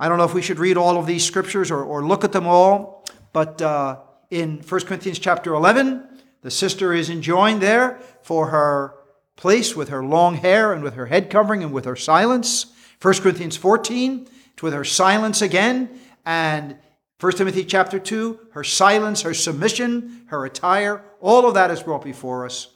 I 0.00 0.08
don't 0.08 0.18
know 0.18 0.24
if 0.24 0.34
we 0.34 0.42
should 0.42 0.58
read 0.58 0.76
all 0.76 0.96
of 0.96 1.06
these 1.06 1.24
scriptures 1.24 1.70
or, 1.70 1.82
or 1.82 2.06
look 2.06 2.24
at 2.24 2.32
them 2.32 2.46
all, 2.46 3.04
but 3.32 3.60
uh, 3.60 3.98
in 4.30 4.58
1 4.60 4.80
Corinthians 4.82 5.18
chapter 5.18 5.54
11, 5.54 6.04
the 6.42 6.50
sister 6.50 6.92
is 6.92 7.10
enjoined 7.10 7.60
there 7.60 7.98
for 8.22 8.48
her 8.48 8.94
place 9.38 9.74
with 9.76 9.88
her 9.88 10.04
long 10.04 10.34
hair 10.34 10.72
and 10.72 10.82
with 10.82 10.94
her 10.94 11.06
head 11.06 11.30
covering 11.30 11.62
and 11.62 11.72
with 11.72 11.86
her 11.86 11.96
silence. 11.96 12.66
1 13.00 13.14
Corinthians 13.14 13.56
14, 13.56 14.28
with 14.60 14.74
her 14.74 14.84
silence 14.84 15.40
again. 15.40 15.88
And 16.26 16.76
1 17.20 17.32
Timothy 17.32 17.64
chapter 17.64 17.98
2, 17.98 18.48
her 18.52 18.64
silence, 18.64 19.22
her 19.22 19.32
submission, 19.32 20.24
her 20.26 20.44
attire, 20.44 21.04
all 21.20 21.46
of 21.46 21.54
that 21.54 21.70
is 21.70 21.82
brought 21.82 22.04
before 22.04 22.44
us. 22.44 22.68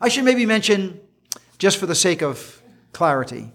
I 0.00 0.08
should 0.08 0.24
maybe 0.24 0.46
mention, 0.46 1.00
just 1.58 1.76
for 1.78 1.86
the 1.86 1.94
sake 1.94 2.22
of 2.22 2.62
clarity, 2.92 3.52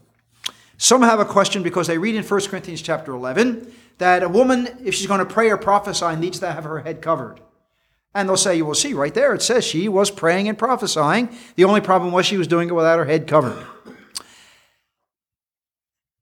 some 0.77 1.01
have 1.01 1.21
a 1.21 1.25
question 1.25 1.63
because 1.63 1.87
they 1.87 1.97
read 1.97 2.15
in 2.15 2.23
1 2.23 2.41
Corinthians 2.47 2.81
chapter 2.81 3.13
11 3.13 3.73
that 3.97 4.21
a 4.21 4.29
woman, 4.29 4.67
if 4.83 4.93
she's 4.93 5.07
going 5.07 5.25
to 5.25 5.25
pray 5.25 5.49
or 5.49 5.57
prophesy, 5.57 6.17
needs 6.17 6.39
to 6.39 6.51
have 6.51 6.65
her 6.65 6.79
head 6.79 7.01
covered. 7.01 7.39
And 8.15 8.29
they'll 8.29 8.37
say, 8.37 8.55
you 8.55 8.65
will 8.65 8.73
see 8.73 8.93
right 8.93 9.13
there, 9.13 9.33
it 9.33 9.41
says 9.41 9.65
she 9.65 9.89
was 9.89 10.09
praying 10.09 10.47
and 10.47 10.57
prophesying. 10.57 11.29
The 11.55 11.65
only 11.65 11.81
problem 11.81 12.13
was 12.13 12.25
she 12.25 12.37
was 12.37 12.47
doing 12.47 12.69
it 12.69 12.73
without 12.73 12.97
her 12.97 13.05
head 13.05 13.27
covered. 13.27 13.67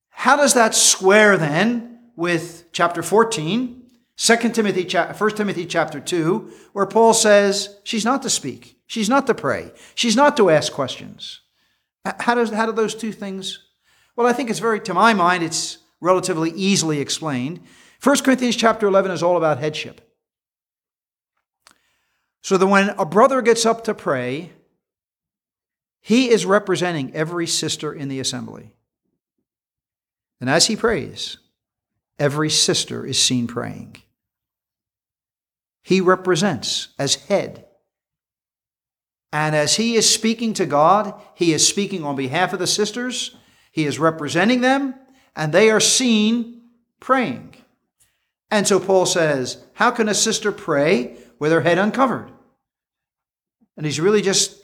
How 0.10 0.36
does 0.36 0.56
that 0.56 0.74
square 0.74 1.38
then 1.38 2.00
with 2.16 2.72
chapter 2.72 3.04
14, 3.04 3.84
2 4.18 4.36
Timothy, 4.50 4.86
chapter 4.86 5.14
1 5.14 5.36
Timothy 5.36 5.66
chapter 5.68 6.00
2, 6.00 6.52
where 6.74 6.88
Paul 6.88 7.14
says 7.14 7.78
she's 7.84 8.06
not 8.06 8.24
to 8.24 8.30
speak, 8.30 8.80
she's 8.88 9.10
not 9.10 9.28
to 9.28 9.36
pray, 9.36 9.72
she's 9.94 10.16
not 10.16 10.36
to 10.38 10.50
ask 10.50 10.74
questions? 10.74 11.42
How, 12.20 12.34
does, 12.34 12.50
how 12.50 12.66
do 12.66 12.72
those 12.72 12.96
two 12.96 13.12
things? 13.12 13.68
Well, 14.16 14.26
I 14.26 14.34
think 14.34 14.50
it's 14.50 14.60
very, 14.60 14.80
to 14.82 14.94
my 14.96 15.14
mind, 15.14 15.44
it's 15.44 15.78
relatively 16.02 16.52
easily 16.52 17.00
explained. 17.00 17.60
1 18.04 18.18
Corinthians 18.20 18.56
chapter 18.56 18.88
11 18.88 19.12
is 19.12 19.22
all 19.22 19.38
about 19.38 19.60
headship. 19.60 20.13
So 22.44 22.58
that 22.58 22.68
when 22.68 22.90
a 22.90 23.06
brother 23.06 23.42
gets 23.42 23.66
up 23.66 23.86
to 23.86 23.96
pray, 23.96 24.52
he 26.02 26.30
is 26.30 26.46
representing 26.46 27.16
every 27.16 27.48
sister 27.48 27.92
in 27.94 28.10
the 28.10 28.20
assembly. 28.20 28.74
And 30.42 30.50
as 30.50 30.68
he 30.68 30.76
prays, 30.76 31.38
every 32.20 32.50
sister 32.50 33.06
is 33.06 33.18
seen 33.18 33.48
praying. 33.48 33.96
He 35.84 36.02
represents 36.02 36.90
as 37.00 37.16
head. 37.16 37.66
And 39.32 39.56
as 39.56 39.78
he 39.78 39.96
is 39.96 40.14
speaking 40.14 40.54
to 40.56 40.66
God, 40.66 41.14
he 41.34 41.54
is 41.54 41.66
speaking 41.66 42.04
on 42.04 42.18
behalf 42.18 42.52
of 42.52 42.60
the 42.60 42.68
sisters, 42.68 43.36
he 43.72 43.86
is 43.86 43.98
representing 44.00 44.60
them, 44.60 44.96
and 45.36 45.52
they 45.52 45.72
are 45.72 45.80
seen 45.80 46.62
praying. 47.00 47.56
And 48.52 48.68
so 48.68 48.80
Paul 48.80 49.06
says, 49.06 49.64
How 49.74 49.92
can 49.92 50.10
a 50.10 50.14
sister 50.14 50.52
pray 50.52 51.18
with 51.40 51.52
her 51.52 51.62
head 51.62 51.78
uncovered? 51.78 52.32
And 53.76 53.86
he's 53.86 54.00
really 54.00 54.22
just 54.22 54.64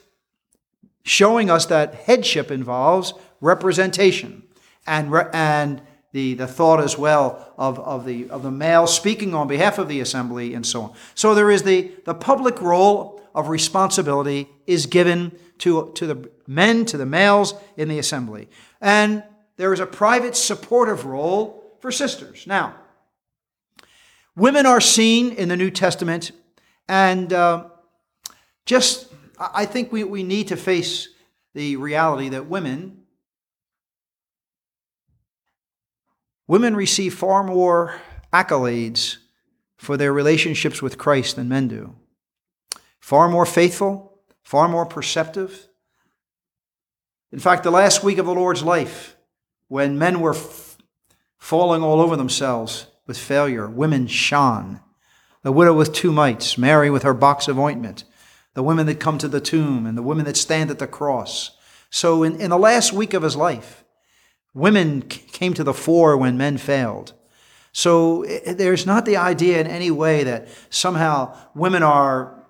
showing 1.04 1.50
us 1.50 1.66
that 1.68 1.96
headship 1.96 2.52
involves 2.52 3.14
representation 3.42 4.44
and, 4.86 5.12
re- 5.12 5.30
and 5.34 5.82
the, 6.12 6.34
the 6.34 6.48
thought 6.48 6.82
as 6.82 6.98
well 6.98 7.54
of, 7.58 7.80
of, 7.80 8.06
the, 8.06 8.30
of 8.30 8.44
the 8.44 8.52
male 8.52 8.88
speaking 8.88 9.34
on 9.34 9.48
behalf 9.48 9.78
of 9.78 9.88
the 9.88 10.00
assembly 10.00 10.54
and 10.54 10.66
so 10.66 10.82
on. 10.82 10.94
So 11.16 11.36
there 11.36 11.52
is 11.52 11.64
the, 11.64 11.92
the 12.06 12.14
public 12.14 12.62
role 12.62 13.22
of 13.36 13.50
responsibility 13.50 14.48
is 14.66 14.86
given 14.86 15.38
to, 15.60 15.92
to 15.96 16.08
the 16.08 16.30
men, 16.48 16.86
to 16.86 16.98
the 16.98 17.06
males 17.06 17.54
in 17.78 17.88
the 17.88 18.00
assembly. 18.00 18.50
And 18.82 19.24
there 19.58 19.74
is 19.74 19.80
a 19.80 19.86
private 19.86 20.36
supportive 20.36 21.06
role 21.06 21.76
for 21.80 21.92
sisters. 21.92 22.48
Now, 22.48 22.76
women 24.36 24.66
are 24.66 24.82
seen 24.82 25.32
in 25.32 25.50
the 25.50 25.58
New 25.58 25.70
Testament, 25.70 26.32
and 26.90 27.32
uh, 27.32 27.66
just, 28.66 29.14
I 29.40 29.66
think 29.66 29.92
we, 29.92 30.04
we 30.04 30.24
need 30.24 30.48
to 30.48 30.58
face 30.58 31.08
the 31.54 31.76
reality 31.76 32.30
that 32.30 32.48
women, 32.48 33.04
women 36.48 36.76
receive 36.76 37.14
far 37.14 37.44
more 37.44 38.02
accolades 38.34 39.18
for 39.78 39.98
their 39.98 40.12
relationships 40.12 40.82
with 40.82 40.98
Christ 40.98 41.36
than 41.36 41.48
men 41.48 41.68
do. 41.68 41.96
Far 43.00 43.30
more 43.30 43.46
faithful, 43.46 44.20
far 44.42 44.68
more 44.68 44.86
perceptive. 44.86 45.68
In 47.32 47.40
fact, 47.40 47.64
the 47.64 47.72
last 47.72 48.04
week 48.04 48.18
of 48.18 48.26
the 48.26 48.34
Lord's 48.34 48.64
life, 48.64 49.16
when 49.68 50.00
men 50.00 50.22
were 50.22 50.34
f- 50.34 50.76
falling 51.38 51.84
all 51.84 52.02
over 52.02 52.16
themselves 52.16 52.88
with 53.06 53.18
failure, 53.18 53.70
women 53.70 54.08
shone. 54.08 54.80
The 55.44 55.52
widow 55.52 55.74
with 55.74 55.94
two 55.94 56.12
mites, 56.12 56.58
Mary 56.58 56.90
with 56.90 57.04
her 57.04 57.14
box 57.14 57.48
of 57.48 57.58
ointment, 57.58 58.04
the 58.56 58.64
women 58.64 58.86
that 58.88 59.00
come 59.00 59.18
to 59.20 59.28
the 59.28 59.40
tomb, 59.40 59.86
and 59.86 59.98
the 59.98 60.04
women 60.04 60.26
that 60.26 60.36
stand 60.36 60.70
at 60.70 60.80
the 60.80 60.88
cross. 60.88 61.52
So, 61.90 62.24
in, 62.24 62.40
in 62.42 62.50
the 62.50 62.58
last 62.58 62.92
week 62.92 63.14
of 63.14 63.24
his 63.24 63.36
life, 63.36 63.84
women 64.54 65.02
came 65.02 65.54
to 65.54 65.64
the 65.64 65.74
fore 65.74 66.18
when 66.18 66.38
men 66.38 66.58
failed. 66.58 67.14
So, 67.72 68.26
there's 68.46 68.86
not 68.86 69.06
the 69.06 69.18
idea 69.18 69.62
in 69.62 69.68
any 69.68 69.92
way 69.92 70.24
that 70.26 70.50
somehow 70.70 71.38
women 71.56 71.84
are 71.84 72.44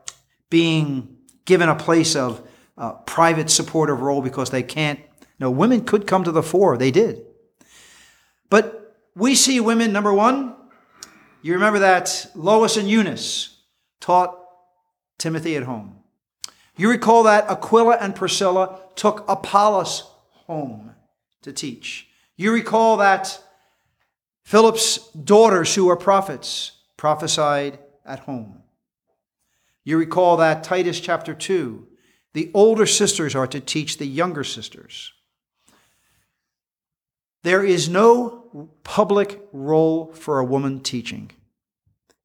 being 0.50 1.18
given 1.46 1.70
a 1.70 1.76
place 1.76 2.16
of 2.16 2.48
uh, 2.78 2.94
private 2.94 3.50
supportive 3.50 4.02
role 4.02 4.22
because 4.22 4.50
they 4.50 4.64
can't. 4.64 5.00
No, 5.40 5.52
women 5.52 5.86
could 5.86 6.08
come 6.08 6.24
to 6.24 6.32
the 6.32 6.44
fore. 6.44 6.78
They 6.78 6.92
did. 6.92 7.26
But 8.50 8.98
we 9.16 9.36
see 9.36 9.60
women, 9.60 9.92
number 9.92 10.14
one, 10.14 10.56
you 11.42 11.54
remember 11.54 11.80
that 11.80 12.28
Lois 12.36 12.78
and 12.78 12.90
Eunice 12.90 13.58
taught 14.00 14.38
Timothy 15.18 15.56
at 15.56 15.64
home. 15.64 15.96
You 16.78 16.90
recall 16.90 17.24
that 17.24 17.50
Aquila 17.50 17.98
and 18.00 18.16
Priscilla 18.16 18.80
took 18.96 19.26
Apollos 19.28 20.10
home 20.48 20.96
to 21.42 21.52
teach. 21.52 22.08
You 22.38 22.54
recall 22.54 22.98
that 22.98 23.42
Philip's 24.44 24.98
daughters, 25.12 25.76
who 25.76 25.86
were 25.86 25.98
prophets, 25.98 26.72
prophesied 26.98 27.80
at 28.06 28.20
home. 28.22 28.64
You 29.84 29.98
recall 29.98 30.38
that 30.38 30.64
Titus 30.64 31.00
chapter 31.00 31.34
2, 31.34 31.88
the 32.34 32.52
older 32.54 32.86
sisters 32.86 33.36
are 33.36 33.48
to 33.48 33.60
teach 33.60 33.98
the 33.98 34.08
younger 34.08 34.44
sisters. 34.44 35.14
There 37.44 37.64
is 37.64 37.88
no 37.88 38.70
public 38.84 39.42
role 39.54 40.12
for 40.14 40.40
a 40.40 40.46
woman 40.46 40.82
teaching, 40.82 41.32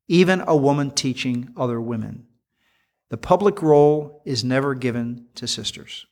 even 0.09 0.43
a 0.47 0.57
woman 0.57 0.91
teaching 0.91 1.53
other 1.57 1.81
women. 1.81 2.27
The 3.11 3.17
public 3.17 3.63
role 3.63 4.23
is 4.25 4.43
never 4.43 4.75
given 4.75 5.27
to 5.37 5.47
sisters. 5.47 6.07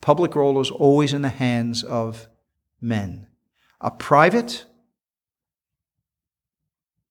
Public 0.00 0.34
role 0.34 0.60
is 0.60 0.70
always 0.70 1.12
in 1.12 1.22
the 1.22 1.28
hands 1.28 1.84
of 1.84 2.26
men. 2.80 3.26
A 3.80 3.90
private, 3.90 4.64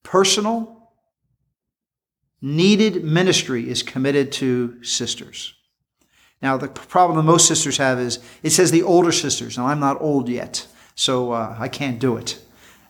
personal, 0.03 0.91
needed 2.41 3.03
ministry 3.03 3.69
is 3.69 3.83
committed 3.83 4.31
to 4.33 4.83
sisters. 4.83 5.53
Now, 6.41 6.57
the 6.57 6.67
problem 6.67 7.17
that 7.17 7.23
most 7.23 7.47
sisters 7.47 7.77
have 7.77 7.99
is 7.99 8.19
it 8.41 8.49
says 8.49 8.71
the 8.71 8.83
older 8.83 9.11
sisters. 9.11 9.57
Now, 9.57 9.67
I'm 9.67 9.79
not 9.79 10.01
old 10.01 10.27
yet, 10.27 10.67
so 10.95 11.31
uh, 11.31 11.55
I 11.59 11.67
can't 11.67 11.99
do 11.99 12.17
it. 12.17 12.41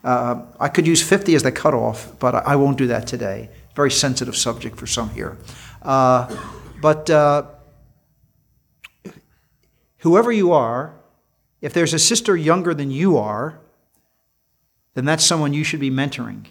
Uh, 0.02 0.42
I 0.58 0.68
could 0.68 0.86
use 0.86 1.02
50 1.02 1.34
as 1.34 1.42
the 1.42 1.52
cutoff, 1.52 2.18
but 2.18 2.34
I 2.34 2.56
won't 2.56 2.78
do 2.78 2.88
that 2.88 3.06
today. 3.06 3.50
Very 3.76 3.90
sensitive 3.90 4.36
subject 4.36 4.76
for 4.76 4.86
some 4.86 5.10
here. 5.10 5.38
Uh, 5.82 6.34
but 6.80 7.08
uh, 7.10 7.44
whoever 9.98 10.32
you 10.32 10.52
are, 10.52 10.94
if 11.60 11.72
there's 11.72 11.94
a 11.94 11.98
sister 11.98 12.36
younger 12.36 12.74
than 12.74 12.90
you 12.90 13.18
are, 13.18 13.60
then 14.94 15.04
that's 15.04 15.24
someone 15.24 15.52
you 15.52 15.64
should 15.64 15.80
be 15.80 15.90
mentoring 15.90 16.46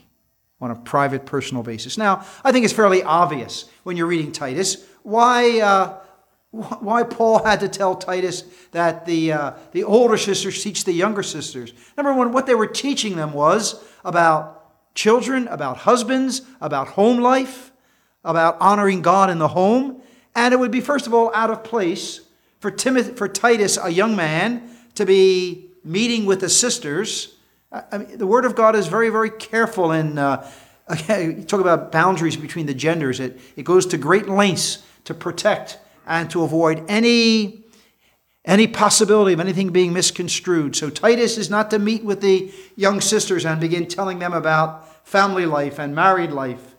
on 0.61 0.71
a 0.71 0.75
private, 0.75 1.25
personal 1.25 1.63
basis. 1.63 1.97
Now, 1.97 2.25
I 2.43 2.51
think 2.51 2.63
it's 2.63 2.73
fairly 2.73 3.03
obvious 3.03 3.65
when 3.83 3.97
you're 3.97 4.07
reading 4.07 4.31
Titus 4.31 4.85
why 5.03 5.59
uh, 5.59 5.97
why 6.51 7.03
Paul 7.03 7.43
had 7.43 7.61
to 7.61 7.69
tell 7.69 7.95
Titus 7.95 8.43
that 8.71 9.05
the, 9.05 9.31
uh, 9.31 9.51
the 9.71 9.85
older 9.85 10.17
sisters 10.17 10.61
teach 10.61 10.83
the 10.83 10.91
younger 10.91 11.23
sisters. 11.23 11.73
Number 11.95 12.13
one, 12.13 12.33
what 12.33 12.45
they 12.45 12.55
were 12.55 12.67
teaching 12.67 13.15
them 13.15 13.31
was 13.31 13.81
about 14.03 14.93
children, 14.93 15.47
about 15.47 15.77
husbands, 15.77 16.41
about 16.59 16.89
home 16.89 17.19
life, 17.19 17.71
about 18.25 18.57
honoring 18.59 19.01
God 19.01 19.29
in 19.29 19.39
the 19.39 19.47
home. 19.47 20.01
And 20.35 20.53
it 20.53 20.57
would 20.57 20.71
be, 20.71 20.81
first 20.81 21.07
of 21.07 21.13
all, 21.13 21.31
out 21.33 21.49
of 21.49 21.63
place 21.63 22.19
for, 22.59 22.69
Timothy, 22.69 23.13
for 23.13 23.29
Titus, 23.29 23.77
a 23.81 23.89
young 23.89 24.15
man, 24.17 24.69
to 24.95 25.05
be 25.05 25.69
meeting 25.85 26.25
with 26.25 26.41
the 26.41 26.49
sisters. 26.49 27.35
I 27.71 27.97
mean, 27.97 28.17
the 28.17 28.27
Word 28.27 28.43
of 28.43 28.55
God 28.55 28.75
is 28.75 28.87
very, 28.87 29.09
very 29.09 29.29
careful 29.29 29.93
in. 29.93 30.17
Uh, 30.17 30.49
you 31.07 31.43
talk 31.43 31.61
about 31.61 31.93
boundaries 31.93 32.35
between 32.35 32.65
the 32.65 32.73
genders. 32.73 33.21
It, 33.21 33.39
it 33.55 33.63
goes 33.63 33.85
to 33.87 33.97
great 33.97 34.27
lengths 34.27 34.83
to 35.05 35.13
protect 35.13 35.77
and 36.05 36.29
to 36.31 36.43
avoid 36.43 36.83
any, 36.87 37.63
any 38.45 38.67
possibility 38.67 39.33
of 39.33 39.39
anything 39.39 39.69
being 39.69 39.93
misconstrued. 39.93 40.75
So 40.75 40.89
Titus 40.89 41.37
is 41.37 41.49
not 41.49 41.69
to 41.71 41.79
meet 41.79 42.03
with 42.03 42.21
the 42.21 42.51
young 42.75 43.01
sisters 43.01 43.45
and 43.45 43.59
begin 43.61 43.87
telling 43.87 44.19
them 44.19 44.33
about 44.33 45.07
family 45.07 45.45
life 45.45 45.79
and 45.79 45.95
married 45.95 46.31
life. 46.31 46.75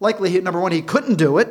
Likely, 0.00 0.40
number 0.40 0.60
one, 0.60 0.72
he 0.72 0.82
couldn't 0.82 1.16
do 1.16 1.38
it. 1.38 1.48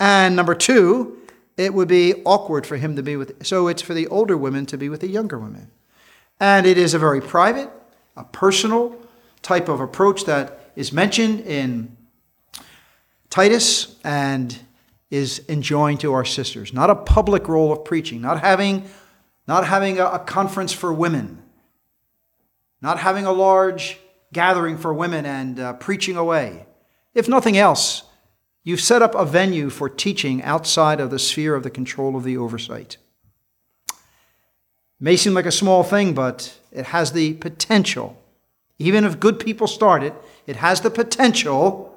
And 0.00 0.36
number 0.36 0.54
two, 0.54 1.18
it 1.56 1.74
would 1.74 1.88
be 1.88 2.14
awkward 2.24 2.66
for 2.66 2.76
him 2.76 2.96
to 2.96 3.02
be 3.02 3.16
with. 3.16 3.44
So 3.44 3.68
it's 3.68 3.82
for 3.82 3.94
the 3.94 4.06
older 4.08 4.36
women 4.36 4.66
to 4.66 4.78
be 4.78 4.88
with 4.88 5.00
the 5.00 5.08
younger 5.08 5.38
women. 5.38 5.70
And 6.40 6.66
it 6.66 6.78
is 6.78 6.94
a 6.94 6.98
very 6.98 7.20
private, 7.20 7.68
a 8.16 8.24
personal 8.24 8.96
type 9.42 9.68
of 9.68 9.80
approach 9.80 10.24
that 10.24 10.70
is 10.76 10.92
mentioned 10.92 11.40
in 11.40 11.96
Titus 13.28 13.96
and 14.04 14.58
is 15.10 15.42
enjoined 15.48 16.00
to 16.00 16.12
our 16.12 16.24
sisters. 16.24 16.72
Not 16.72 16.90
a 16.90 16.94
public 16.94 17.48
role 17.48 17.72
of 17.72 17.84
preaching, 17.84 18.20
not 18.20 18.40
having, 18.40 18.84
not 19.46 19.66
having 19.66 19.98
a, 19.98 20.06
a 20.06 20.18
conference 20.18 20.72
for 20.72 20.92
women, 20.92 21.42
not 22.82 22.98
having 22.98 23.24
a 23.24 23.32
large 23.32 23.98
gathering 24.32 24.76
for 24.76 24.92
women 24.92 25.24
and 25.24 25.58
uh, 25.58 25.72
preaching 25.74 26.16
away. 26.16 26.66
If 27.14 27.28
nothing 27.28 27.56
else, 27.56 28.02
you've 28.62 28.80
set 28.80 29.00
up 29.00 29.14
a 29.14 29.24
venue 29.24 29.70
for 29.70 29.88
teaching 29.88 30.42
outside 30.42 31.00
of 31.00 31.10
the 31.10 31.18
sphere 31.18 31.54
of 31.54 31.62
the 31.62 31.70
control 31.70 32.14
of 32.16 32.24
the 32.24 32.36
oversight. 32.36 32.98
May 35.00 35.16
seem 35.16 35.32
like 35.32 35.46
a 35.46 35.52
small 35.52 35.82
thing, 35.84 36.12
but 36.12 36.58
it 36.70 36.86
has 36.86 37.12
the 37.12 37.34
potential. 37.34 38.20
Even 38.78 39.04
if 39.04 39.20
good 39.20 39.40
people 39.40 39.66
start 39.66 40.02
it, 40.02 40.12
it 40.46 40.56
has 40.56 40.82
the 40.82 40.90
potential 40.90 41.94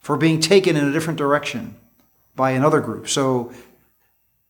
for 0.00 0.16
being 0.16 0.40
taken 0.40 0.76
in 0.76 0.84
a 0.88 0.92
different 0.92 1.18
direction 1.18 1.76
by 2.36 2.52
another 2.52 2.80
group. 2.80 3.08
So, 3.08 3.52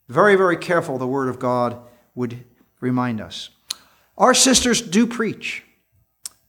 very, 0.09 0.37
very 0.37 0.57
careful, 0.57 0.99
the 0.99 1.07
Word 1.07 1.29
of 1.29 1.39
God 1.39 1.79
would 2.15 2.45
remind 2.81 3.21
us. 3.21 3.51
Our 4.19 4.35
sisters 4.35 4.81
do 4.81 5.07
preach, 5.07 5.65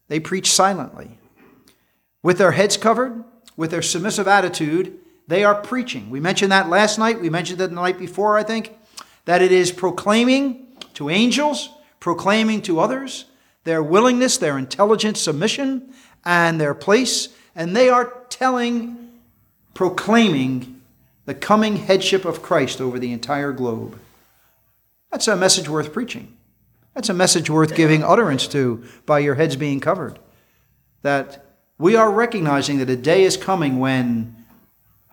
they 0.08 0.20
preach 0.20 0.52
silently. 0.52 1.20
With 2.24 2.38
their 2.40 2.52
heads 2.52 2.78
covered, 2.78 3.24
with 3.56 3.72
their 3.72 3.82
submissive 3.82 4.28
attitude, 4.28 5.00
they 5.28 5.44
are 5.44 5.56
preaching. 5.56 6.10
We 6.10 6.20
mentioned 6.20 6.52
that 6.52 6.70
last 6.70 6.98
night. 6.98 7.22
We 7.22 7.30
mentioned 7.30 7.62
it 7.62 7.70
the 7.70 7.76
night 7.76 8.00
before, 8.00 8.38
I 8.38 8.44
think, 8.44 8.78
that 9.26 9.42
it 9.42 9.52
is 9.52 9.72
proclaiming 9.72 10.68
to 10.96 11.10
angels, 11.10 11.70
proclaiming 12.00 12.62
to 12.64 12.80
others 12.80 13.26
their 13.64 13.84
willingness, 13.84 14.38
their 14.38 14.58
intelligent 14.58 15.18
submission, 15.18 15.94
and 16.24 16.60
their 16.60 16.74
place. 16.74 17.30
And 17.54 17.76
they 17.76 17.90
are 17.90 18.14
telling, 18.30 19.12
proclaiming 19.74 20.77
the 21.28 21.36
coming 21.36 21.76
headship 21.76 22.24
of 22.24 22.42
Christ 22.42 22.80
over 22.80 22.98
the 22.98 23.12
entire 23.12 23.52
globe. 23.52 24.00
That's 25.12 25.28
a 25.28 25.36
message 25.36 25.68
worth 25.68 25.92
preaching. 25.92 26.38
That's 26.96 27.10
a 27.10 27.14
message 27.14 27.50
worth 27.50 27.76
giving 27.76 28.02
utterance 28.02 28.48
to 28.48 28.86
by 29.06 29.20
your 29.20 29.36
heads 29.36 29.58
being 29.58 29.82
covered. 29.82 30.20
That 31.02 31.46
we 31.78 31.98
are 31.98 32.10
recognizing 32.10 32.78
that 32.78 32.90
a 32.90 32.96
day 32.96 33.24
is 33.24 33.36
coming 33.36 33.78
when 33.78 34.46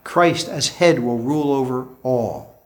Christ 0.04 0.48
as 0.48 0.68
head 0.68 1.00
will 1.00 1.18
rule 1.18 1.52
over 1.52 1.88
all 2.04 2.62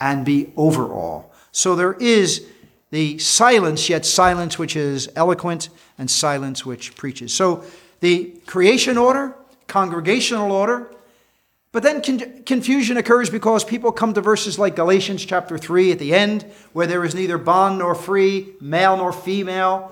and 0.00 0.24
be 0.24 0.52
over 0.56 0.92
all. 0.92 1.34
So 1.50 1.74
there 1.74 1.94
is 1.94 2.46
the 2.90 3.18
silence, 3.18 3.88
yet 3.88 4.06
silence 4.06 4.60
which 4.60 4.76
is 4.76 5.08
eloquent 5.16 5.70
and 5.98 6.08
silence 6.08 6.64
which 6.64 6.94
preaches. 6.94 7.34
So 7.34 7.64
the 7.98 8.26
creation 8.46 8.96
order, 8.96 9.34
congregational 9.66 10.52
order, 10.52 10.91
but 11.72 11.82
then 11.82 12.02
con- 12.02 12.42
confusion 12.44 12.98
occurs 12.98 13.30
because 13.30 13.64
people 13.64 13.90
come 13.92 14.12
to 14.14 14.20
verses 14.20 14.58
like 14.58 14.76
Galatians 14.76 15.24
chapter 15.24 15.56
3 15.56 15.90
at 15.90 15.98
the 15.98 16.14
end, 16.14 16.42
where 16.74 16.86
there 16.86 17.04
is 17.04 17.14
neither 17.14 17.38
bond 17.38 17.78
nor 17.78 17.94
free, 17.94 18.52
male 18.60 18.96
nor 18.98 19.12
female, 19.12 19.90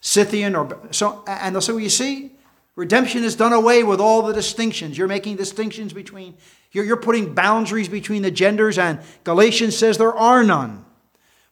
Scythian 0.00 0.56
or 0.56 0.78
so, 0.90 1.22
and 1.26 1.54
they'll 1.54 1.60
say, 1.60 1.72
well, 1.72 1.82
you 1.82 1.90
see, 1.90 2.32
Redemption 2.74 3.22
has 3.24 3.36
done 3.36 3.52
away 3.52 3.84
with 3.84 4.00
all 4.00 4.22
the 4.22 4.32
distinctions. 4.32 4.96
You're 4.96 5.06
making 5.06 5.36
distinctions 5.36 5.92
between, 5.92 6.34
you're, 6.72 6.86
you're 6.86 6.96
putting 6.96 7.34
boundaries 7.34 7.90
between 7.90 8.22
the 8.22 8.30
genders, 8.30 8.78
and 8.78 9.00
Galatians 9.22 9.76
says 9.76 9.98
there 9.98 10.14
are 10.14 10.42
none. 10.42 10.86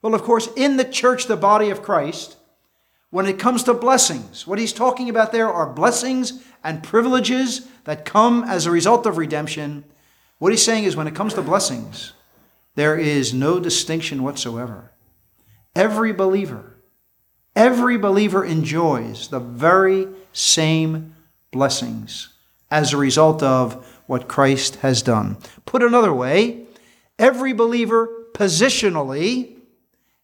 Well, 0.01 0.15
of 0.15 0.23
course, 0.23 0.49
in 0.57 0.79
the 0.79 0.87
church, 0.87 1.27
the 1.27 1.37
body 1.37 1.69
of 1.69 1.83
Christ, 1.83 2.38
when 3.11 3.27
it 3.27 3.39
comes 3.39 3.63
to 3.65 3.75
blessings, 3.75 4.47
what 4.47 4.59
he's 4.59 4.73
talking 4.73 5.09
about 5.09 5.33
there 5.33 5.51
are 5.51 5.73
blessings 5.73 6.45
and 6.63 6.83
privileges 6.83 7.67
that 7.85 8.05
come 8.05 8.45
as 8.45 8.67
a 8.67 8.71
result 8.71 9.07
of 9.07 9.17
redemption. 9.17 9.85
What 10.39 10.53
he's 10.53 10.65
saying 10.65 10.85
is 10.85 10.97
when 10.97 11.07
it 11.07 11.15
comes 11.15 11.35
to 11.35 11.43
blessings, 11.43 12.13
there 12.75 12.99
is 12.99 13.33
no 13.33 13.59
distinction 13.59 14.23
whatsoever. 14.23 14.93
Every 15.75 16.13
believer, 16.13 16.77
every 17.57 17.97
believer 17.97 18.45
enjoys 18.45 19.29
the 19.29 19.41
very 19.41 20.09
same 20.33 21.15
blessings 21.51 22.29
as 22.71 22.93
a 22.93 22.99
result 22.99 23.43
of 23.43 24.01
what 24.07 24.29
Christ 24.29 24.77
has 24.77 25.01
done. 25.01 25.39
Put 25.65 25.83
another 25.83 26.13
way, 26.13 26.67
every 27.19 27.55
believer 27.55 28.09
positionally 28.35 29.57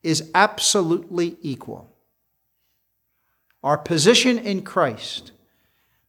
is 0.02 0.30
absolutely 0.34 1.38
equal. 1.40 1.93
Our 3.64 3.78
position 3.78 4.38
in 4.38 4.60
Christ, 4.62 5.32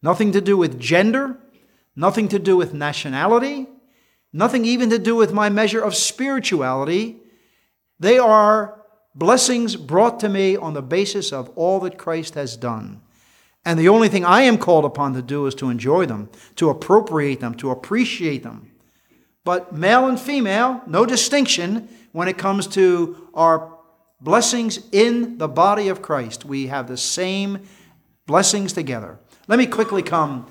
nothing 0.01 0.33
to 0.33 0.41
do 0.41 0.57
with 0.57 0.77
gender, 0.77 1.37
nothing 1.95 2.27
to 2.27 2.37
do 2.37 2.57
with 2.57 2.73
nationality, 2.73 3.67
nothing 4.33 4.65
even 4.65 4.89
to 4.89 4.99
do 4.99 5.15
with 5.15 5.31
my 5.31 5.47
measure 5.47 5.81
of 5.81 5.95
spirituality. 5.95 7.15
They 7.97 8.17
are 8.17 8.81
blessings 9.15 9.77
brought 9.77 10.19
to 10.19 10.27
me 10.27 10.57
on 10.57 10.73
the 10.73 10.81
basis 10.81 11.31
of 11.31 11.49
all 11.55 11.79
that 11.79 11.97
Christ 11.97 12.35
has 12.35 12.57
done. 12.57 12.99
And 13.63 13.79
the 13.79 13.87
only 13.87 14.09
thing 14.09 14.25
I 14.25 14.41
am 14.41 14.57
called 14.57 14.83
upon 14.83 15.13
to 15.13 15.21
do 15.21 15.45
is 15.45 15.55
to 15.55 15.69
enjoy 15.69 16.07
them, 16.07 16.29
to 16.57 16.69
appropriate 16.69 17.39
them, 17.39 17.55
to 17.55 17.71
appreciate 17.71 18.43
them. 18.43 18.69
But 19.45 19.73
male 19.73 20.07
and 20.07 20.19
female, 20.19 20.81
no 20.87 21.05
distinction 21.05 21.87
when 22.11 22.27
it 22.27 22.37
comes 22.37 22.67
to 22.67 23.29
our 23.33 23.74
blessings 24.21 24.79
in 24.91 25.37
the 25.37 25.47
body 25.47 25.87
of 25.87 26.01
Christ. 26.01 26.45
We 26.45 26.67
have 26.67 26.87
the 26.87 26.97
same 26.97 27.61
blessings 28.25 28.73
together. 28.73 29.19
Let 29.47 29.59
me 29.59 29.67
quickly 29.67 30.01
come 30.01 30.47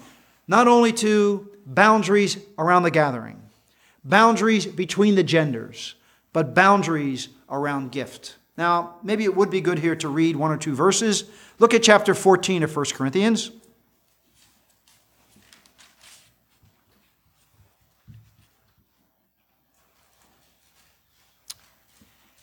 not 0.47 0.69
only 0.69 0.93
to 0.93 1.51
boundaries 1.67 2.39
around 2.59 2.83
the 2.83 2.91
gathering, 2.91 3.41
boundaries 4.05 4.67
between 4.67 5.15
the 5.15 5.23
genders, 5.23 5.95
but 6.33 6.55
boundaries 6.55 7.29
around 7.49 7.93
gift. 7.93 8.37
Now, 8.57 8.97
maybe 9.03 9.25
it 9.25 9.35
would 9.35 9.51
be 9.51 9.61
good 9.61 9.79
here 9.79 9.97
to 9.97 10.09
read 10.09 10.37
one 10.37 10.53
or 10.53 10.57
two 10.57 10.75
verses. 10.75 11.25
Look 11.59 11.75
at 11.75 11.83
chapter 11.83 12.15
14 12.15 12.63
of 12.63 12.77
1 12.77 12.87
Corinthians. 12.95 13.51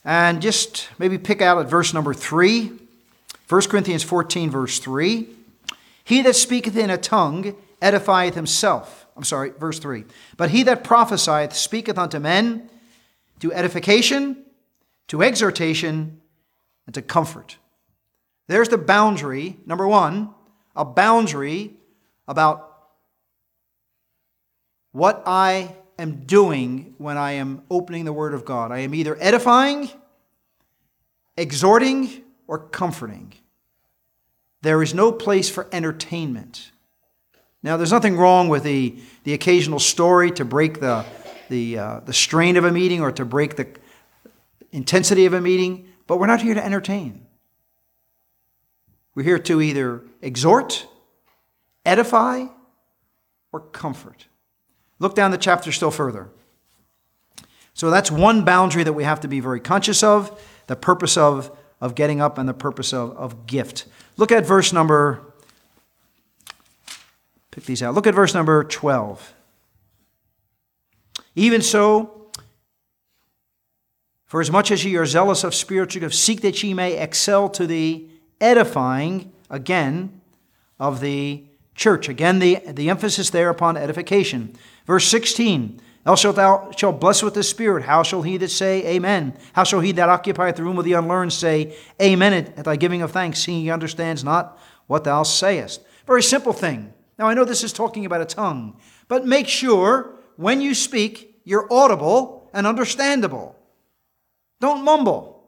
And 0.03 0.41
just 0.41 0.89
maybe 0.97 1.17
pick 1.17 1.41
out 1.41 1.59
at 1.59 1.67
verse 1.67 1.93
number 1.93 2.13
3. 2.13 2.71
1 3.47 3.61
Corinthians 3.63 4.03
14, 4.03 4.49
verse 4.49 4.79
3. 4.79 5.27
He 6.03 6.21
that 6.21 6.35
speaketh 6.35 6.75
in 6.75 6.89
a 6.89 6.97
tongue 6.97 7.55
edifieth 7.81 8.33
himself. 8.33 9.05
I'm 9.15 9.23
sorry, 9.23 9.51
verse 9.51 9.79
3. 9.79 10.05
But 10.37 10.51
he 10.51 10.63
that 10.63 10.83
prophesieth 10.83 11.53
speaketh 11.53 11.97
unto 11.97 12.19
men 12.19 12.69
to 13.39 13.53
edification, 13.53 14.43
to 15.07 15.21
exhortation, 15.21 16.21
and 16.85 16.95
to 16.95 17.01
comfort. 17.01 17.57
There's 18.47 18.69
the 18.69 18.77
boundary, 18.77 19.57
number 19.65 19.87
one, 19.87 20.29
a 20.75 20.85
boundary 20.85 21.73
about 22.27 22.67
what 24.91 25.23
I 25.25 25.75
am 26.01 26.25
doing 26.25 26.95
when 26.97 27.17
I 27.17 27.33
am 27.33 27.63
opening 27.69 28.05
the 28.05 28.13
Word 28.13 28.33
of 28.33 28.45
God. 28.45 28.71
I 28.71 28.79
am 28.79 28.93
either 28.93 29.17
edifying, 29.19 29.89
exhorting, 31.37 32.23
or 32.47 32.59
comforting. 32.59 33.33
There 34.61 34.83
is 34.83 34.93
no 34.93 35.11
place 35.11 35.49
for 35.49 35.67
entertainment. 35.71 36.71
Now, 37.63 37.77
there's 37.77 37.91
nothing 37.91 38.17
wrong 38.17 38.49
with 38.49 38.63
the, 38.63 38.97
the 39.23 39.33
occasional 39.33 39.79
story 39.79 40.31
to 40.31 40.45
break 40.45 40.79
the, 40.79 41.05
the, 41.49 41.77
uh, 41.77 41.99
the 42.01 42.13
strain 42.13 42.57
of 42.57 42.65
a 42.65 42.71
meeting 42.71 43.01
or 43.01 43.11
to 43.11 43.25
break 43.25 43.55
the 43.55 43.67
intensity 44.71 45.25
of 45.25 45.33
a 45.33 45.41
meeting, 45.41 45.87
but 46.07 46.17
we're 46.17 46.27
not 46.27 46.41
here 46.41 46.53
to 46.53 46.63
entertain. 46.63 47.25
We're 49.13 49.23
here 49.23 49.39
to 49.39 49.61
either 49.61 50.03
exhort, 50.21 50.87
edify, 51.85 52.45
or 53.51 53.59
comfort. 53.59 54.27
Look 55.01 55.15
down 55.15 55.31
the 55.31 55.37
chapter 55.39 55.71
still 55.71 55.89
further. 55.89 56.29
So 57.73 57.89
that's 57.89 58.11
one 58.11 58.45
boundary 58.45 58.83
that 58.83 58.93
we 58.93 59.03
have 59.03 59.19
to 59.21 59.27
be 59.27 59.39
very 59.39 59.59
conscious 59.59 60.03
of 60.03 60.39
the 60.67 60.75
purpose 60.75 61.17
of, 61.17 61.57
of 61.81 61.95
getting 61.95 62.21
up 62.21 62.37
and 62.37 62.47
the 62.47 62.53
purpose 62.53 62.93
of, 62.93 63.17
of 63.17 63.47
gift. 63.47 63.85
Look 64.17 64.31
at 64.31 64.45
verse 64.45 64.71
number, 64.71 65.33
pick 67.49 67.65
these 67.65 67.81
out. 67.81 67.95
Look 67.95 68.05
at 68.05 68.13
verse 68.13 68.35
number 68.35 68.63
12. 68.63 69.33
Even 71.33 71.63
so, 71.63 72.29
for 74.27 74.39
as 74.39 74.51
much 74.51 74.69
as 74.69 74.85
ye 74.85 74.95
are 74.97 75.07
zealous 75.07 75.43
of 75.43 75.55
spiritual 75.55 76.01
gifts, 76.01 76.19
seek 76.19 76.41
that 76.41 76.61
ye 76.61 76.75
may 76.75 76.95
excel 76.99 77.49
to 77.49 77.65
the 77.65 78.07
edifying, 78.39 79.31
again, 79.49 80.21
of 80.79 80.99
the 81.01 81.45
church. 81.75 82.09
Again, 82.09 82.39
the, 82.39 82.59
the 82.67 82.89
emphasis 82.89 83.29
there 83.29 83.49
upon 83.49 83.77
edification. 83.77 84.55
Verse 84.85 85.07
16 85.07 85.81
Thou 86.03 86.15
shalt 86.15 86.35
thou 86.35 86.71
shalt 86.75 86.99
bless 86.99 87.21
with 87.21 87.35
the 87.35 87.43
Spirit. 87.43 87.83
How 87.83 88.01
shall 88.01 88.23
he 88.23 88.37
that 88.37 88.49
say 88.49 88.85
Amen? 88.95 89.37
How 89.53 89.63
shall 89.63 89.81
he 89.81 89.91
that 89.93 90.09
occupieth 90.09 90.55
the 90.55 90.63
room 90.63 90.79
of 90.79 90.85
the 90.85 90.93
unlearned 90.93 91.31
say 91.31 91.75
Amen 92.01 92.33
at 92.33 92.65
thy 92.65 92.75
giving 92.75 93.03
of 93.03 93.11
thanks, 93.11 93.39
seeing 93.39 93.61
he 93.61 93.69
understands 93.69 94.23
not 94.23 94.59
what 94.87 95.03
thou 95.03 95.21
sayest? 95.23 95.81
Very 96.07 96.23
simple 96.23 96.53
thing. 96.53 96.91
Now 97.19 97.27
I 97.27 97.35
know 97.35 97.45
this 97.45 97.63
is 97.63 97.71
talking 97.71 98.05
about 98.05 98.21
a 98.21 98.25
tongue, 98.25 98.79
but 99.07 99.27
make 99.27 99.47
sure 99.47 100.15
when 100.37 100.59
you 100.59 100.73
speak, 100.73 101.39
you're 101.43 101.71
audible 101.71 102.49
and 102.51 102.65
understandable. 102.65 103.55
Don't 104.59 104.83
mumble. 104.83 105.43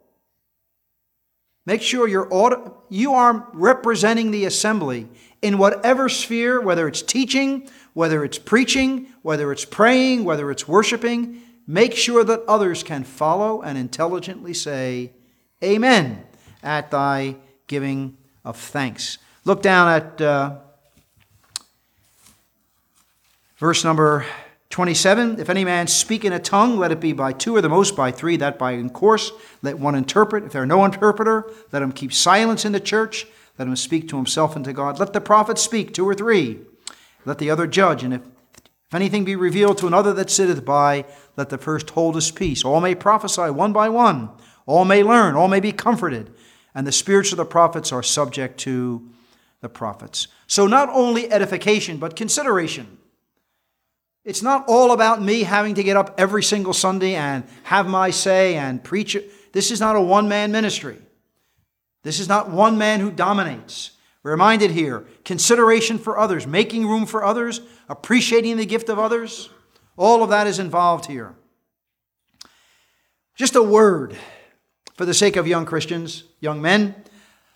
Make 1.66 1.82
sure 1.82 2.08
you're 2.08 2.32
aud- 2.32 2.74
you 2.90 3.14
are 3.14 3.48
representing 3.54 4.32
the 4.32 4.46
assembly 4.46 5.08
in 5.44 5.58
whatever 5.58 6.08
sphere, 6.08 6.60
whether 6.62 6.88
it's 6.88 7.02
teaching, 7.02 7.70
whether 7.94 8.24
it's 8.24 8.40
preaching, 8.40 9.08
whether 9.22 9.52
it's 9.52 9.66
praying, 9.66 10.24
whether 10.24 10.50
it's 10.50 10.68
worshiping, 10.68 11.42
make 11.68 11.94
sure 11.94 12.24
that 12.24 12.42
others 12.48 12.82
can 12.82 13.04
follow 13.04 13.62
and 13.62 13.78
intelligently 13.78 14.54
say, 14.54 15.12
Amen, 15.62 16.24
at 16.64 16.90
thy 16.92 17.36
giving 17.68 18.18
of 18.46 18.58
thanks. 18.58 19.18
Look 19.44 19.62
down 19.62 19.90
at 19.90 20.22
uh, 20.22 20.56
verse 23.58 23.84
number 23.84 24.26
27 24.70 25.40
If 25.40 25.50
any 25.50 25.66
man 25.66 25.88
speak 25.88 26.24
in 26.24 26.32
a 26.32 26.40
tongue, 26.40 26.78
let 26.78 26.94
it 26.94 27.02
be 27.02 27.12
by 27.12 27.34
two 27.34 27.56
or 27.56 27.62
the 27.62 27.70
most 27.70 27.98
by 27.98 28.12
three, 28.12 28.38
that 28.38 28.58
by 28.58 28.72
in 28.72 28.90
course. 28.90 29.34
Let 29.62 29.78
one 29.78 29.96
interpret. 29.96 30.46
If 30.46 30.54
there 30.54 30.64
are 30.64 30.66
no 30.66 30.86
interpreter, 30.86 31.52
let 31.74 31.82
him 31.82 31.92
keep 31.92 32.14
silence 32.14 32.64
in 32.64 32.72
the 32.72 32.80
church. 32.80 33.28
Let 33.58 33.68
him 33.68 33.76
speak 33.76 34.08
to 34.10 34.18
himself 34.18 34.56
and 34.56 34.66
to 34.66 34.74
God. 34.74 35.00
Let 35.00 35.14
the 35.14 35.22
prophet 35.22 35.58
speak, 35.60 35.94
two 35.94 36.08
or 36.08 36.16
three. 36.16 36.60
Let 37.26 37.38
the 37.38 37.50
other 37.50 37.68
judge. 37.68 38.04
And 38.04 38.16
if, 38.16 38.22
if 38.86 38.94
anything 38.94 39.24
be 39.24 39.36
revealed 39.36 39.78
to 39.80 39.88
another 39.88 40.14
that 40.14 40.30
sitteth 40.30 40.66
by, 40.66 41.06
let 41.38 41.50
the 41.50 41.58
first 41.58 41.92
hold 41.92 42.16
his 42.16 42.32
peace. 42.32 42.66
All 42.66 42.82
may 42.82 42.96
prophesy 42.96 43.50
one 43.50 43.74
by 43.74 43.90
one. 43.90 44.30
All 44.66 44.86
may 44.86 45.04
learn. 45.04 45.36
All 45.36 45.48
may 45.48 45.60
be 45.60 45.72
comforted. 45.72 46.34
And 46.76 46.88
the 46.88 46.92
spirits 46.92 47.32
of 47.32 47.38
the 47.38 47.46
prophets 47.46 47.92
are 47.92 48.04
subject 48.04 48.60
to 48.62 49.08
the 49.62 49.70
prophets. 49.70 50.28
So 50.48 50.68
not 50.68 50.90
only 50.90 51.32
edification, 51.32 51.98
but 51.98 52.16
consideration. 52.16 52.98
It's 54.26 54.42
not 54.42 54.66
all 54.68 54.92
about 54.92 55.22
me 55.22 55.44
having 55.44 55.76
to 55.76 55.84
get 55.84 55.98
up 55.98 56.16
every 56.18 56.44
single 56.44 56.74
Sunday 56.74 57.16
and 57.16 57.44
have 57.64 57.88
my 57.88 58.10
say 58.10 58.56
and 58.56 58.84
preach. 58.84 59.18
This 59.52 59.70
is 59.70 59.80
not 59.80 59.96
a 59.96 60.02
one 60.02 60.28
man 60.28 60.52
ministry. 60.52 60.98
This 62.04 62.20
is 62.20 62.28
not 62.28 62.50
one 62.50 62.78
man 62.78 63.00
who 63.00 63.12
dominates. 63.12 63.92
We're 64.22 64.32
reminded 64.32 64.72
here 64.72 65.06
consideration 65.26 65.98
for 65.98 66.18
others, 66.18 66.46
making 66.46 66.88
room 66.88 67.06
for 67.06 67.24
others, 67.24 67.62
appreciating 67.90 68.58
the 68.58 68.66
gift 68.66 68.90
of 68.90 69.00
others. 69.00 69.50
All 69.98 70.24
of 70.24 70.30
that 70.30 70.48
is 70.48 70.60
involved 70.60 71.06
here. 71.06 71.36
Just 73.36 73.56
a 73.56 73.64
word 73.64 74.16
for 74.96 75.06
the 75.06 75.14
sake 75.14 75.36
of 75.36 75.48
young 75.48 75.66
Christians, 75.66 76.24
young 76.40 76.62
men, 76.62 76.96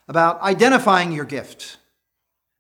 about 0.08 0.42
identifying 0.42 1.12
your 1.12 1.26
gift. 1.26 1.78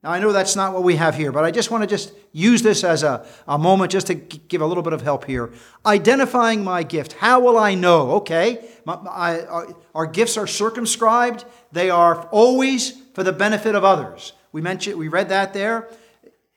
Now, 0.04 0.12
I 0.12 0.20
know 0.20 0.32
that's 0.32 0.56
not 0.56 0.74
what 0.74 0.84
we 0.84 0.96
have 0.98 1.16
here, 1.16 1.32
but 1.32 1.44
I 1.44 1.52
just 1.52 1.72
want 1.72 1.82
to 1.82 1.88
just 1.88 2.14
use 2.32 2.62
this 2.62 2.84
as 2.84 3.02
a, 3.02 3.26
a 3.48 3.58
moment 3.58 3.92
just 3.92 4.08
to 4.08 4.14
give 4.14 4.62
a 4.62 4.66
little 4.66 4.84
bit 4.84 4.94
of 4.94 5.02
help 5.02 5.26
here. 5.26 5.52
Identifying 5.86 6.64
my 6.64 6.84
gift. 6.84 7.14
How 7.14 7.40
will 7.40 7.58
I 7.58 7.74
know? 7.74 8.12
Okay, 8.12 8.70
my, 8.86 8.96
my, 8.98 9.42
our, 9.48 9.76
our 9.96 10.06
gifts 10.06 10.38
are 10.38 10.46
circumscribed. 10.46 11.46
They 11.72 11.90
are 11.90 12.28
always 12.28 12.92
for 13.14 13.24
the 13.24 13.34
benefit 13.34 13.76
of 13.76 13.84
others. 13.84 14.34
We 14.52 14.62
mentioned, 14.62 14.98
we 14.98 15.08
read 15.08 15.30
that 15.30 15.54
there. 15.54 15.90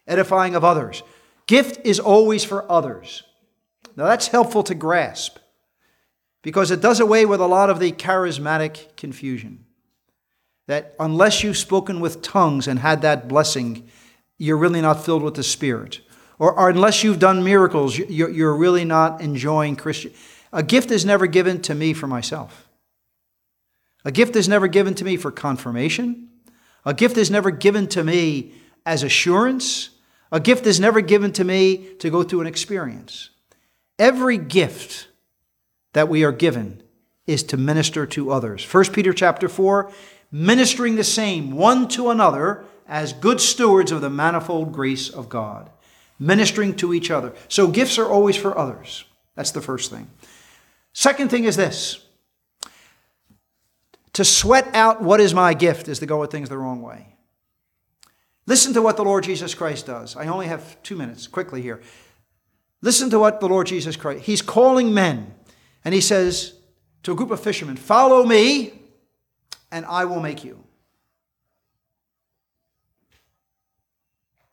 edifying 0.07 0.55
of 0.55 0.65
others. 0.65 1.03
Gift 1.47 1.85
is 1.85 2.01
always 2.01 2.45
for 2.45 2.71
others. 2.71 3.23
Now 3.97 4.05
that's 4.05 4.29
helpful 4.29 4.63
to 4.65 4.75
grasp 4.75 5.39
because 6.43 6.71
it 6.71 6.81
does 6.81 7.01
away 7.01 7.27
with 7.27 7.41
a 7.41 7.47
lot 7.47 7.71
of 7.71 7.81
the 7.81 7.93
charismatic 7.93 8.97
confusion. 8.97 9.67
That 10.67 10.95
unless 10.99 11.43
you've 11.43 11.57
spoken 11.57 12.01
with 12.01 12.23
tongues 12.23 12.69
and 12.69 12.79
had 12.79 13.03
that 13.03 13.29
blessing, 13.29 13.89
you're 14.39 14.57
really 14.57 14.81
not 14.81 15.05
filled 15.05 15.23
with 15.23 15.35
the 15.35 15.43
Spirit. 15.43 16.01
Or, 16.39 16.59
or 16.59 16.71
unless 16.71 17.05
you've 17.05 17.19
done 17.19 17.45
miracles, 17.45 17.99
you're, 17.99 18.31
you're 18.31 18.57
really 18.57 18.85
not 18.85 19.21
enjoying 19.21 19.77
Christian. 19.77 20.13
A 20.53 20.63
gift 20.63 20.91
is 20.91 21.05
never 21.05 21.27
given 21.27 21.61
to 21.63 21.75
me 21.75 21.93
for 21.93 22.07
myself. 22.07 22.70
A 24.05 24.13
gift 24.13 24.37
is 24.37 24.49
never 24.49 24.67
given 24.67 24.95
to 24.95 25.05
me 25.05 25.17
for 25.17 25.31
confirmation. 25.31 26.29
A 26.85 26.95
gift 26.95 27.17
is 27.17 27.31
never 27.31 27.51
given 27.51 27.87
to 27.89 28.03
me 28.03 28.55
as 28.87 29.03
assurance. 29.03 29.91
A 30.33 30.41
gift 30.41 30.67
is 30.67 30.81
never 30.81 31.01
given 31.01 31.33
to 31.33 31.45
me 31.45 31.95
to 31.99 32.11
go 32.11 32.23
through 32.23 32.41
an 32.41 32.47
experience. 32.47 33.31
Every 33.99 34.39
gift 34.39 35.09
that 35.93 36.09
we 36.09 36.25
are 36.25 36.33
given 36.33 36.83
is 37.27 37.43
to 37.45 37.57
minister 37.57 38.07
to 38.07 38.33
others. 38.33 38.65
1 38.65 38.85
Peter 38.93 39.13
chapter 39.13 39.49
4, 39.49 39.93
ministering 40.33 40.97
the 40.97 41.05
same 41.05 41.53
one 41.53 41.89
to 41.89 42.11
another 42.11 42.65
as 42.89 43.13
good 43.13 43.41
stewards 43.41 43.93
of 43.93 44.01
the 44.01 44.11
manifold 44.11 44.73
grace 44.73 45.09
of 45.09 45.29
God, 45.29 45.71
ministering 46.19 46.75
to 46.77 46.95
each 46.95 47.11
other. 47.11 47.33
So 47.49 47.69
gifts 47.69 47.99
are 47.99 48.09
always 48.09 48.37
for 48.37 48.57
others. 48.57 49.05
That's 49.35 49.53
the 49.53 49.61
first 49.61 49.91
thing. 49.91 50.11
Second 50.93 51.31
thing 51.31 51.45
is 51.45 51.57
this 51.57 52.05
to 54.21 54.25
sweat 54.27 54.69
out 54.75 55.01
what 55.01 55.19
is 55.19 55.33
my 55.33 55.55
gift 55.55 55.89
is 55.89 55.99
to 55.99 56.05
go 56.05 56.23
at 56.23 56.31
things 56.31 56.51
the 56.51 56.59
wrong 56.59 56.83
way. 56.83 57.07
Listen 58.45 58.75
to 58.75 58.83
what 58.83 58.99
the 58.99 59.03
Lord 59.03 59.25
Jesus 59.25 59.55
Christ 59.55 59.87
does. 59.87 60.15
I 60.15 60.27
only 60.27 60.47
have 60.47 60.77
two 60.83 60.95
minutes, 60.95 61.27
quickly 61.27 61.63
here. 61.63 61.81
Listen 62.83 63.09
to 63.09 63.19
what 63.19 63.41
the 63.41 63.49
Lord 63.49 63.67
Jesus 63.67 63.97
Christ, 63.97 64.25
He's 64.25 64.43
calling 64.43 64.93
men, 64.93 65.33
and 65.87 65.95
He 65.95 66.03
says 66.03 66.53
to 67.03 67.13
a 67.13 67.15
group 67.15 67.31
of 67.31 67.41
fishermen, 67.41 67.77
Follow 67.77 68.27
me, 68.27 68.75
and 69.73 69.87
I 69.87 70.05
will 70.05 70.21
make 70.21 70.45
you. 70.45 70.63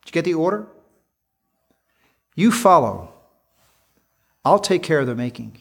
Did 0.00 0.06
you 0.06 0.12
get 0.12 0.24
the 0.24 0.32
order? 0.32 0.66
You 2.34 2.52
follow. 2.52 3.12
I'll 4.46 4.60
take 4.60 4.82
care 4.82 5.00
of 5.00 5.06
the 5.06 5.14
making. 5.14 5.58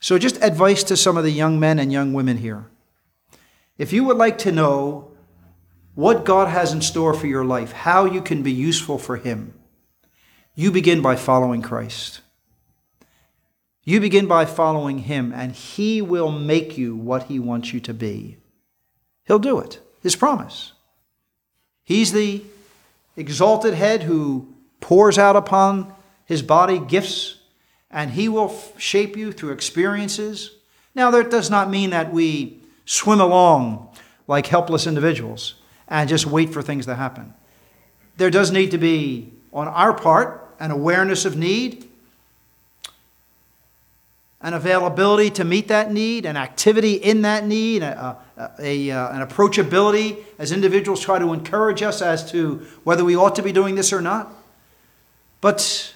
So, 0.00 0.18
just 0.18 0.42
advice 0.42 0.82
to 0.84 0.96
some 0.96 1.18
of 1.18 1.24
the 1.24 1.30
young 1.30 1.60
men 1.60 1.78
and 1.78 1.92
young 1.92 2.14
women 2.14 2.38
here. 2.38 2.66
If 3.76 3.92
you 3.92 4.04
would 4.04 4.16
like 4.16 4.38
to 4.38 4.52
know 4.52 5.12
what 5.94 6.24
God 6.24 6.48
has 6.48 6.72
in 6.72 6.80
store 6.80 7.12
for 7.12 7.26
your 7.26 7.44
life, 7.44 7.72
how 7.72 8.06
you 8.06 8.22
can 8.22 8.42
be 8.42 8.52
useful 8.52 8.98
for 8.98 9.18
Him, 9.18 9.52
you 10.54 10.70
begin 10.70 11.02
by 11.02 11.16
following 11.16 11.60
Christ. 11.60 12.22
You 13.84 14.00
begin 14.00 14.26
by 14.26 14.46
following 14.46 15.00
Him, 15.00 15.32
and 15.34 15.52
He 15.52 16.00
will 16.00 16.30
make 16.30 16.78
you 16.78 16.96
what 16.96 17.24
He 17.24 17.38
wants 17.38 17.74
you 17.74 17.80
to 17.80 17.92
be. 17.92 18.38
He'll 19.26 19.38
do 19.38 19.58
it, 19.58 19.80
His 20.02 20.16
promise. 20.16 20.72
He's 21.84 22.12
the 22.12 22.42
exalted 23.16 23.74
head 23.74 24.04
who 24.04 24.54
pours 24.80 25.18
out 25.18 25.36
upon 25.36 25.92
His 26.24 26.40
body 26.40 26.78
gifts 26.78 27.39
and 27.90 28.12
He 28.12 28.28
will 28.28 28.54
shape 28.76 29.16
you 29.16 29.32
through 29.32 29.52
experiences. 29.52 30.52
Now, 30.94 31.10
that 31.10 31.30
does 31.30 31.50
not 31.50 31.70
mean 31.70 31.90
that 31.90 32.12
we 32.12 32.60
swim 32.84 33.20
along 33.20 33.88
like 34.26 34.46
helpless 34.46 34.86
individuals 34.86 35.54
and 35.88 36.08
just 36.08 36.26
wait 36.26 36.52
for 36.52 36.62
things 36.62 36.86
to 36.86 36.94
happen. 36.94 37.34
There 38.16 38.30
does 38.30 38.50
need 38.50 38.70
to 38.72 38.78
be, 38.78 39.32
on 39.52 39.66
our 39.68 39.92
part, 39.92 40.54
an 40.60 40.70
awareness 40.70 41.24
of 41.24 41.36
need, 41.36 41.88
an 44.42 44.54
availability 44.54 45.30
to 45.30 45.44
meet 45.44 45.68
that 45.68 45.92
need, 45.92 46.24
an 46.24 46.36
activity 46.36 46.94
in 46.94 47.22
that 47.22 47.44
need, 47.44 47.82
a, 47.82 48.16
a, 48.36 48.50
a, 48.58 48.90
uh, 48.90 49.12
an 49.12 49.26
approachability 49.26 50.18
as 50.38 50.50
individuals 50.50 51.00
try 51.00 51.18
to 51.18 51.32
encourage 51.32 51.82
us 51.82 52.00
as 52.00 52.30
to 52.30 52.66
whether 52.84 53.04
we 53.04 53.16
ought 53.16 53.36
to 53.36 53.42
be 53.42 53.52
doing 53.52 53.74
this 53.74 53.92
or 53.92 54.00
not. 54.00 54.32
But 55.40 55.94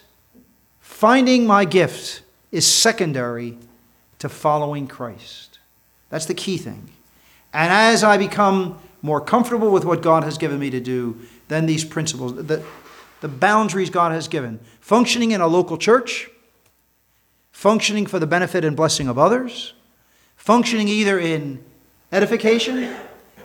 Finding 1.04 1.46
my 1.46 1.66
gift 1.66 2.22
is 2.50 2.66
secondary 2.66 3.58
to 4.20 4.26
following 4.30 4.86
Christ. 4.86 5.58
That's 6.08 6.24
the 6.24 6.32
key 6.32 6.56
thing. 6.56 6.88
And 7.52 7.70
as 7.70 8.02
I 8.02 8.16
become 8.16 8.78
more 9.02 9.20
comfortable 9.20 9.70
with 9.70 9.84
what 9.84 10.00
God 10.00 10.24
has 10.24 10.38
given 10.38 10.58
me 10.58 10.70
to 10.70 10.80
do, 10.80 11.20
then 11.48 11.66
these 11.66 11.84
principles, 11.84 12.34
the, 12.46 12.64
the 13.20 13.28
boundaries 13.28 13.90
God 13.90 14.12
has 14.12 14.28
given, 14.28 14.60
functioning 14.80 15.32
in 15.32 15.42
a 15.42 15.46
local 15.46 15.76
church, 15.76 16.30
functioning 17.52 18.06
for 18.06 18.18
the 18.18 18.26
benefit 18.26 18.64
and 18.64 18.74
blessing 18.74 19.06
of 19.06 19.18
others, 19.18 19.74
functioning 20.36 20.88
either 20.88 21.18
in 21.18 21.62
edification, 22.12 22.96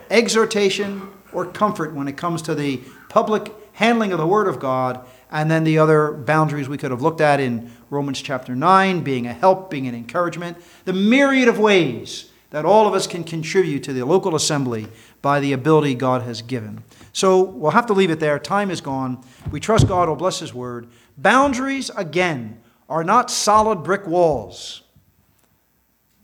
exhortation, 0.08 1.10
or 1.30 1.44
comfort 1.44 1.92
when 1.92 2.08
it 2.08 2.16
comes 2.16 2.40
to 2.40 2.54
the 2.54 2.80
public 3.10 3.52
handling 3.74 4.12
of 4.12 4.18
the 4.18 4.26
Word 4.26 4.48
of 4.48 4.58
God 4.58 5.04
and 5.30 5.50
then 5.50 5.64
the 5.64 5.78
other 5.78 6.12
boundaries 6.12 6.68
we 6.68 6.78
could 6.78 6.90
have 6.90 7.02
looked 7.02 7.20
at 7.20 7.40
in 7.40 7.70
Romans 7.88 8.20
chapter 8.20 8.54
9, 8.54 9.02
being 9.02 9.26
a 9.26 9.32
help, 9.32 9.70
being 9.70 9.86
an 9.86 9.94
encouragement, 9.94 10.58
the 10.84 10.92
myriad 10.92 11.48
of 11.48 11.58
ways 11.58 12.30
that 12.50 12.64
all 12.64 12.88
of 12.88 12.94
us 12.94 13.06
can 13.06 13.22
contribute 13.22 13.84
to 13.84 13.92
the 13.92 14.04
local 14.04 14.34
assembly 14.34 14.88
by 15.22 15.38
the 15.40 15.52
ability 15.52 15.94
God 15.94 16.22
has 16.22 16.42
given. 16.42 16.82
So 17.12 17.42
we'll 17.42 17.70
have 17.70 17.86
to 17.86 17.92
leave 17.92 18.10
it 18.10 18.20
there. 18.20 18.38
Time 18.38 18.70
is 18.70 18.80
gone. 18.80 19.24
We 19.50 19.60
trust 19.60 19.86
God 19.88 20.08
will 20.08 20.16
bless 20.16 20.40
His 20.40 20.52
word. 20.52 20.88
Boundaries, 21.16 21.90
again, 21.96 22.60
are 22.88 23.04
not 23.04 23.30
solid 23.30 23.84
brick 23.84 24.06
walls. 24.06 24.82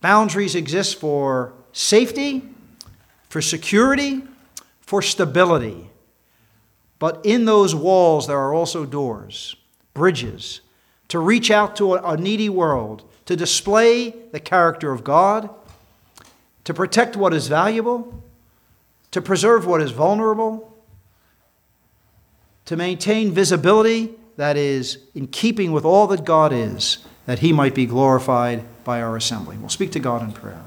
Boundaries 0.01 0.55
exist 0.55 0.99
for 0.99 1.53
safety, 1.73 2.43
for 3.29 3.41
security, 3.41 4.23
for 4.81 5.03
stability. 5.03 5.86
But 6.99 7.20
in 7.24 7.44
those 7.44 7.74
walls, 7.74 8.26
there 8.26 8.38
are 8.38 8.55
also 8.55 8.86
doors, 8.86 9.57
bridges, 9.94 10.61
to 11.09 11.18
reach 11.18 11.51
out 11.51 11.76
to 11.76 11.94
a, 11.94 12.16
needy 12.16 12.49
world, 12.49 13.05
to 13.26 13.36
display 13.36 14.11
the 14.32 14.40
character 14.40 14.92
of 14.92 15.05
God, 15.05 15.51
to 16.64 16.74
protect 16.74 17.16
what 17.16 17.32
is 17.32 17.49
valuable, 17.49 18.22
to 19.11 19.20
preserve 19.20 19.66
what 19.66 19.80
is 19.80 19.92
vulnerable, 19.92 20.76
to 22.64 22.76
maintain 22.76 23.30
visibility 23.30 24.12
that 24.36 24.57
is 24.57 24.99
in 25.14 25.28
keeping 25.28 25.72
with 25.72 25.84
all 25.84 26.07
that 26.09 26.24
God 26.24 26.53
is, 26.53 26.99
that 27.26 27.38
He 27.38 27.53
might 27.53 27.74
be 27.74 27.86
glorified 27.86 28.64
by 28.84 29.01
our 29.01 29.16
assembly. 29.16 29.57
We'll 29.57 29.68
speak 29.68 29.92
to 29.92 30.01
God 30.01 30.22
in 30.22 30.32
prayer. 30.32 30.62